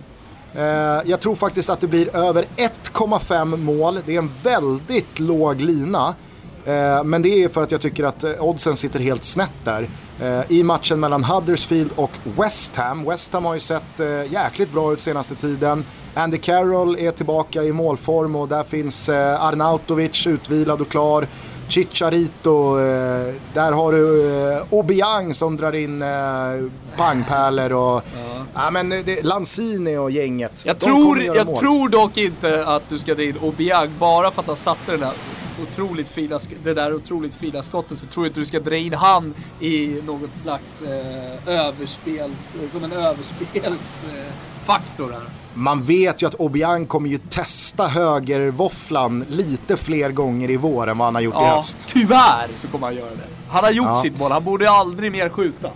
Eh, 0.56 0.64
jag 1.06 1.20
tror 1.20 1.36
faktiskt 1.36 1.70
att 1.70 1.82
det 1.82 1.88
blir 1.88 2.16
över 2.16 2.46
1,5 2.58 3.58
mål. 3.58 4.00
Det 4.06 4.14
är 4.14 4.18
en 4.18 4.32
väldigt 4.44 5.20
låg 5.20 5.62
lina. 5.62 6.16
Eh, 6.66 7.04
men 7.04 7.22
det 7.22 7.44
är 7.44 7.50
för 7.50 7.64
att 7.64 7.72
jag 7.72 7.82
tycker 7.82 8.04
att 8.04 8.24
eh, 8.24 8.32
oddsen 8.40 8.76
sitter 8.76 9.00
helt 9.00 9.24
snett 9.24 9.52
där. 9.64 9.88
Eh, 10.22 10.42
I 10.52 10.64
matchen 10.64 11.00
mellan 11.00 11.24
Huddersfield 11.24 11.92
och 11.96 12.12
West 12.38 12.76
Ham. 12.76 13.06
West 13.06 13.34
Ham 13.34 13.46
har 13.46 13.54
ju 13.54 13.60
sett 13.60 14.00
eh, 14.00 14.32
jäkligt 14.34 14.72
bra 14.74 14.94
ut 14.94 15.02
senaste 15.02 15.36
tiden. 15.36 15.86
Andy 16.14 16.38
Carroll 16.38 17.00
är 17.00 17.12
tillbaka 17.12 17.64
i 17.64 17.72
målform 17.72 18.36
och 18.36 18.48
där 18.48 18.64
finns 18.64 19.10
Arnautovic 19.10 20.28
utvilad 20.28 20.82
och 20.82 20.90
klar. 20.90 21.28
Chicharito, 21.74 22.80
eh, 22.80 23.34
där 23.54 23.72
har 23.72 23.92
du 23.92 24.30
eh, 24.52 24.64
Obiang 24.70 25.34
som 25.34 25.58
drar 25.58 25.76
in 25.76 26.02
eh, 26.02 26.08
bangpärlor 26.98 27.74
och 27.74 28.02
ja. 28.16 28.46
ja 28.54 28.72
men 28.72 28.90
det, 28.90 29.24
Lanzini 29.24 29.98
och 29.98 30.12
gänget. 30.12 30.66
Jag, 30.66 30.80
tror, 30.80 31.22
jag 31.22 31.56
tror 31.56 31.90
dock 31.90 32.18
inte 32.18 32.66
att 32.68 32.90
du 32.90 33.00
ska 33.00 33.16
dra 33.16 33.24
in 33.24 33.38
Obiang 33.42 33.90
bara 34.00 34.32
för 34.32 34.42
att 34.42 34.48
han 34.48 34.56
satte 34.56 34.92
den 34.92 35.00
där 35.00 35.14
otroligt 35.64 36.08
fina, 36.10 36.40
det 36.64 36.74
där 36.74 36.94
otroligt 36.94 37.36
fina 37.36 37.64
skottet 37.64 38.00
så 38.00 38.06
tror 38.06 38.26
jag 38.26 38.30
inte 38.30 38.40
du 38.40 38.46
ska 38.46 38.60
dra 38.60 38.76
in 38.76 38.94
han 38.94 39.34
i 39.60 40.02
något 40.06 40.36
slags 40.36 40.82
eh, 40.82 41.48
överspels, 41.48 42.56
som 42.70 42.84
en 42.84 42.92
överspelsfaktor 44.64 45.12
här 45.12 45.30
man 45.56 45.84
vet 45.84 46.22
ju 46.22 46.28
att 46.28 46.34
Obiang 46.36 46.86
kommer 46.86 47.10
ju 47.10 47.18
testa 47.18 47.88
högervåfflan 47.88 49.26
lite 49.30 49.78
fler 49.78 50.12
gånger 50.12 50.50
i 50.50 50.58
vår 50.58 50.88
än 50.88 50.98
vad 50.98 51.08
han 51.08 51.16
har 51.16 51.22
gjort 51.22 51.34
ja, 51.38 51.48
i 51.48 51.56
höst. 51.56 51.86
Tyvärr 51.88 52.50
så 52.56 52.68
kommer 52.68 52.88
han 52.88 52.96
göra 52.96 53.10
det. 53.10 53.28
Han 53.50 53.64
har 53.64 53.72
gjort 53.72 53.88
ja. 53.88 53.98
sitt 53.98 54.20
mål, 54.20 54.32
han 54.32 54.44
borde 54.44 54.70
aldrig 54.70 55.12
mer 55.12 55.30
skjuta. 55.30 55.70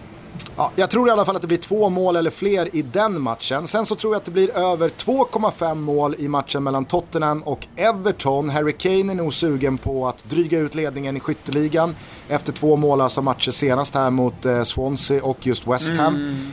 Ja, 0.55 0.71
jag 0.75 0.89
tror 0.89 1.07
i 1.07 1.11
alla 1.11 1.25
fall 1.25 1.35
att 1.35 1.41
det 1.41 1.47
blir 1.47 1.57
två 1.57 1.89
mål 1.89 2.15
eller 2.15 2.31
fler 2.31 2.75
i 2.75 2.81
den 2.81 3.21
matchen. 3.21 3.67
Sen 3.67 3.85
så 3.85 3.95
tror 3.95 4.13
jag 4.13 4.19
att 4.19 4.25
det 4.25 4.31
blir 4.31 4.57
över 4.57 4.89
2,5 4.89 5.75
mål 5.75 6.15
i 6.17 6.27
matchen 6.27 6.63
mellan 6.63 6.85
Tottenham 6.85 7.43
och 7.43 7.67
Everton. 7.75 8.49
Harry 8.49 8.73
Kane 8.73 9.13
är 9.13 9.15
nog 9.15 9.33
sugen 9.33 9.77
på 9.77 10.07
att 10.07 10.29
dryga 10.29 10.59
ut 10.59 10.75
ledningen 10.75 11.17
i 11.17 11.19
skytteligan 11.19 11.95
efter 12.29 12.53
två 12.53 12.75
mållösa 12.75 13.21
matcher 13.21 13.51
senast 13.51 13.95
här 13.95 14.09
mot 14.09 14.45
eh, 14.45 14.63
Swansea 14.63 15.23
och 15.23 15.47
just 15.47 15.67
West 15.67 15.91
Ham. 15.91 16.15
Mm. 16.15 16.51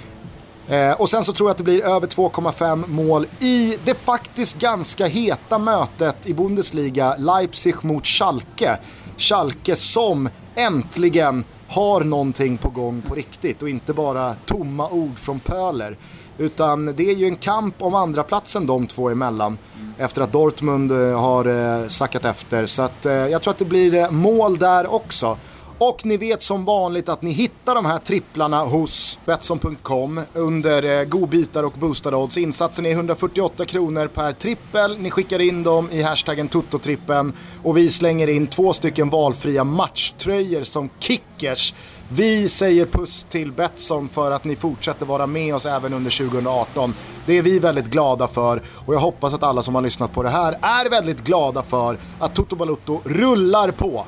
Eh, 0.68 0.92
och 0.92 1.10
sen 1.10 1.24
så 1.24 1.32
tror 1.32 1.48
jag 1.48 1.50
att 1.50 1.58
det 1.58 1.64
blir 1.64 1.84
över 1.84 2.06
2,5 2.06 2.88
mål 2.88 3.26
i 3.40 3.78
det 3.84 3.94
faktiskt 3.94 4.58
ganska 4.58 5.06
heta 5.06 5.58
mötet 5.58 6.26
i 6.26 6.34
Bundesliga, 6.34 7.16
Leipzig 7.18 7.74
mot 7.82 8.06
Schalke. 8.06 8.78
Schalke 9.16 9.76
som 9.76 10.28
äntligen 10.54 11.44
har 11.68 12.04
någonting 12.04 12.56
på 12.56 12.70
gång 12.70 13.02
på 13.02 13.14
riktigt 13.14 13.62
och 13.62 13.68
inte 13.68 13.92
bara 13.92 14.34
tomma 14.34 14.88
ord 14.88 15.18
från 15.18 15.40
Pöler. 15.40 15.96
Utan 16.38 16.86
det 16.96 17.10
är 17.10 17.14
ju 17.14 17.26
en 17.26 17.36
kamp 17.36 17.74
om 17.78 17.94
andra 17.94 18.22
platsen 18.22 18.66
de 18.66 18.86
två 18.86 19.08
emellan. 19.10 19.58
Efter 19.98 20.22
att 20.22 20.32
Dortmund 20.32 20.92
eh, 20.92 21.20
har 21.20 21.44
eh, 21.44 21.88
sackat 21.88 22.24
efter. 22.24 22.66
Så 22.66 22.82
att, 22.82 23.06
eh, 23.06 23.12
jag 23.12 23.42
tror 23.42 23.50
att 23.50 23.58
det 23.58 23.64
blir 23.64 23.94
eh, 23.94 24.10
mål 24.10 24.58
där 24.58 24.94
också. 24.94 25.38
Och 25.78 26.06
ni 26.06 26.16
vet 26.16 26.42
som 26.42 26.64
vanligt 26.64 27.08
att 27.08 27.22
ni 27.22 27.32
hittar 27.32 27.74
de 27.74 27.86
här 27.86 27.98
tripplarna 27.98 28.64
hos 28.64 29.18
Betsson.com 29.24 30.20
under 30.34 31.00
eh, 31.00 31.04
godbitar 31.04 31.62
och 31.62 31.72
boostade 31.72 32.16
odds. 32.16 32.36
Insatsen 32.36 32.86
är 32.86 32.90
148 32.90 33.64
kronor 33.64 34.06
per 34.06 34.32
trippel. 34.32 34.98
Ni 34.98 35.10
skickar 35.10 35.38
in 35.38 35.62
dem 35.62 35.88
i 35.90 36.02
hashtaggen 36.02 36.48
Tototrippen 36.48 37.32
och 37.62 37.76
vi 37.76 37.90
slänger 37.90 38.28
in 38.28 38.46
två 38.46 38.72
stycken 38.72 39.10
valfria 39.10 39.64
matchtröjor 39.64 40.62
som 40.62 40.90
kickers. 40.98 41.74
Vi 42.08 42.48
säger 42.48 42.86
puss 42.86 43.26
till 43.28 43.52
Betsson 43.52 44.08
för 44.08 44.30
att 44.30 44.44
ni 44.44 44.56
fortsätter 44.56 45.06
vara 45.06 45.26
med 45.26 45.54
oss 45.54 45.66
även 45.66 45.92
under 45.92 46.10
2018. 46.10 46.94
Det 47.26 47.38
är 47.38 47.42
vi 47.42 47.58
väldigt 47.58 47.86
glada 47.86 48.26
för 48.26 48.62
och 48.86 48.94
jag 48.94 49.00
hoppas 49.00 49.34
att 49.34 49.42
alla 49.42 49.62
som 49.62 49.74
har 49.74 49.82
lyssnat 49.82 50.12
på 50.12 50.22
det 50.22 50.28
här 50.28 50.58
är 50.62 50.90
väldigt 50.90 51.24
glada 51.24 51.62
för 51.62 51.98
att 52.18 52.34
Toto 52.34 52.56
Balutto 52.56 53.00
rullar 53.04 53.70
på. 53.70 54.06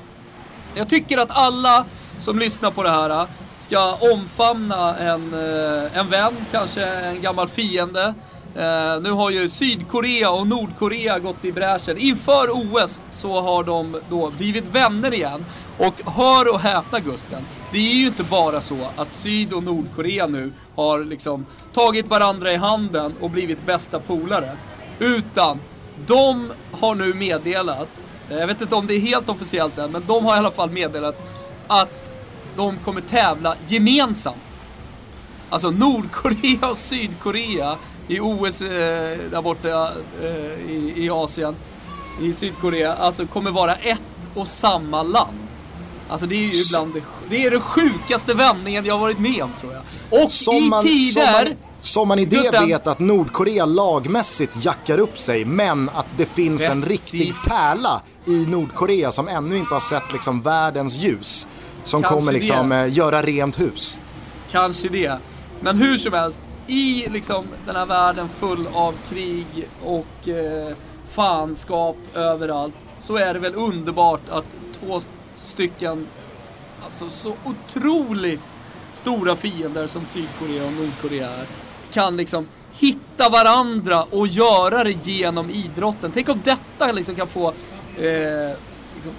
Jag 0.77 0.89
tycker 0.89 1.19
att 1.19 1.31
alla 1.31 1.85
som 2.19 2.39
lyssnar 2.39 2.71
på 2.71 2.83
det 2.83 2.91
här 2.91 3.27
ska 3.59 3.95
omfamna 3.95 4.97
en, 4.97 5.35
eh, 5.35 5.99
en 5.99 6.11
vän, 6.11 6.33
kanske 6.53 6.85
en 6.85 7.23
gammal 7.23 7.49
fiende. 7.49 8.15
Uh, 8.57 9.03
nu 9.03 9.11
har 9.11 9.31
ju 9.31 9.49
Sydkorea 9.49 10.31
och 10.31 10.47
Nordkorea 10.47 11.19
gått 11.19 11.45
i 11.45 11.53
bräschen. 11.53 11.97
Inför 11.99 12.49
OS 12.51 13.01
så 13.11 13.41
har 13.41 13.65
de 13.65 14.01
då 14.11 14.31
blivit 14.31 14.65
vänner 14.67 15.15
igen. 15.15 15.45
Och 15.79 16.13
hör 16.13 16.55
och 16.55 16.61
häpna 16.61 17.01
Gusten, 17.01 17.43
det 17.73 17.79
är 17.79 17.95
ju 17.95 18.07
inte 18.07 18.23
bara 18.23 18.61
så 18.61 18.77
att 18.97 19.13
Syd 19.13 19.53
och 19.53 19.63
Nordkorea 19.63 20.27
nu 20.27 20.53
har 20.75 21.05
liksom 21.05 21.47
tagit 21.75 22.09
varandra 22.09 22.53
i 22.53 22.57
handen 22.57 23.15
och 23.21 23.31
blivit 23.31 23.67
bästa 23.67 24.01
polare. 24.01 24.57
Utan 24.99 25.61
de 26.07 26.53
har 26.73 26.95
nu 26.95 27.15
meddelat 27.15 28.11
jag 28.29 28.47
vet 28.47 28.61
inte 28.61 28.75
om 28.75 28.87
det 28.87 28.95
är 28.95 29.01
helt 29.01 29.29
officiellt 29.29 29.79
än, 29.79 29.93
men 29.93 30.03
de 30.07 30.25
har 30.25 30.35
i 30.35 30.39
alla 30.39 30.51
fall 30.51 30.71
meddelat 30.71 31.17
att 31.67 32.13
de 32.57 32.79
kommer 32.85 33.01
tävla 33.01 33.57
gemensamt. 33.67 34.37
Alltså 35.51 35.71
Nordkorea 35.71 36.71
och 36.71 36.77
Sydkorea 36.77 37.77
i 38.09 38.21
OS 38.21 38.63
eh, 38.63 38.69
där 39.31 39.43
borta 39.43 39.93
eh, 40.23 40.71
i, 40.71 40.93
i 40.97 41.11
Asien, 41.11 41.57
i 42.23 42.33
Sydkorea, 42.33 42.95
alltså 42.95 43.27
kommer 43.27 43.51
vara 43.51 43.75
ett 43.75 44.03
och 44.35 44.49
samma 44.49 45.03
land. 45.03 45.39
Alltså 46.09 46.27
det 46.27 46.35
är 46.35 46.55
ju 46.55 46.63
ibland 46.63 46.95
det, 46.95 47.03
det 47.31 47.47
är 47.47 47.51
den 47.51 47.61
sjukaste 47.61 48.35
vändningen 48.35 48.85
jag 48.85 48.99
varit 48.99 49.19
med 49.19 49.43
om 49.43 49.51
tror 49.61 49.73
jag. 49.73 49.83
Och 50.23 50.33
som 50.33 50.55
i 50.55 50.69
man, 50.69 50.83
tider... 50.85 51.45
Man, 51.45 51.66
som 51.87 52.09
man 52.09 52.19
i 52.19 52.25
det 52.25 52.61
vet 52.67 52.87
att 52.87 52.99
Nordkorea 52.99 53.65
lagmässigt 53.65 54.65
jackar 54.65 54.99
upp 54.99 55.19
sig, 55.19 55.45
men 55.45 55.89
att 55.89 56.07
det 56.17 56.27
finns 56.27 56.63
Rätt 56.63 56.71
en 56.71 56.85
riktig 56.85 57.35
pärla 57.47 58.03
i 58.25 58.47
Nordkorea 58.47 59.13
som 59.13 59.29
ännu 59.29 59.59
inte 59.59 59.75
har 59.75 59.81
sett 59.81 60.13
liksom 60.13 60.43
världens 60.43 60.95
ljus. 60.95 61.47
Som 61.85 62.03
Kanske 62.03 62.21
kommer 62.21 62.33
liksom 62.33 62.69
det. 62.69 62.77
Eh, 62.77 62.93
göra 62.93 63.23
rent 63.23 63.61
hus. 63.61 64.01
Kanske 64.51 64.89
det. 64.89 65.19
Men 65.61 65.77
hur 65.77 65.97
som 65.97 66.13
helst, 66.13 66.41
i 66.67 67.09
liksom 67.09 67.47
den 67.67 67.77
här 67.77 67.87
världen 67.87 68.29
full 68.29 68.69
av 68.75 68.95
krig 69.09 69.69
och 69.85 70.29
eh, 70.29 70.75
fanskap 71.13 71.97
överallt 72.15 72.75
så 72.99 73.17
är 73.17 73.35
det 73.35 73.41
väl 73.41 73.55
underbart 73.55 74.29
att 74.31 74.45
två 74.81 75.01
stycken, 75.45 76.07
alltså 76.85 77.11
så 77.11 77.35
otroligt 77.45 78.41
stora 78.93 79.37
fiender 79.37 79.87
som 79.87 80.07
Sydkorea 80.07 80.67
och 80.67 80.73
Nordkorea 80.73 81.31
är, 81.31 81.47
kan 81.97 82.17
liksom 82.17 82.47
hitta 82.73 83.29
varandra 83.29 84.03
och 84.03 84.27
göra 84.27 84.85
det 84.85 85.07
genom 85.07 85.51
idrotten. 85.51 86.11
Tänk 86.15 86.29
om 86.29 86.41
detta 86.45 86.93
liksom 86.93 87.15
kan 87.15 87.29
få 87.29 87.49
eh, 87.99 88.57
liksom, 88.95 89.13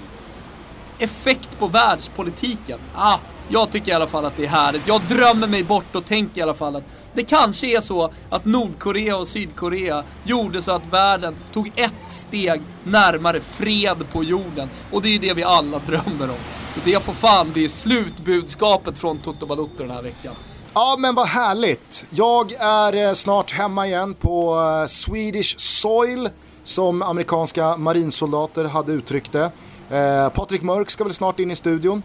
effekt 1.00 1.60
på 1.60 1.68
världspolitiken. 1.68 2.80
Ah, 2.96 3.18
jag 3.50 3.72
tycker 3.72 3.92
i 3.92 3.96
alla 3.96 4.08
fall 4.08 4.26
att 4.26 4.38
det 4.38 4.46
är 4.46 4.50
härligt. 4.50 4.88
Jag 4.88 5.02
drömmer 5.02 5.48
mig 5.48 5.64
bort 5.64 5.96
och 5.96 6.06
tänker 6.06 6.40
i 6.40 6.42
alla 6.42 6.54
fall 6.54 6.76
att 6.76 6.84
det 7.14 7.24
kanske 7.24 7.78
är 7.78 7.82
så 7.82 8.12
att 8.30 8.46
Nordkorea 8.46 9.18
och 9.18 9.28
Sydkorea 9.28 10.04
gjorde 10.24 10.62
så 10.62 10.72
att 10.72 10.94
världen 10.94 11.36
tog 11.54 11.72
ett 11.76 11.94
steg 12.06 12.62
närmare 12.84 13.40
fred 13.40 13.98
på 14.12 14.24
jorden. 14.24 14.70
Och 14.92 15.02
det 15.02 15.08
är 15.08 15.12
ju 15.12 15.20
det 15.20 15.34
vi 15.34 15.44
alla 15.44 15.80
drömmer 15.80 16.30
om. 16.30 16.42
Så 16.70 16.80
det 16.84 17.04
får 17.04 17.14
fan 17.14 17.52
bli 17.52 17.70
slutbudskapet 17.70 18.98
från 18.98 19.18
Toto 19.18 19.46
Balotto 19.46 19.84
den 19.84 19.92
här 19.92 20.02
veckan. 20.02 20.36
Ja 20.78 20.96
men 21.00 21.16
vad 21.16 21.28
härligt. 21.28 22.06
Jag 22.10 22.52
är 22.60 23.08
eh, 23.08 23.14
snart 23.14 23.52
hemma 23.52 23.88
igen 23.88 24.14
på 24.14 24.60
eh, 24.60 24.88
Swedish 24.88 25.60
soil 25.60 26.30
som 26.64 27.02
amerikanska 27.02 27.78
marinsoldater 27.78 28.66
hade 28.66 28.92
uttryckt 28.92 29.32
det. 29.32 29.52
Eh, 29.98 30.30
Patrik 30.30 30.62
Mörk 30.62 30.90
ska 30.90 31.04
väl 31.04 31.14
snart 31.14 31.40
in 31.40 31.52
i 31.52 31.56
studion. 31.56 32.04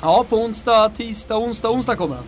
Ja, 0.00 0.24
på 0.28 0.36
onsdag, 0.36 0.88
tisdag, 0.88 1.36
onsdag, 1.36 1.70
onsdag 1.70 1.96
kommer 1.96 2.16
han. 2.16 2.24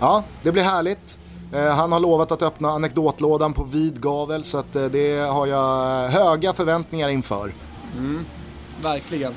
Ja, 0.00 0.24
det 0.42 0.52
blir 0.52 0.62
härligt. 0.62 1.18
Eh, 1.52 1.68
han 1.68 1.92
har 1.92 2.00
lovat 2.00 2.32
att 2.32 2.42
öppna 2.42 2.70
anekdotlådan 2.70 3.52
på 3.52 3.64
vid 3.64 4.00
gavel 4.00 4.44
så 4.44 4.58
att, 4.58 4.76
eh, 4.76 4.84
det 4.84 5.18
har 5.18 5.46
jag 5.46 6.08
höga 6.08 6.52
förväntningar 6.52 7.08
inför. 7.08 7.54
Mm, 7.96 8.26
verkligen. 8.82 9.34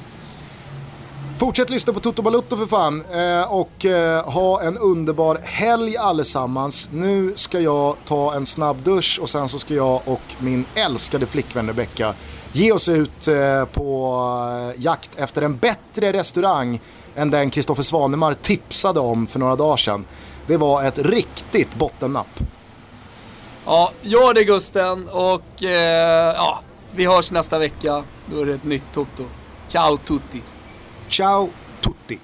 Fortsätt 1.38 1.70
lyssna 1.70 1.94
på 1.94 2.00
Toto 2.00 2.22
Balutto 2.22 2.58
för 2.58 2.66
fan 2.66 3.04
eh, 3.12 3.54
och 3.54 3.86
eh, 3.86 4.32
ha 4.32 4.62
en 4.62 4.78
underbar 4.78 5.40
helg 5.44 5.98
allesammans. 5.98 6.90
Nu 6.92 7.34
ska 7.36 7.60
jag 7.60 7.96
ta 8.06 8.34
en 8.34 8.46
snabb 8.46 8.78
dusch 8.78 9.20
och 9.22 9.30
sen 9.30 9.50
så 9.50 9.60
ska 9.60 9.74
jag 9.74 10.02
och 10.06 10.22
min 10.40 10.66
älskade 10.76 11.26
flickvän 11.26 11.68
Rebecka 11.68 12.14
ge 12.52 12.72
oss 12.72 12.90
ut 12.90 13.28
eh, 13.28 13.66
på 13.66 14.18
eh, 14.76 14.82
jakt 14.84 15.10
efter 15.16 15.42
en 15.42 15.58
bättre 15.58 16.14
restaurang 16.14 16.80
än 17.16 17.32
den 17.32 17.50
Kristoffer 17.50 17.84
Svanemar 17.84 18.34
tipsade 18.34 19.00
om 19.00 19.28
för 19.28 19.40
några 19.40 19.56
dagar 19.56 19.78
sedan. 19.78 20.06
Det 20.48 20.58
var 20.58 20.84
ett 20.84 20.98
riktigt 20.98 21.76
bottennapp. 21.76 22.40
Ja, 23.66 23.92
gör 24.02 24.34
det 24.34 24.44
Gusten 24.44 25.10
och 25.10 25.64
eh, 25.64 26.34
ja, 26.36 26.62
vi 26.92 27.06
hörs 27.06 27.32
nästa 27.32 27.60
vecka. 27.60 28.04
Då 28.26 28.42
är 28.42 28.46
det 28.46 28.54
ett 28.54 28.64
nytt 28.64 28.94
Toto. 28.94 29.24
Ciao 29.68 29.98
tutti! 29.98 30.42
Ciao 31.16 31.50
tutti. 31.80 32.20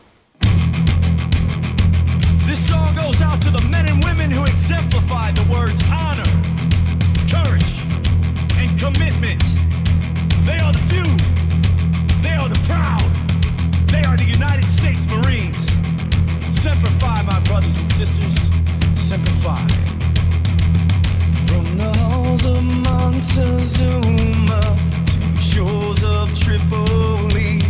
This 2.45 2.67
song 2.67 2.93
goes 2.93 3.21
out 3.21 3.39
to 3.43 3.49
the 3.49 3.61
men 3.71 3.87
and 3.87 4.03
women 4.03 4.29
who 4.29 4.43
exemplify 4.43 5.31
the 5.31 5.43
words 5.49 5.81
honor, 5.83 6.27
courage, 7.25 7.79
and 8.59 8.77
commitment. 8.77 9.41
They 10.45 10.59
are 10.59 10.73
the 10.73 10.83
few. 10.91 11.07
They 12.21 12.35
are 12.35 12.49
the 12.49 12.59
proud. 12.67 13.07
They 13.87 14.03
are 14.03 14.17
the 14.17 14.27
United 14.27 14.69
States 14.69 15.07
Marines. 15.07 15.71
Semper 16.53 16.91
my 17.23 17.39
brothers 17.45 17.77
and 17.77 17.89
sisters. 17.93 18.35
Semper 18.97 19.31
From 21.47 21.77
the 21.77 21.95
halls 21.97 22.45
of 22.45 22.61
Montezuma 22.61 24.61
to 25.05 25.19
the 25.31 25.39
shores 25.39 26.03
of 26.03 26.37
Tripoli. 26.37 27.60